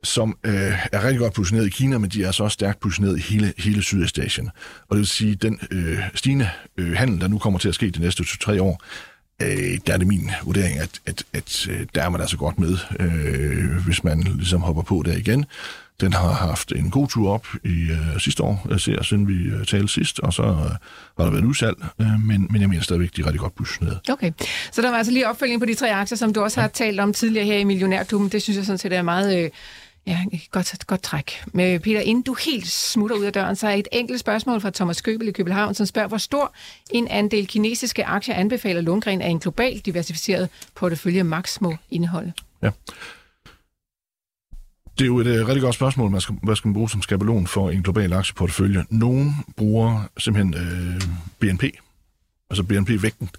som 0.02 0.38
øh, 0.44 0.72
er 0.92 1.04
rigtig 1.04 1.18
godt 1.18 1.34
positioneret 1.34 1.66
i 1.66 1.70
Kina, 1.70 1.98
men 1.98 2.10
de 2.10 2.24
er 2.24 2.30
så 2.30 2.44
også 2.44 2.54
stærkt 2.54 2.80
positioneret 2.80 3.18
i 3.18 3.22
hele, 3.22 3.52
hele 3.58 3.82
Sydøstasien. 3.82 4.50
Og 4.88 4.96
det 4.96 4.98
vil 4.98 5.06
sige, 5.06 5.34
den 5.34 5.58
øh, 5.70 5.98
stigende 6.14 6.48
øh, 6.76 6.96
handel, 6.96 7.20
der 7.20 7.28
nu 7.28 7.38
kommer 7.38 7.58
til 7.58 7.68
at 7.68 7.74
ske 7.74 7.90
de 7.90 8.00
næste 8.00 8.22
2-3 8.22 8.60
år, 8.60 8.82
øh, 9.42 9.78
der 9.86 9.92
er 9.92 9.98
det 9.98 10.06
min 10.06 10.30
vurdering, 10.44 10.78
at, 10.78 11.00
at, 11.06 11.24
at 11.32 11.68
øh, 11.70 11.86
der 11.94 12.02
er 12.02 12.08
man 12.08 12.20
altså 12.20 12.36
godt 12.36 12.58
med, 12.58 12.76
øh, 13.00 13.84
hvis 13.84 14.04
man 14.04 14.20
ligesom 14.22 14.60
hopper 14.60 14.82
på 14.82 15.02
der 15.06 15.16
igen. 15.16 15.44
Den 16.00 16.12
har 16.12 16.32
haft 16.32 16.72
en 16.72 16.90
god 16.90 17.08
tur 17.08 17.32
op 17.32 17.46
i 17.64 17.90
øh, 17.90 18.20
sidste 18.20 18.42
år, 18.42 18.66
jeg 18.70 18.80
ser, 18.80 19.02
siden 19.02 19.28
vi 19.28 19.34
øh, 19.34 19.66
talte 19.66 19.88
sidst, 19.88 20.20
og 20.20 20.32
så 20.32 20.42
øh, 20.42 20.48
har 20.48 20.78
der 21.16 21.30
været 21.30 21.42
en 21.42 21.48
udsalg, 21.48 21.76
øh, 22.00 22.06
men, 22.26 22.48
men 22.50 22.60
jeg 22.60 22.68
mener 22.68 22.82
stadigvæk, 22.82 23.10
de 23.16 23.20
er 23.20 23.26
rigtig 23.26 23.40
godt 23.40 23.54
positioneret. 23.54 24.00
Okay, 24.08 24.32
så 24.72 24.82
der 24.82 24.90
var 24.90 24.96
altså 24.96 25.12
lige 25.12 25.28
opfølging 25.28 25.60
på 25.60 25.66
de 25.66 25.74
tre 25.74 25.94
aktier, 25.94 26.18
som 26.18 26.32
du 26.32 26.42
også 26.42 26.60
har 26.60 26.68
talt 26.68 27.00
om 27.00 27.12
tidligere 27.12 27.46
her 27.46 27.58
i 27.58 27.64
Millionærklubben. 27.64 28.28
Det 28.28 28.42
synes 28.42 28.56
jeg 28.56 28.64
sådan 28.64 28.78
set 28.78 28.92
er 28.92 29.02
meget... 29.02 29.44
Øh, 29.44 29.50
Ja, 30.06 30.18
godt, 30.50 30.86
godt 30.86 31.02
træk. 31.02 31.42
Men 31.52 31.80
Peter, 31.80 32.00
inden 32.00 32.22
du 32.22 32.36
helt 32.44 32.66
smutter 32.66 33.16
ud 33.16 33.24
af 33.24 33.32
døren, 33.32 33.56
så 33.56 33.68
er 33.68 33.74
et 33.74 33.88
enkelt 33.92 34.20
spørgsmål 34.20 34.60
fra 34.60 34.70
Thomas 34.70 35.00
Købel 35.00 35.28
i 35.28 35.32
København, 35.32 35.74
som 35.74 35.86
spørger, 35.86 36.08
hvor 36.08 36.18
stor 36.18 36.54
en 36.90 37.08
andel 37.08 37.46
kinesiske 37.46 38.04
aktier 38.04 38.34
anbefaler 38.34 38.80
Lundgren 38.80 39.22
af 39.22 39.28
en 39.28 39.38
globalt 39.38 39.86
diversificeret 39.86 40.48
portefølje 40.74 41.22
max 41.22 41.60
må 41.60 41.76
indeholde? 41.90 42.32
Ja. 42.62 42.70
Det 44.98 45.04
er 45.04 45.06
jo 45.06 45.18
et 45.18 45.26
uh, 45.26 45.48
rigtig 45.48 45.62
godt 45.62 45.74
spørgsmål, 45.74 46.10
man 46.10 46.20
skal, 46.20 46.34
hvad 46.42 46.56
skal 46.56 46.68
man 46.68 46.74
bruge 46.74 46.90
som 46.90 47.02
skabelon 47.02 47.46
for 47.46 47.70
en 47.70 47.82
global 47.82 48.12
aktieportefølje. 48.12 48.84
Nogen 48.90 49.34
bruger 49.56 50.02
simpelthen 50.18 50.54
øh, 50.54 50.96
uh, 50.96 51.02
BNP, 51.40 51.64
altså 52.50 52.62
BNP-vægten, 52.62 53.30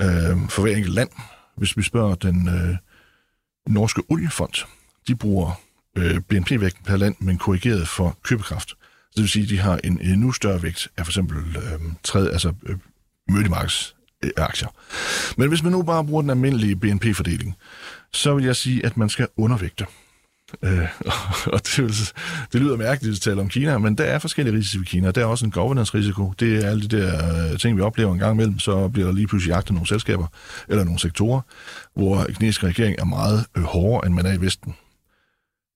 uh, 0.00 0.06
øh, 0.06 0.48
for 0.48 0.62
hver 0.62 0.76
enkelt 0.76 0.94
land. 0.94 1.08
Hvis 1.56 1.76
vi 1.76 1.82
spørger 1.82 2.14
den 2.14 2.48
uh, 2.48 2.76
norske 3.72 4.02
oliefond, 4.08 4.66
de 5.08 5.16
bruger 5.16 5.60
uh, 5.98 6.18
BNP-vægten 6.28 6.84
per 6.84 6.96
land, 6.96 7.14
men 7.18 7.38
korrigeret 7.38 7.88
for 7.88 8.18
købekraft. 8.22 8.68
Så 8.68 9.12
det 9.16 9.22
vil 9.22 9.30
sige, 9.30 9.42
at 9.42 9.48
de 9.48 9.58
har 9.58 9.80
en 9.84 10.00
endnu 10.00 10.32
større 10.32 10.62
vægt 10.62 10.88
af 10.96 11.06
for 11.06 11.10
eksempel 11.10 11.38
uh, 11.38 11.92
tredje, 12.02 12.30
altså 12.30 12.48
uh, 12.48 12.76
mødemarkeds 13.28 13.96
aktier. 14.36 14.68
Men 15.36 15.48
hvis 15.48 15.62
man 15.62 15.72
nu 15.72 15.82
bare 15.82 16.04
bruger 16.04 16.22
den 16.22 16.30
almindelige 16.30 16.76
BNP-fordeling, 16.76 17.56
så 18.12 18.34
vil 18.34 18.44
jeg 18.44 18.56
sige, 18.56 18.86
at 18.86 18.96
man 18.96 19.08
skal 19.08 19.28
undervægte. 19.36 19.86
Øh, 20.62 20.88
og 21.54 21.60
det, 21.66 21.78
vil, 21.78 21.94
det 22.52 22.60
lyder 22.60 22.76
mærkeligt 22.76 23.16
at 23.16 23.20
tale 23.20 23.40
om 23.40 23.48
Kina, 23.48 23.78
men 23.78 23.98
der 23.98 24.04
er 24.04 24.18
forskellige 24.18 24.56
risici 24.56 24.78
i 24.78 24.84
Kina. 24.84 25.10
Der 25.10 25.20
er 25.20 25.26
også 25.26 25.44
en 25.44 25.50
governance-risiko. 25.50 26.32
Det 26.40 26.64
er 26.64 26.70
alle 26.70 26.88
de 26.88 26.96
der 26.96 27.50
øh, 27.52 27.58
ting, 27.58 27.76
vi 27.76 27.82
oplever 27.82 28.12
en 28.12 28.18
gang 28.18 28.34
imellem. 28.34 28.58
Så 28.58 28.88
bliver 28.88 29.06
der 29.06 29.14
lige 29.14 29.26
pludselig 29.26 29.52
jagtet 29.52 29.72
nogle 29.72 29.88
selskaber 29.88 30.26
eller 30.68 30.84
nogle 30.84 30.98
sektorer, 30.98 31.40
hvor 31.96 32.24
kinesiske 32.24 32.66
regering 32.66 32.96
er 32.98 33.04
meget 33.04 33.46
øh, 33.56 33.62
hårdere, 33.62 34.06
end 34.06 34.14
man 34.14 34.26
er 34.26 34.32
i 34.32 34.40
Vesten. 34.40 34.74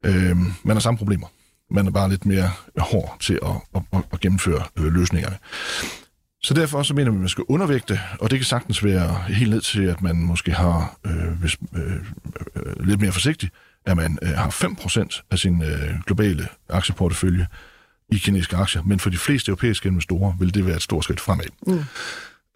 Øh, 0.06 0.36
man 0.62 0.76
har 0.76 0.80
samme 0.80 0.98
problemer. 0.98 1.26
Man 1.70 1.86
er 1.86 1.90
bare 1.90 2.10
lidt 2.10 2.26
mere 2.26 2.50
hård 2.78 3.16
til 3.20 3.38
at, 3.42 3.50
at, 3.74 3.82
at, 3.92 3.98
at 4.12 4.20
gennemføre 4.20 4.64
øh, 4.78 4.92
løsningerne. 4.92 5.36
Så 6.42 6.54
derfor 6.54 6.82
så 6.82 6.94
mener 6.94 7.10
vi, 7.10 7.16
at 7.16 7.20
man 7.20 7.28
skal 7.28 7.44
undervægte, 7.48 8.00
og 8.20 8.30
det 8.30 8.38
kan 8.38 8.46
sagtens 8.46 8.84
være 8.84 9.22
helt 9.28 9.50
ned 9.50 9.60
til, 9.60 9.82
at 9.82 10.02
man 10.02 10.16
måske 10.16 10.52
har, 10.52 10.98
øh, 11.06 11.40
hvis, 11.40 11.56
øh, 11.76 11.92
øh, 12.56 12.86
lidt 12.86 13.00
mere 13.00 13.12
forsigtig, 13.12 13.50
at 13.86 13.96
man 13.96 14.18
øh, 14.22 14.28
har 14.28 14.50
5% 14.50 15.22
af 15.30 15.38
sin 15.38 15.62
øh, 15.62 16.00
globale 16.06 16.48
aktieportefølje 16.68 17.46
i 18.12 18.18
kinesiske 18.18 18.56
aktier, 18.56 18.82
men 18.82 19.00
for 19.00 19.10
de 19.10 19.18
fleste 19.18 19.48
europæiske 19.48 19.88
investorer 19.88 20.32
vil 20.38 20.54
det 20.54 20.66
være 20.66 20.76
et 20.76 20.82
stort 20.82 21.04
skridt 21.04 21.20
fremad. 21.20 21.46
Mm. 21.66 21.84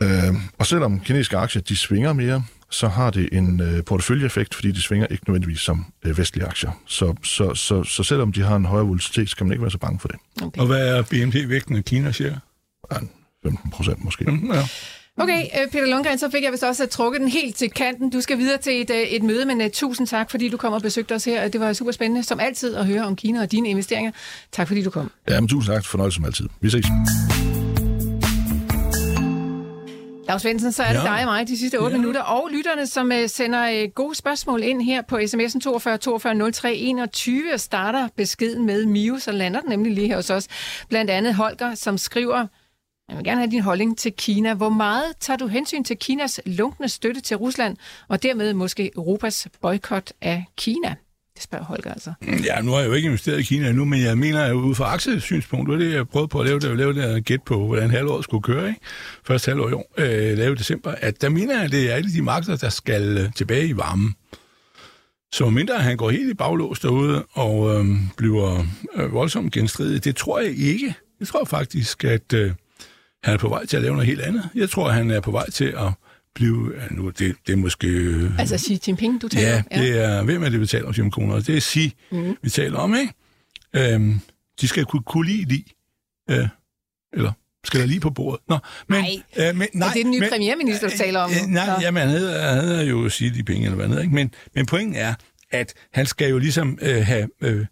Øh, 0.03 0.35
og 0.59 0.67
selvom 0.67 1.01
kinesiske 1.01 1.37
aktier 1.37 1.63
de 1.63 1.77
svinger 1.77 2.13
mere, 2.13 2.45
så 2.71 2.89
har 2.89 3.11
det 3.11 3.29
en 3.33 3.61
øh, 3.61 3.85
porteføljeeffekt, 3.85 4.55
fordi 4.55 4.73
de 4.73 4.83
svinger 4.83 5.07
ikke 5.07 5.25
nødvendigvis 5.27 5.61
som 5.61 5.87
øh, 6.05 6.19
vestlige 6.19 6.47
aktier. 6.47 6.71
Så, 6.87 7.15
så, 7.23 7.55
så, 7.55 7.85
så 7.85 8.03
selvom 8.03 8.33
de 8.33 8.43
har 8.43 8.57
en 8.57 8.65
højere 8.65 8.87
volatilitet, 8.87 9.31
så 9.31 9.37
kan 9.37 9.47
man 9.47 9.53
ikke 9.53 9.63
være 9.63 9.71
så 9.71 9.79
bange 9.79 10.01
for 10.01 10.09
det. 10.09 10.17
Okay. 10.43 10.61
Og 10.61 10.67
hvad 10.67 10.89
er 10.89 11.03
BNP-vægten 11.03 11.77
af 11.77 11.85
Kina, 11.85 12.13
cirka? 12.13 12.37
Ja, 12.93 12.97
15 13.45 13.71
procent 13.71 14.05
måske. 14.05 14.25
Mm, 14.25 14.53
ja. 14.53 14.63
Okay, 15.19 15.43
øh, 15.43 15.71
Peter 15.71 15.87
Lundgren, 15.87 16.19
så 16.19 16.31
fik 16.31 16.43
jeg 16.45 16.53
vist 16.53 16.63
også 16.63 16.87
trukket 16.87 17.21
den 17.21 17.29
helt 17.29 17.57
til 17.57 17.71
kanten. 17.71 18.11
Du 18.11 18.21
skal 18.21 18.39
videre 18.39 18.59
til 18.59 18.81
et, 18.81 18.91
øh, 18.91 18.97
et 19.01 19.23
møde, 19.23 19.45
men 19.45 19.61
uh, 19.61 19.67
tusind 19.73 20.07
tak, 20.07 20.31
fordi 20.31 20.49
du 20.49 20.57
kom 20.57 20.73
og 20.73 20.83
besøgte 20.83 21.15
os 21.15 21.25
her. 21.25 21.49
Det 21.49 21.61
var 21.61 21.73
super 21.73 21.93
spændende, 21.93 22.23
som 22.23 22.41
altid, 22.41 22.75
at 22.75 22.87
høre 22.87 23.03
om 23.05 23.17
Kina 23.17 23.43
og 23.43 23.53
dine 23.53 23.69
investeringer. 23.69 24.13
Tak, 24.53 24.67
fordi 24.69 24.83
du 24.83 24.91
kom. 24.91 25.11
Ja, 25.29 25.41
men 25.41 25.49
tusind 25.49 25.75
tak. 25.75 25.85
Fornøjelse 25.85 26.17
som 26.17 26.25
altid. 26.25 26.49
Vi 26.61 26.71
ses. 26.71 26.87
Lars 30.29 30.43
Svendsen, 30.43 30.73
så 30.73 30.83
er 30.83 30.93
det 30.93 30.99
ja. 30.99 31.05
dig 31.05 31.19
og 31.19 31.25
mig 31.25 31.49
de 31.49 31.59
sidste 31.59 31.79
8 31.79 31.95
ja. 31.95 31.99
minutter, 31.99 32.21
og 32.23 32.49
lytterne, 32.53 32.87
som 32.87 33.07
uh, 33.07 33.27
sender 33.27 33.83
uh, 33.85 33.91
gode 33.95 34.15
spørgsmål 34.15 34.63
ind 34.63 34.83
her 34.83 35.03
på 35.03 35.17
sms'en 35.17 35.61
42 35.61 35.99
42 35.99 36.53
03 36.53 36.75
21 36.75 37.53
og 37.55 37.61
starter 37.61 38.09
beskeden 38.17 38.67
med 38.67 38.87
Mio, 38.87 39.19
så 39.19 39.33
lander 39.33 39.61
den 39.61 39.71
nemlig 39.71 39.93
lige 39.93 40.09
her 40.09 40.17
hos 40.17 40.31
os. 40.31 40.49
Blandt 40.89 41.11
andet 41.11 41.35
Holger, 41.35 41.75
som 41.75 41.99
skriver, 41.99 42.47
jeg 43.09 43.17
vil 43.17 43.25
gerne 43.25 43.41
have 43.41 43.51
din 43.51 43.61
holdning 43.61 43.99
til 43.99 44.13
Kina. 44.13 44.55
Hvor 44.55 44.69
meget 44.69 45.05
tager 45.21 45.37
du 45.37 45.47
hensyn 45.47 45.85
til 45.85 45.97
Kinas 45.97 46.41
lunkende 46.47 46.89
støtte 46.89 47.21
til 47.21 47.37
Rusland, 47.37 47.77
og 48.09 48.23
dermed 48.23 48.53
måske 48.53 48.91
Europas 48.97 49.49
boykot 49.61 50.13
af 50.21 50.45
Kina? 50.57 50.95
Det 51.35 51.43
spørger 51.43 51.65
Holger 51.65 51.93
altså. 51.93 52.13
Mm, 52.23 52.37
ja, 52.45 52.61
nu 52.61 52.71
har 52.71 52.79
jeg 52.79 52.89
jo 52.89 52.93
ikke 52.93 53.07
investeret 53.07 53.41
i 53.41 53.43
Kina 53.43 53.69
endnu, 53.69 53.85
men 53.85 54.03
jeg 54.03 54.19
mener, 54.19 54.49
jo 54.49 54.55
ud 54.55 54.75
fra 54.75 54.85
aktiesynspunkt, 54.85 55.71
det 55.71 55.79
var 55.79 55.85
det, 55.85 55.95
jeg 55.95 56.09
prøvede 56.09 56.29
på 56.29 56.41
at 56.41 56.47
lave, 56.47 56.61
det 56.61 56.71
var 56.71 56.77
lave 56.77 56.93
det 56.93 57.25
gæt 57.25 57.43
på, 57.43 57.67
hvordan 57.67 57.91
halvåret 57.91 58.25
skulle 58.25 58.43
køre, 58.43 58.69
ikke? 58.69 58.81
Første 59.25 59.51
halvår 59.51 59.69
i 59.69 59.73
år, 59.73 59.93
øh, 59.99 60.39
lave 60.39 60.55
december, 60.55 60.91
at 60.91 61.23
der 61.23 61.29
mener 61.29 61.55
jeg, 61.55 61.65
at 61.65 61.73
det 61.73 61.91
er 61.91 61.95
alle 61.95 62.13
de 62.13 62.23
markeder, 62.23 62.57
der 62.57 62.69
skal 62.69 63.33
tilbage 63.37 63.67
i 63.67 63.77
varmen. 63.77 64.15
Så 65.33 65.51
mindre 65.51 65.79
han 65.79 65.97
går 65.97 66.11
helt 66.11 66.31
i 66.31 66.35
baglås 66.35 66.81
derude 66.81 67.25
og 67.33 67.75
øh, 67.75 67.87
bliver 68.17 68.67
øh, 68.95 69.13
voldsomt 69.13 69.53
genstridig, 69.53 70.05
det 70.05 70.17
tror 70.17 70.41
jeg 70.41 70.51
ikke. 70.51 70.95
Jeg 71.21 71.29
tror 71.29 71.45
faktisk, 71.45 72.05
at 72.05 72.33
øh, 72.33 72.53
han 73.23 73.35
er 73.35 73.39
på 73.39 73.49
vej 73.49 73.67
til 73.67 73.77
at 73.77 73.83
lave 73.83 73.95
noget 73.95 74.07
helt 74.07 74.21
andet. 74.21 74.49
Jeg 74.55 74.71
tror, 74.71 74.91
han 74.91 75.11
er 75.11 75.21
på 75.21 75.31
vej 75.31 75.51
til 75.51 75.65
at 75.65 75.93
blive... 76.35 76.73
Nu, 76.91 77.11
det, 77.11 77.37
det 77.47 77.53
er 77.53 77.57
måske... 77.57 77.87
Øh, 77.89 78.39
altså 78.39 78.59
Xi 78.59 78.81
Jinping, 78.87 79.23
du 79.23 79.29
taler 79.29 79.49
ja, 79.49 79.59
om? 79.59 79.65
Ja, 79.71 79.83
det 79.83 80.05
er... 80.05 80.23
Hvem 80.23 80.43
er 80.43 80.49
det, 80.49 80.61
vi 80.61 80.67
taler 80.67 80.87
om, 80.87 80.95
Simon 80.95 81.11
Kroner? 81.11 81.41
Det 81.41 81.57
er 81.57 81.61
Xi, 81.61 81.95
mm. 82.11 82.37
vi 82.43 82.51
taler 82.51 82.79
om, 82.79 82.95
ikke? 82.95 83.15
Øhm, 83.77 84.21
de 84.61 84.69
skal 84.69 84.85
kunne, 84.85 85.03
kunne 85.03 85.27
lide 85.27 85.45
lige. 85.49 85.65
Øh, 86.31 86.49
eller 87.13 87.33
skal 87.65 87.81
der 87.81 87.87
lige 87.87 88.01
på 88.01 88.11
bordet. 88.11 88.41
Nå, 88.49 88.59
men, 88.89 89.01
nej, 89.01 89.49
øh, 89.49 89.57
men, 89.57 89.69
nej, 89.75 89.89
er 89.89 89.93
det 89.93 90.05
den 90.05 90.11
nye 90.11 90.21
men, 90.21 90.29
premierminister, 90.31 90.89
du 90.89 90.97
taler 90.97 91.21
om? 91.21 91.31
Øh, 91.31 91.49
nej, 91.49 91.67
Nå. 91.67 91.73
jamen, 91.81 92.03
han 92.03 92.11
hedder, 92.11 92.53
han 92.55 92.65
hedder 92.65 92.83
jo 92.83 93.09
de 93.09 93.43
penge, 93.47 93.65
eller 93.65 93.77
hvad 93.77 93.85
andet, 93.85 94.03
ikke? 94.03 94.15
Men, 94.15 94.35
men 94.55 94.67
pointen 94.67 94.97
er, 94.97 95.15
at 95.51 95.75
han 95.93 96.07
skal 96.07 96.31
jo 96.31 96.39
ligesom 96.39 96.79
øh, 96.83 97.07
have... 97.07 97.29
Øh, 97.41 97.67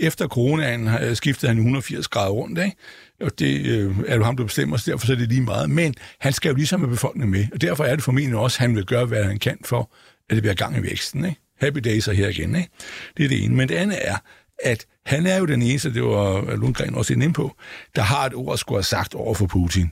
efter 0.00 0.28
coronaen 0.28 0.88
øh, 0.88 1.16
skiftede 1.16 1.48
han 1.48 1.58
180 1.58 2.08
grader 2.08 2.30
rundt, 2.30 2.58
ikke? 2.58 2.76
Og 3.20 3.38
det 3.38 3.66
øh, 3.66 3.96
er 4.06 4.16
jo 4.16 4.24
ham, 4.24 4.36
der 4.36 4.44
bestemmer, 4.44 4.76
så 4.76 4.90
derfor 4.90 5.06
så 5.06 5.12
er 5.12 5.16
det 5.16 5.28
lige 5.28 5.40
meget. 5.42 5.70
Men 5.70 5.94
han 6.18 6.32
skal 6.32 6.48
jo 6.48 6.54
ligesom 6.54 6.80
have 6.80 6.90
befolkningen 6.90 7.30
med, 7.30 7.46
og 7.52 7.60
derfor 7.60 7.84
er 7.84 7.94
det 7.94 8.04
formentlig 8.04 8.38
også, 8.38 8.56
at 8.56 8.60
han 8.60 8.76
vil 8.76 8.84
gøre, 8.84 9.06
hvad 9.06 9.24
han 9.24 9.38
kan 9.38 9.58
for, 9.64 9.92
at 10.30 10.34
det 10.34 10.42
bliver 10.42 10.54
gang 10.54 10.78
i 10.78 10.82
væksten. 10.82 11.24
Ikke? 11.24 11.40
Happy 11.60 11.78
days 11.78 12.08
er 12.08 12.12
her 12.12 12.28
igen. 12.28 12.56
Ikke? 12.56 12.70
Det 13.16 13.24
er 13.24 13.28
det 13.28 13.44
ene. 13.44 13.54
Men 13.54 13.68
det 13.68 13.74
andet 13.74 13.98
er, 14.02 14.16
at 14.64 14.86
han 15.06 15.26
er 15.26 15.36
jo 15.36 15.46
den 15.46 15.62
eneste, 15.62 15.94
det 15.94 16.02
var 16.02 16.56
Lundgren 16.56 16.94
også 16.94 17.12
inde 17.12 17.32
på, 17.32 17.56
der 17.96 18.02
har 18.02 18.26
et 18.26 18.34
ord, 18.34 18.58
skulle 18.58 18.76
have 18.76 18.84
sagt 18.84 19.14
over 19.14 19.34
for 19.34 19.46
Putin. 19.46 19.90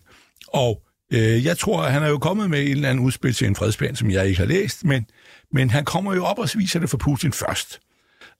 Og 0.48 0.82
øh, 1.12 1.44
jeg 1.44 1.58
tror, 1.58 1.82
at 1.82 1.92
han 1.92 2.02
er 2.02 2.08
jo 2.08 2.18
kommet 2.18 2.50
med 2.50 2.58
et 2.58 2.70
eller 2.70 2.90
andet 2.90 3.04
udspil 3.04 3.34
til 3.34 3.46
en 3.46 3.56
fredsplan, 3.56 3.96
som 3.96 4.10
jeg 4.10 4.26
ikke 4.26 4.38
har 4.38 4.46
læst, 4.46 4.84
men, 4.84 5.06
men 5.52 5.70
han 5.70 5.84
kommer 5.84 6.14
jo 6.14 6.24
op 6.24 6.38
og 6.38 6.48
viser 6.54 6.80
det 6.80 6.90
for 6.90 6.98
Putin 6.98 7.32
først. 7.32 7.80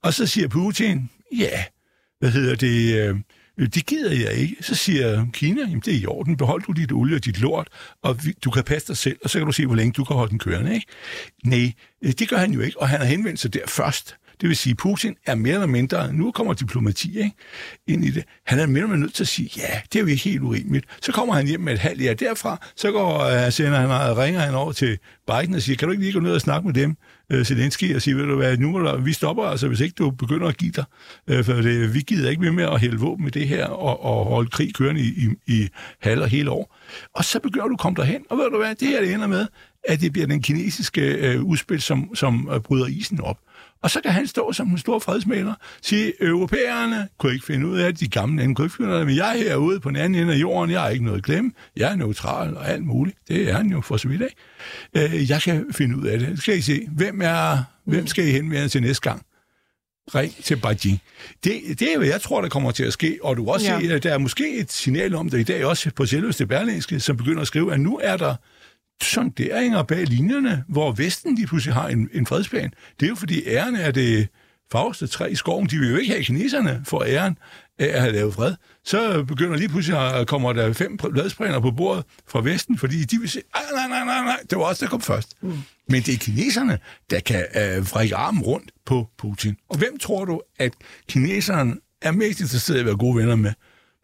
Og 0.02 0.14
så 0.14 0.26
siger 0.26 0.48
Putin, 0.48 1.10
ja, 1.38 1.64
hvad 2.18 2.30
hedder 2.30 2.54
det, 2.54 2.94
øh, 2.94 3.16
Øh, 3.58 3.66
det 3.66 3.86
gider 3.86 4.12
jeg 4.12 4.32
ikke. 4.32 4.56
Så 4.60 4.74
siger 4.74 5.26
Kina, 5.32 5.60
jamen 5.60 5.80
det 5.80 5.94
er 5.94 5.98
i 5.98 6.06
orden, 6.06 6.36
behold 6.36 6.62
du 6.62 6.72
dit 6.72 6.92
olie 6.92 7.16
og 7.16 7.24
dit 7.24 7.40
lort, 7.40 7.68
og 8.02 8.16
du 8.44 8.50
kan 8.50 8.64
passe 8.64 8.88
dig 8.88 8.96
selv, 8.96 9.18
og 9.24 9.30
så 9.30 9.38
kan 9.38 9.46
du 9.46 9.52
se, 9.52 9.66
hvor 9.66 9.74
længe 9.74 9.92
du 9.92 10.04
kan 10.04 10.16
holde 10.16 10.30
den 10.30 10.38
kørende. 10.38 10.74
Ikke? 10.74 10.86
Nej, 11.44 11.72
øh, 12.04 12.12
det 12.12 12.28
gør 12.28 12.36
han 12.36 12.52
jo 12.52 12.60
ikke, 12.60 12.80
og 12.80 12.88
han 12.88 13.00
har 13.00 13.06
henvendt 13.06 13.40
sig 13.40 13.54
der 13.54 13.66
først. 13.66 14.16
Det 14.40 14.48
vil 14.48 14.56
sige, 14.56 14.70
at 14.70 14.76
Putin 14.76 15.14
er 15.26 15.34
mere 15.34 15.54
eller 15.54 15.66
mindre, 15.66 16.12
nu 16.12 16.30
kommer 16.30 16.52
diplomati 16.54 17.18
ikke, 17.18 17.32
ind 17.86 18.04
i 18.04 18.10
det, 18.10 18.24
han 18.46 18.58
er 18.58 18.66
mere 18.66 18.76
eller 18.76 18.86
mindre 18.86 19.00
nødt 19.00 19.14
til 19.14 19.24
at 19.24 19.28
sige, 19.28 19.50
ja, 19.56 19.80
det 19.92 19.98
er 19.98 20.00
jo 20.00 20.06
ikke 20.06 20.22
helt 20.22 20.42
urimeligt. 20.42 20.86
Så 21.02 21.12
kommer 21.12 21.34
han 21.34 21.46
hjem 21.46 21.60
med 21.60 21.72
et 21.72 21.78
halvt 21.78 22.02
ja 22.02 22.12
derfra, 22.12 22.66
så 22.76 22.92
går, 22.92 23.44
uh, 23.46 23.52
sender 23.52 23.78
han, 23.78 24.16
ringer 24.16 24.40
han 24.40 24.54
over 24.54 24.72
til 24.72 24.98
Biden 25.26 25.54
og 25.54 25.62
siger, 25.62 25.76
kan 25.76 25.88
du 25.88 25.92
ikke 25.92 26.04
lige 26.04 26.12
gå 26.12 26.20
ned 26.20 26.32
og 26.32 26.40
snakke 26.40 26.66
med 26.66 26.74
dem, 26.74 26.96
uh, 27.34 27.42
Zelensky, 27.42 27.94
og 27.94 28.02
sige, 28.02 28.16
ved 28.16 28.26
du 28.26 28.36
hvad, 28.36 28.56
nu 28.56 28.70
må 28.70 28.78
du, 28.78 29.00
vi 29.00 29.12
stopper 29.12 29.44
altså, 29.44 29.68
hvis 29.68 29.80
ikke 29.80 29.94
du 29.98 30.10
begynder 30.10 30.46
at 30.46 30.56
give 30.56 30.72
dig, 30.72 30.84
øh, 31.28 31.44
for 31.44 31.52
det, 31.52 31.94
vi 31.94 32.00
gider 32.00 32.30
ikke 32.30 32.42
mere 32.42 32.52
med 32.52 32.64
at 32.64 32.80
hælde 32.80 32.98
våben 32.98 33.26
i 33.26 33.30
det 33.30 33.48
her, 33.48 33.66
og, 33.66 34.04
og 34.04 34.24
holde 34.24 34.50
krig 34.50 34.74
kørende 34.74 35.00
i, 35.00 35.06
i, 35.06 35.28
i 35.46 35.68
halv 36.00 36.22
og 36.22 36.28
hele 36.28 36.50
år. 36.50 36.76
Og 37.14 37.24
så 37.24 37.40
begynder 37.40 37.66
du 37.66 37.72
at 37.72 37.80
komme 37.80 37.96
derhen, 37.96 38.22
og 38.30 38.38
ved 38.38 38.50
du 38.50 38.56
hvad, 38.56 38.74
det 38.74 38.88
her 38.88 39.00
det 39.00 39.14
ender 39.14 39.26
med, 39.26 39.46
at 39.84 40.00
det 40.00 40.12
bliver 40.12 40.26
den 40.26 40.42
kinesiske 40.42 41.00
øh, 41.00 41.42
udspil, 41.42 41.82
som, 41.82 42.14
som 42.14 42.48
øh, 42.52 42.60
bryder 42.60 42.86
isen 42.86 43.20
op. 43.20 43.38
Og 43.82 43.90
så 43.90 44.00
kan 44.00 44.12
han 44.12 44.26
stå 44.26 44.52
som 44.52 44.68
en 44.68 44.78
stor 44.78 44.98
fredsmaler, 44.98 45.54
sige, 45.82 46.12
europæerne 46.20 47.08
kunne 47.18 47.32
ikke 47.32 47.46
finde 47.46 47.66
ud 47.66 47.78
af 47.78 47.92
det, 47.92 48.00
de 48.00 48.08
gamle 48.08 48.36
lande 48.36 48.54
kunne 48.54 48.64
ikke 48.66 48.76
finde 48.76 48.90
ud 48.90 48.94
af 48.94 49.00
det, 49.00 49.06
men 49.06 49.16
jeg 49.16 49.38
er 49.38 49.44
herude 49.44 49.80
på 49.80 49.88
den 49.88 49.96
anden 49.96 50.22
ende 50.22 50.34
af 50.34 50.38
jorden, 50.38 50.70
jeg 50.70 50.80
har 50.80 50.88
ikke 50.88 51.04
noget 51.04 51.18
at 51.18 51.24
glemme, 51.24 51.52
jeg 51.76 51.92
er 51.92 51.96
neutral 51.96 52.56
og 52.56 52.68
alt 52.68 52.84
muligt, 52.84 53.16
det 53.28 53.50
er 53.50 53.56
han 53.56 53.66
jo 53.66 53.80
for 53.80 53.96
så 53.96 54.08
vidt 54.08 54.22
af. 54.22 54.34
Øh, 54.94 55.30
jeg 55.30 55.42
kan 55.42 55.66
finde 55.72 55.96
ud 55.96 56.06
af 56.06 56.18
det. 56.18 56.38
Skal 56.38 56.58
I 56.58 56.60
se, 56.60 56.88
hvem, 56.90 57.20
er, 57.22 57.64
hvem 57.84 58.06
skal 58.06 58.28
I 58.28 58.30
henvende 58.30 58.68
til 58.68 58.82
næste 58.82 59.10
gang? 59.10 59.22
ring 60.14 60.34
til 60.44 60.56
Beijing. 60.56 61.00
Det, 61.44 61.80
det 61.80 61.92
er, 61.92 61.98
hvad 61.98 62.08
jeg 62.08 62.20
tror, 62.20 62.40
der 62.40 62.48
kommer 62.48 62.70
til 62.70 62.84
at 62.84 62.92
ske. 62.92 63.18
Og 63.22 63.36
du 63.36 63.50
også 63.50 63.72
ja. 63.72 63.80
se, 63.80 63.92
at 63.94 64.02
der 64.02 64.12
er 64.12 64.18
måske 64.18 64.56
et 64.56 64.72
signal 64.72 65.14
om 65.14 65.30
det 65.30 65.40
i 65.40 65.42
dag 65.42 65.64
også 65.64 65.90
på 65.96 66.06
selveste 66.06 66.46
Berlingske, 66.46 67.00
som 67.00 67.16
begynder 67.16 67.40
at 67.40 67.46
skrive, 67.46 67.72
at 67.72 67.80
nu 67.80 68.00
er 68.02 68.16
der 68.16 68.34
sonderinger 69.02 69.82
bag 69.82 70.04
linjerne, 70.06 70.64
hvor 70.68 70.92
Vesten 70.92 71.34
lige 71.34 71.46
pludselig 71.46 71.74
har 71.74 71.88
en, 71.88 72.08
en 72.12 72.26
fredsplan. 72.26 72.72
Det 73.00 73.06
er 73.06 73.10
jo 73.10 73.14
fordi 73.14 73.46
æren 73.46 73.76
er 73.76 73.90
det 73.90 74.28
farveste 74.72 75.06
træ 75.06 75.26
i 75.28 75.34
skoven. 75.34 75.66
De 75.66 75.78
vil 75.78 75.90
jo 75.90 75.96
ikke 75.96 76.12
have 76.12 76.24
kineserne 76.24 76.82
for 76.86 77.04
æren 77.06 77.38
af 77.78 77.86
at 77.86 78.00
have 78.00 78.12
lavet 78.12 78.34
fred. 78.34 78.54
Så 78.84 79.22
begynder 79.22 79.56
lige 79.56 79.68
pludselig 79.68 80.14
at 80.14 80.26
kommer 80.26 80.52
der 80.52 80.72
fem 80.72 80.96
bladsplaner 80.96 81.60
på 81.60 81.70
bordet 81.70 82.04
fra 82.28 82.40
Vesten, 82.40 82.78
fordi 82.78 83.04
de 83.04 83.18
vil 83.18 83.28
sige, 83.28 83.42
"Ej, 83.54 83.60
nej, 83.74 83.88
nej, 83.88 84.04
nej, 84.04 84.24
nej, 84.24 84.40
det 84.50 84.58
var 84.58 84.64
os, 84.64 84.78
der 84.78 84.86
kom 84.86 85.00
først. 85.00 85.34
Mm. 85.42 85.58
Men 85.88 86.02
det 86.02 86.14
er 86.14 86.18
kineserne, 86.18 86.78
der 87.10 87.20
kan 87.20 87.44
øh, 87.56 87.90
vrikke 87.90 88.16
armen 88.16 88.42
rundt 88.42 88.70
på 88.86 89.08
Putin. 89.18 89.56
Og 89.70 89.78
hvem 89.78 89.98
tror 89.98 90.24
du, 90.24 90.40
at 90.58 90.72
kineserne 91.08 91.74
er 92.02 92.12
mest 92.12 92.40
interesseret 92.40 92.76
i 92.76 92.80
at 92.80 92.86
være 92.86 92.96
gode 92.96 93.16
venner 93.16 93.36
med? 93.36 93.52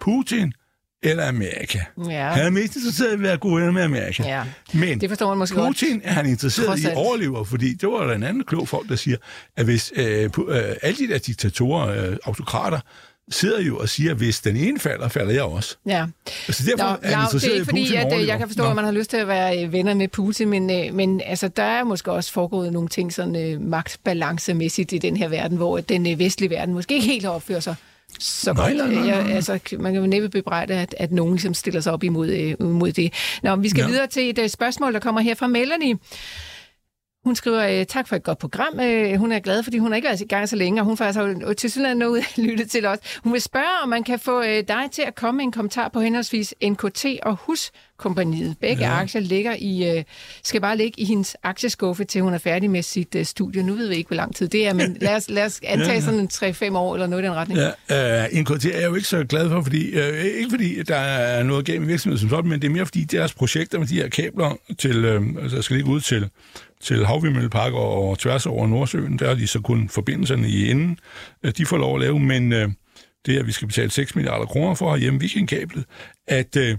Putin 0.01 0.53
eller 1.05 1.29
Amerika? 1.29 1.79
Ja. 2.09 2.29
Han 2.29 2.47
er 2.47 2.51
mest 2.51 2.77
interesseret 2.77 3.11
i 3.11 3.15
at 3.15 3.23
være 3.23 3.37
gode 3.37 3.57
venner 3.57 3.73
med 3.73 3.83
Amerika. 3.83 4.23
Ja. 4.23 4.43
Men 4.75 5.01
Det 5.01 5.11
forstår 5.11 5.29
man 5.29 5.39
måske 5.39 5.57
Putin 5.57 6.01
er 6.05 6.13
han 6.13 6.27
interesseret 6.27 6.67
Trods 6.69 6.83
i 6.83 6.87
overlever, 6.95 7.45
fordi 7.45 7.75
det 7.75 7.89
var 7.89 8.07
der 8.07 8.15
en 8.15 8.23
anden 8.23 8.45
klog 8.45 8.69
folk, 8.69 8.89
der 8.89 8.97
siger, 8.97 9.17
at 9.57 9.65
hvis 9.65 9.93
øh, 9.97 10.31
pu- 10.39 10.51
øh, 10.53 10.77
alle 10.83 10.99
de 10.99 11.13
der 11.13 11.19
diktatorer, 11.19 12.11
øh, 12.11 12.17
autokrater, 12.25 12.81
sidder 13.31 13.61
jo 13.61 13.79
og 13.79 13.89
siger, 13.89 14.11
at 14.11 14.17
hvis 14.17 14.41
den 14.41 14.57
ene 14.57 14.79
falder, 14.79 15.09
falder 15.09 15.33
jeg 15.33 15.43
også. 15.43 15.77
Ja. 15.87 16.07
Altså 16.49 16.63
derfor 16.71 16.85
Nå, 16.85 16.85
er 16.85 16.99
han 17.03 17.11
Lav, 17.11 17.19
det 17.19 17.25
interesseret 17.25 17.51
er 17.53 17.55
i, 17.55 17.59
ikke 17.59 17.65
fordi, 17.71 17.83
Putin 17.83 17.97
at 17.97 18.01
øh, 18.01 18.07
overlever. 18.07 18.27
jeg 18.33 18.39
kan 18.39 18.49
forstå, 18.49 18.63
Nå. 18.63 18.69
at 18.71 18.77
man 18.77 18.85
har 18.85 18.93
lyst 18.93 19.11
til 19.11 19.17
at 19.17 19.29
være 19.29 19.65
øh, 19.65 19.73
venner 19.73 19.95
med 19.95 20.09
Putin, 20.09 20.49
men, 20.49 20.71
øh, 20.71 20.95
men 20.95 21.21
altså, 21.27 21.49
der 21.49 21.63
er 21.63 21.85
måske 21.85 22.13
også 22.13 22.33
foregået 22.33 22.73
nogle 22.73 22.89
ting 22.89 23.13
sådan 23.13 23.37
øh, 23.37 23.61
magtbalancemæssigt 23.61 24.93
i 24.93 24.99
den 24.99 25.17
her 25.17 25.29
verden, 25.29 25.57
hvor 25.57 25.79
den 25.79 26.07
øh, 26.13 26.19
vestlige 26.19 26.51
verden 26.51 26.75
måske 26.75 26.95
ikke 26.95 27.07
helt 27.07 27.25
har 27.25 27.31
opført 27.33 27.63
sig 27.63 27.75
så 28.19 28.53
Nej, 28.53 28.63
godt. 28.73 28.77
nej, 28.77 28.95
nej, 28.95 29.07
nej. 29.07 29.17
Jeg, 29.17 29.35
altså, 29.37 29.59
man 29.79 29.93
kan 29.93 30.03
jo 30.03 30.09
næppe 30.09 30.29
bebrejde, 30.29 30.75
at, 30.75 30.95
at 30.99 31.13
nogen 31.13 31.33
ligesom 31.35 31.55
stiller 31.55 31.81
sig 31.81 31.93
op 31.93 32.05
imod, 32.05 32.29
øh, 32.31 32.55
imod 32.61 32.93
det. 32.93 33.13
Nå, 33.43 33.57
vi 33.57 33.69
skal 33.69 33.81
ja. 33.81 33.87
Videre 33.87 34.07
til 34.07 34.31
et 34.31 34.39
øh, 34.39 34.49
spørgsmål, 34.49 34.93
der 34.93 35.01
kommer 35.01 35.21
her 35.21 35.35
fra 35.35 35.47
Melanie. 35.47 35.99
Hun 37.25 37.37
skriver, 37.37 37.81
øh, 37.81 37.87
tak 37.87 38.09
for 38.09 38.17
et 38.17 38.23
godt 38.23 38.39
program. 38.39 38.81
Øh, 38.81 39.15
hun 39.17 39.33
er 39.33 39.39
glad, 39.39 39.63
fordi 39.63 39.79
hun 39.79 39.91
har 39.91 39.97
ikke 39.97 40.09
været 40.09 40.21
i 40.21 40.25
gang 40.25 40.49
så 40.49 40.57
længe, 40.57 40.81
og 40.81 40.85
hun 40.85 40.97
faktisk 40.97 41.19
har 41.19 41.27
jo 41.27 41.55
til 41.55 41.71
synligheden 41.71 41.99
noget 41.99 42.25
lyttet 42.37 42.71
til 42.71 42.87
os. 42.87 42.99
Hun 43.25 43.33
vil 43.33 43.41
spørge, 43.41 43.83
om 43.83 43.89
man 43.89 44.05
kan 44.05 44.19
få 44.19 44.43
dig 44.43 44.89
til 44.93 45.03
at 45.03 45.15
komme 45.15 45.37
med 45.37 45.45
en 45.45 45.53
kommentar 45.53 45.89
på 45.89 46.01
henholdsvis 46.01 46.55
NKT 46.65 47.07
og 47.23 47.37
Huskompaniet. 47.99 48.57
Begge 48.61 48.85
ja. 48.85 49.01
aktier 49.01 49.21
ligger 49.21 49.55
i, 49.59 49.97
øh, 49.99 50.05
skal 50.43 50.61
bare 50.61 50.77
ligge 50.77 51.01
i 51.01 51.05
hendes 51.05 51.37
aktieskuffe, 51.43 52.05
til 52.05 52.23
hun 52.23 52.35
er 52.35 52.39
færdig 52.39 52.71
med 52.71 52.83
sit 52.83 53.15
øh, 53.15 53.25
studie. 53.25 53.63
Nu 53.63 53.75
ved 53.75 53.89
vi 53.89 53.95
ikke, 53.95 54.09
hvor 54.09 54.17
lang 54.17 54.35
tid 54.35 54.49
det 54.49 54.67
er, 54.67 54.73
men 54.73 54.97
lad 55.01 55.17
os, 55.17 55.31
lad 55.31 55.45
os 55.45 55.61
antage 55.63 55.89
Ja, 55.89 55.95
ja. 55.95 56.01
sådan 56.01 56.21
en 56.21 56.29
3-5 56.73 56.77
år 56.77 56.95
eller 56.95 57.07
noget 57.07 57.23
i 57.23 57.27
den 57.27 57.35
retning. 57.35 57.61
Ja, 57.91 58.25
uh, 58.25 58.41
NKT 58.41 58.65
er 58.65 58.79
jeg 58.79 58.89
jo 58.89 58.95
ikke 58.95 59.09
så 59.09 59.25
glad 59.25 59.49
for, 59.49 59.63
fordi, 59.63 59.99
uh, 59.99 60.19
ikke 60.25 60.51
fordi 60.51 60.83
der 60.83 60.97
er 60.97 61.43
noget 61.43 61.65
galt 61.67 61.81
med 61.81 61.89
virksomheden 61.89 62.21
som 62.21 62.31
sådan, 62.31 62.51
men 62.51 62.63
det 62.63 62.69
er 62.69 62.73
mere 62.73 62.87
fordi 62.87 63.05
deres 63.05 63.35
projekter 63.35 63.79
med 63.79 63.87
de 63.87 63.95
her 63.97 64.09
kabler, 64.09 64.57
til, 64.79 65.17
uh, 65.17 65.43
altså 65.43 65.63
skal 65.63 65.77
ligge 65.77 65.91
ud 65.91 66.01
til, 66.01 66.29
til 66.83 67.07
havvindmølleparker 67.07 67.79
og 67.79 68.19
tværs 68.19 68.47
over 68.47 68.67
Nordsøen, 68.67 69.19
der 69.19 69.31
er 69.31 69.35
de 69.35 69.47
så 69.47 69.61
kun 69.61 69.89
forbindelserne 69.89 70.49
i 70.49 70.71
enden, 70.71 70.99
uh, 71.45 71.51
de 71.57 71.67
får 71.67 71.77
lov 71.77 71.95
at 71.95 72.01
lave, 72.01 72.21
men 72.21 72.53
uh, 72.53 72.71
det 73.27 73.35
er, 73.35 73.41
at 73.41 73.47
vi 73.47 73.53
skal 73.53 73.69
betale 73.69 73.91
6 73.91 74.17
milliarder 74.17 74.47
kroner 74.47 74.75
for 74.75 74.97
hjemme 74.97 75.21
Vikingkablet, 75.21 75.85
at 76.27 76.57
uh, 76.57 76.79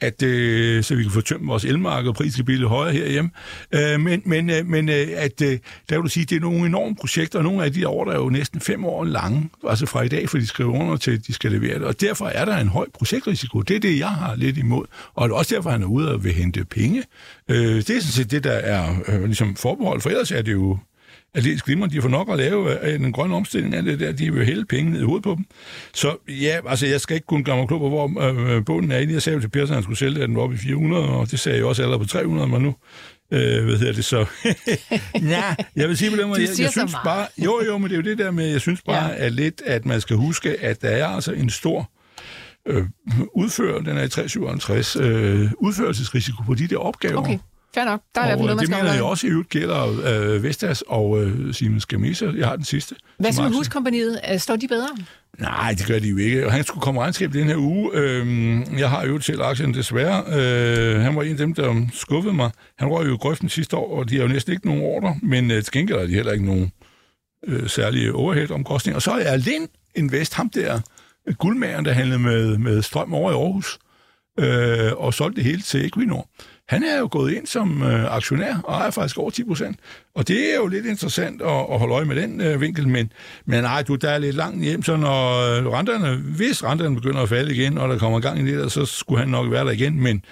at 0.00 0.22
øh, 0.22 0.84
så 0.84 0.94
vi 0.94 1.02
kan 1.02 1.12
få 1.12 1.20
tømt 1.20 1.46
vores 1.46 1.64
elmarked, 1.64 2.08
og 2.08 2.14
prisen 2.14 2.38
kan 2.38 2.44
blive 2.44 2.58
lidt 2.58 2.68
højere 2.68 2.92
herhjemme. 2.92 3.30
Øh, 3.72 4.00
men 4.00 4.22
men, 4.24 4.50
øh, 4.50 4.66
men 4.66 4.88
øh, 4.88 5.06
at, 5.16 5.42
øh, 5.42 5.58
der 5.88 5.96
vil 5.96 6.02
du 6.02 6.08
sige, 6.08 6.26
det 6.26 6.36
er 6.36 6.40
nogle 6.40 6.66
enorme 6.66 6.94
projekter, 6.94 7.38
og 7.38 7.44
nogle 7.44 7.64
af 7.64 7.72
de 7.72 7.80
der 7.80 7.88
år, 7.88 8.04
der 8.04 8.12
er 8.12 8.16
jo 8.18 8.28
næsten 8.28 8.60
fem 8.60 8.84
år 8.84 9.04
lange, 9.04 9.50
altså 9.68 9.86
fra 9.86 10.02
i 10.02 10.08
dag, 10.08 10.28
for 10.28 10.38
de 10.38 10.46
skriver 10.46 10.72
under 10.72 10.96
til, 10.96 11.10
at 11.10 11.26
de 11.26 11.32
skal 11.32 11.52
levere 11.52 11.74
det. 11.74 11.84
Og 11.84 12.00
derfor 12.00 12.26
er 12.26 12.44
der 12.44 12.56
en 12.56 12.68
høj 12.68 12.86
projektrisiko. 12.94 13.62
Det 13.62 13.76
er 13.76 13.80
det, 13.80 13.98
jeg 13.98 14.08
har 14.08 14.34
lidt 14.36 14.58
imod. 14.58 14.84
Og 15.14 15.28
det 15.28 15.34
er 15.34 15.38
også 15.38 15.54
derfor, 15.54 15.70
han 15.70 15.82
er 15.82 15.86
ude 15.86 16.12
og 16.12 16.24
vil 16.24 16.32
hente 16.32 16.64
penge. 16.64 17.02
Øh, 17.48 17.76
det 17.76 17.90
er 17.90 18.00
sådan 18.00 18.00
set 18.00 18.30
det, 18.30 18.44
der 18.44 18.52
er 18.52 18.94
øh, 19.08 19.24
ligesom 19.24 19.56
forbehold, 19.56 20.00
for 20.00 20.10
ellers 20.10 20.30
er 20.30 20.42
det 20.42 20.52
jo 20.52 20.78
aldeles 21.36 21.62
glimrende. 21.62 21.96
De 21.96 22.02
får 22.02 22.08
nok 22.08 22.30
at 22.30 22.36
lave 22.36 22.78
af 22.78 22.98
den 22.98 23.12
grønne 23.12 23.36
omstilling 23.36 23.74
af 23.74 23.82
det 23.82 24.00
der. 24.00 24.12
De 24.12 24.32
vil 24.32 24.46
hælde 24.46 24.64
penge 24.64 24.90
ned 24.90 25.00
i 25.00 25.04
hovedet 25.04 25.22
på 25.22 25.34
dem. 25.34 25.44
Så 25.94 26.16
ja, 26.28 26.58
altså 26.66 26.86
jeg 26.86 27.00
skal 27.00 27.14
ikke 27.14 27.26
kun 27.26 27.44
gøre 27.44 27.56
mig 27.56 27.68
klog 27.68 27.80
på, 27.80 27.88
hvor 27.88 28.20
øh, 28.30 28.64
bunden 28.64 28.92
er. 28.92 28.98
Jeg 28.98 29.22
sagde 29.22 29.34
jo 29.34 29.40
til 29.40 29.48
Per, 29.48 29.62
at 29.62 29.68
han 29.68 29.82
skulle 29.82 29.98
sælge, 29.98 30.20
den 30.20 30.36
oppe 30.36 30.54
i 30.54 30.58
400, 30.58 31.08
og 31.08 31.30
det 31.30 31.40
sagde 31.40 31.58
jeg 31.58 31.66
også 31.66 31.82
allerede 31.82 32.04
på 32.04 32.08
300, 32.08 32.48
men 32.48 32.62
nu 32.62 32.74
øh, 33.30 33.64
hvad 33.64 33.78
hedder 33.78 33.92
det 33.92 34.04
så? 34.04 34.26
Nej, 35.22 35.56
jeg 35.76 35.88
vil 35.88 35.96
sige 35.96 36.10
på 36.10 36.16
den 36.16 36.28
måde, 36.28 36.40
jeg, 36.40 36.48
jeg 36.58 36.70
synes 36.70 36.92
meget. 36.92 37.04
bare, 37.04 37.26
jo 37.38 37.62
jo, 37.66 37.78
men 37.78 37.90
det 37.90 37.92
er 37.92 37.96
jo 37.96 38.02
det 38.02 38.18
der 38.18 38.30
med, 38.30 38.46
jeg 38.46 38.60
synes 38.60 38.82
bare, 38.82 39.10
ja. 39.10 39.26
at 39.26 39.32
lidt, 39.32 39.62
at 39.66 39.86
man 39.86 40.00
skal 40.00 40.16
huske, 40.16 40.60
at 40.60 40.82
der 40.82 40.88
er 40.88 41.06
altså 41.06 41.32
en 41.32 41.50
stor 41.50 41.90
øh, 42.66 42.84
udfører, 43.34 43.80
den 43.80 43.98
er 43.98 44.02
i 44.02 44.08
357, 44.08 44.96
øh, 44.96 45.50
udførelsesrisiko 45.58 46.42
på 46.42 46.54
de 46.54 46.66
der 46.66 46.76
opgaver. 46.76 47.20
Okay, 47.20 47.38
fair 47.74 47.84
nok. 47.84 48.00
Der 48.14 48.20
er 48.20 48.24
i 48.24 48.28
hvert 48.28 48.38
fald 48.38 48.40
Og 48.40 48.44
noget, 48.44 48.56
man 48.56 48.58
det 48.58 48.66
skal 48.68 48.82
mener 48.84 48.94
jeg 48.94 49.02
også 49.02 49.26
i 49.26 49.30
øvrigt 49.30 49.48
gælder 49.48 50.32
øh, 50.34 50.42
Vestas 50.42 50.82
og 50.86 51.22
øh, 51.22 51.54
Siemens 51.54 51.86
Gamesa. 51.86 52.26
Jeg 52.36 52.46
har 52.48 52.56
den 52.56 52.64
sidste. 52.64 52.94
Hvad 53.18 53.32
så 53.32 53.42
med. 53.42 53.50
Huskompaniet? 53.50 54.20
Øh, 54.32 54.38
Står 54.38 54.56
de 54.56 54.68
bedre? 54.68 54.88
Nej, 55.38 55.74
det 55.78 55.86
gør 55.86 55.98
de 55.98 56.08
jo 56.08 56.16
ikke. 56.16 56.46
Og 56.46 56.52
han 56.52 56.64
skulle 56.64 56.82
komme 56.82 57.00
regnskab 57.00 57.32
den 57.32 57.44
her 57.46 57.56
uge. 57.56 57.90
Øhm, 57.94 58.78
jeg 58.78 58.90
har 58.90 59.06
jo 59.06 59.20
selv 59.20 59.42
aktien 59.42 59.74
desværre. 59.74 60.24
Øh, 60.28 61.00
han 61.00 61.16
var 61.16 61.22
en 61.22 61.30
af 61.30 61.36
dem, 61.36 61.54
der 61.54 61.86
skuffede 61.92 62.34
mig. 62.34 62.50
Han 62.78 62.88
røg 62.88 63.06
jo 63.06 63.14
i 63.14 63.16
grøften 63.16 63.48
sidste 63.48 63.76
år, 63.76 63.98
og 63.98 64.10
de 64.10 64.16
har 64.16 64.22
jo 64.22 64.28
næsten 64.28 64.52
ikke 64.52 64.66
nogen 64.66 64.82
ordre, 64.82 65.16
men 65.22 65.50
øh, 65.50 65.62
til 65.62 65.72
gengæld 65.72 65.98
har 65.98 66.06
de 66.06 66.12
heller 66.14 66.32
ikke 66.32 66.46
nogen 66.46 66.72
øh, 67.46 67.68
særlige 67.68 68.12
overhead-omkostninger. 68.14 68.96
Og 68.96 69.02
så 69.02 69.10
er 69.12 69.36
Lind 69.36 69.68
Invest, 69.94 70.34
ham 70.34 70.50
der 70.50 70.80
øh, 71.28 71.34
guldmageren, 71.34 71.84
der 71.84 71.92
handlede 71.92 72.18
med, 72.18 72.58
med 72.58 72.82
strøm 72.82 73.14
over 73.14 73.30
i 73.30 73.34
Aarhus, 73.34 73.78
øh, 74.38 74.92
og 74.96 75.14
solgte 75.14 75.36
det 75.36 75.44
hele 75.44 75.62
til 75.62 75.86
Equinor. 75.86 76.28
Han 76.68 76.82
er 76.82 76.98
jo 76.98 77.08
gået 77.10 77.32
ind 77.32 77.46
som 77.46 77.82
øh, 77.82 78.14
aktionær 78.16 78.54
og 78.64 78.74
ejer 78.74 78.90
faktisk 78.90 79.18
over 79.18 79.30
10 79.30 79.44
procent. 79.44 79.78
Og 80.14 80.28
det 80.28 80.52
er 80.52 80.56
jo 80.56 80.66
lidt 80.66 80.86
interessant 80.86 81.42
at, 81.42 81.48
at 81.72 81.78
holde 81.78 81.94
øje 81.94 82.04
med 82.04 82.16
den 82.16 82.40
øh, 82.40 82.60
vinkel, 82.60 82.88
men, 82.88 83.12
men 83.44 83.62
nej, 83.62 83.82
du, 83.82 83.94
der 83.94 84.10
er 84.10 84.18
lidt 84.18 84.36
langt 84.36 84.64
hjem, 84.64 84.82
så 84.82 84.96
når 84.96 85.30
øh, 85.58 85.66
renterne, 85.66 86.16
hvis 86.16 86.64
renterne 86.64 86.94
begynder 86.94 87.22
at 87.22 87.28
falde 87.28 87.54
igen, 87.54 87.78
og 87.78 87.88
der 87.88 87.98
kommer 87.98 88.20
gang 88.20 88.48
i 88.48 88.52
det 88.56 88.72
så 88.72 88.84
skulle 88.86 89.18
han 89.20 89.28
nok 89.28 89.50
være 89.50 89.64
der 89.64 89.70
igen, 89.70 90.00
men, 90.02 90.22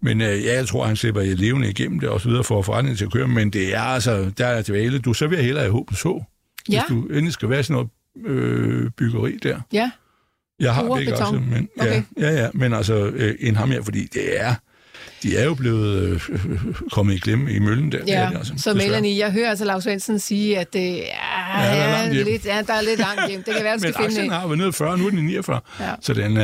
men 0.00 0.20
øh, 0.20 0.44
ja, 0.44 0.54
jeg 0.54 0.66
tror, 0.66 0.84
han 0.86 0.96
slipper 0.96 1.22
levende 1.22 1.70
igennem 1.70 2.00
det 2.00 2.08
og 2.08 2.20
så 2.20 2.28
videre 2.28 2.44
for 2.44 2.62
forretningen 2.62 2.96
til 2.96 3.04
at 3.04 3.12
køre, 3.12 3.28
men 3.28 3.50
det 3.50 3.74
er 3.74 3.80
altså, 3.80 4.30
der 4.38 4.46
er 4.46 4.62
dvale. 4.62 4.98
Du, 4.98 5.12
så 5.14 5.26
vil 5.26 5.36
jeg 5.36 5.44
hellere 5.44 5.64
have 5.64 5.72
håb 5.72 5.94
så, 5.94 6.24
Ja. 6.70 6.82
hvis 6.82 6.88
du 6.88 7.06
endelig 7.06 7.32
skal 7.32 7.50
være 7.50 7.62
sådan 7.62 7.74
noget 7.74 8.36
øh, 8.36 8.90
byggeri 8.90 9.38
der. 9.42 9.60
Ja. 9.72 9.90
Jeg 10.60 10.74
har 10.74 10.84
Jord, 10.84 10.98
begge 10.98 11.12
aktier, 11.14 11.40
men, 11.40 11.68
Okay. 11.80 12.02
ja, 12.18 12.30
ja, 12.30 12.42
ja, 12.42 12.48
men 12.54 12.72
altså 12.72 12.94
øh, 13.06 13.34
en 13.40 13.56
ham 13.56 13.70
her, 13.70 13.82
fordi 13.82 14.06
det 14.14 14.40
er, 14.40 14.54
de 15.24 15.36
er 15.36 15.44
jo 15.44 15.54
blevet 15.54 16.02
øh, 16.02 16.20
kommet 16.94 17.14
i 17.14 17.18
klemme 17.18 17.52
i 17.52 17.58
møllen 17.58 17.92
der. 17.92 18.04
det 18.04 18.14
er 18.14 18.20
Ja, 18.20 18.38
altså, 18.38 18.52
så 18.56 18.70
desværre. 18.72 18.74
Melanie, 18.88 19.18
jeg 19.18 19.32
hører 19.32 19.50
altså 19.50 19.64
Lars 19.64 19.82
Svendsen 19.84 20.18
sige, 20.18 20.58
at 20.58 20.72
det 20.72 20.94
ja, 20.96 21.02
er 21.58 21.74
ja, 21.76 21.90
langt 21.92 22.14
hjem. 22.14 22.26
lidt, 22.26 22.44
ja, 22.46 22.62
der 22.66 22.72
er 22.74 22.82
lidt 22.82 22.98
langt 23.00 23.28
hjem. 23.30 23.42
Det 23.42 23.54
kan 23.54 23.64
være, 23.64 23.74
du 23.76 23.78
skal 23.78 23.88
Men 23.88 23.94
finde 23.94 24.06
aktien 24.20 24.30
har 24.32 24.46
været 24.46 24.58
nede 24.58 24.68
i 24.68 24.72
40, 24.72 24.98
nu 24.98 25.06
er 25.06 25.10
den 25.10 25.18
i 25.18 25.22
49. 25.22 25.60
Ja. 25.80 25.84
Så 26.00 26.14
den 26.14 26.36
øh, 26.36 26.42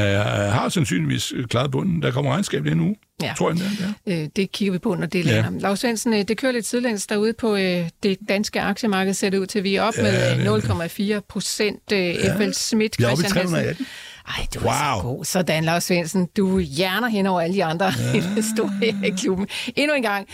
har 0.53 0.69
sandsynligvis 0.69 1.33
klaret 1.51 1.71
bunden. 1.71 2.03
Der 2.03 2.11
kommer 2.11 2.33
regnskab 2.33 2.65
den 2.65 2.81
uge, 2.81 2.97
Ja. 3.23 3.33
tror 3.39 3.51
jeg. 3.51 3.59
Den 3.59 3.67
der, 4.07 4.13
ja. 4.17 4.23
Øh, 4.23 4.29
det 4.37 4.53
kigger 4.53 4.73
vi 4.73 4.79
på, 4.79 4.95
når 4.95 5.07
det 5.07 5.27
Ja. 5.27 5.31
lander. 5.43 5.61
Lars 5.61 5.81
Svendsen, 5.81 6.13
øh, 6.15 6.23
det 6.29 6.37
kører 6.39 6.53
lidt 6.53 6.67
sidelæns 6.67 7.07
derude 7.07 7.33
på 7.33 7.57
øh, 7.57 7.89
det 8.03 8.19
danske 8.29 8.61
aktiemarked, 8.61 9.15
ser 9.15 9.31
det 9.31 9.39
ud 9.39 9.47
til, 9.47 9.65
vi 9.65 9.75
er 9.75 9.83
op 9.83 9.95
Ja, 9.97 10.03
med 10.03 10.37
det 10.47 11.09
øh, 11.09 11.17
0,4 11.17 11.21
procent. 11.29 11.93
Øh, 11.93 12.15
FL 12.37 12.51
Schmidt, 12.53 13.01
er 13.01 13.13
i 13.13 13.17
Christian 13.17 13.49
Hansen. 13.55 13.87
318. 14.31 14.37
Ej, 14.37 14.47
du 14.55 14.59
er 14.69 14.73
så 14.73 15.03
Wow. 15.07 15.17
god. 15.17 15.25
Sådan, 15.25 15.65
Lars 15.65 15.85
Svendsen. 15.85 16.27
Du 16.37 16.59
hjerner 16.59 17.09
hen 17.09 17.27
over 17.27 17.41
alle 17.41 17.55
de 17.57 17.65
andre 17.65 17.87
ja. 17.87 18.17
investorer 18.17 19.05
i 19.05 19.11
klubben. 19.11 19.49
Endnu 19.77 19.95
en 19.95 20.03
gang. 20.03 20.29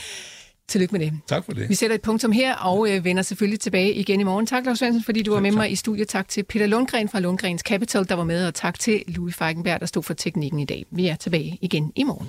Tillykke 0.69 0.93
med 0.93 1.01
det. 1.01 1.13
Tak 1.29 1.45
for 1.45 1.53
det. 1.53 1.69
Vi 1.69 1.75
sætter 1.75 1.95
et 1.97 2.03
punktum 2.03 2.33
her 2.33 2.55
og 2.57 2.91
øh, 2.91 3.05
vender 3.05 3.23
selvfølgelig 3.23 3.61
tilbage 3.61 3.93
igen 3.95 4.21
i 4.21 4.23
morgen. 4.23 4.47
Tak, 4.47 4.67
Lars 4.67 4.79
Svendsen, 4.79 5.05
fordi 5.05 5.23
du 5.23 5.33
var 5.35 5.41
med 5.41 5.53
mig 5.53 5.73
i 5.73 5.77
studiet. 5.77 6.09
Tak 6.09 6.29
til 6.29 6.43
Peter 6.45 6.67
Lundgren 6.67 7.09
fra 7.09 7.21
Lundgrens 7.21 7.61
Capital, 7.61 8.09
der 8.09 8.15
var 8.15 8.25
med, 8.25 8.47
og 8.47 8.55
tak 8.55 8.79
til 8.79 9.03
Louis 9.09 9.35
Feigenberg, 9.37 9.81
der 9.81 9.87
stod 9.87 10.03
for 10.03 10.15
teknikken 10.15 10.61
i 10.61 10.65
dag. 10.65 10.85
Vi 10.91 11.07
er 11.07 11.17
tilbage 11.17 11.59
igen 11.61 11.93
i 11.97 12.03
morgen. 12.03 12.29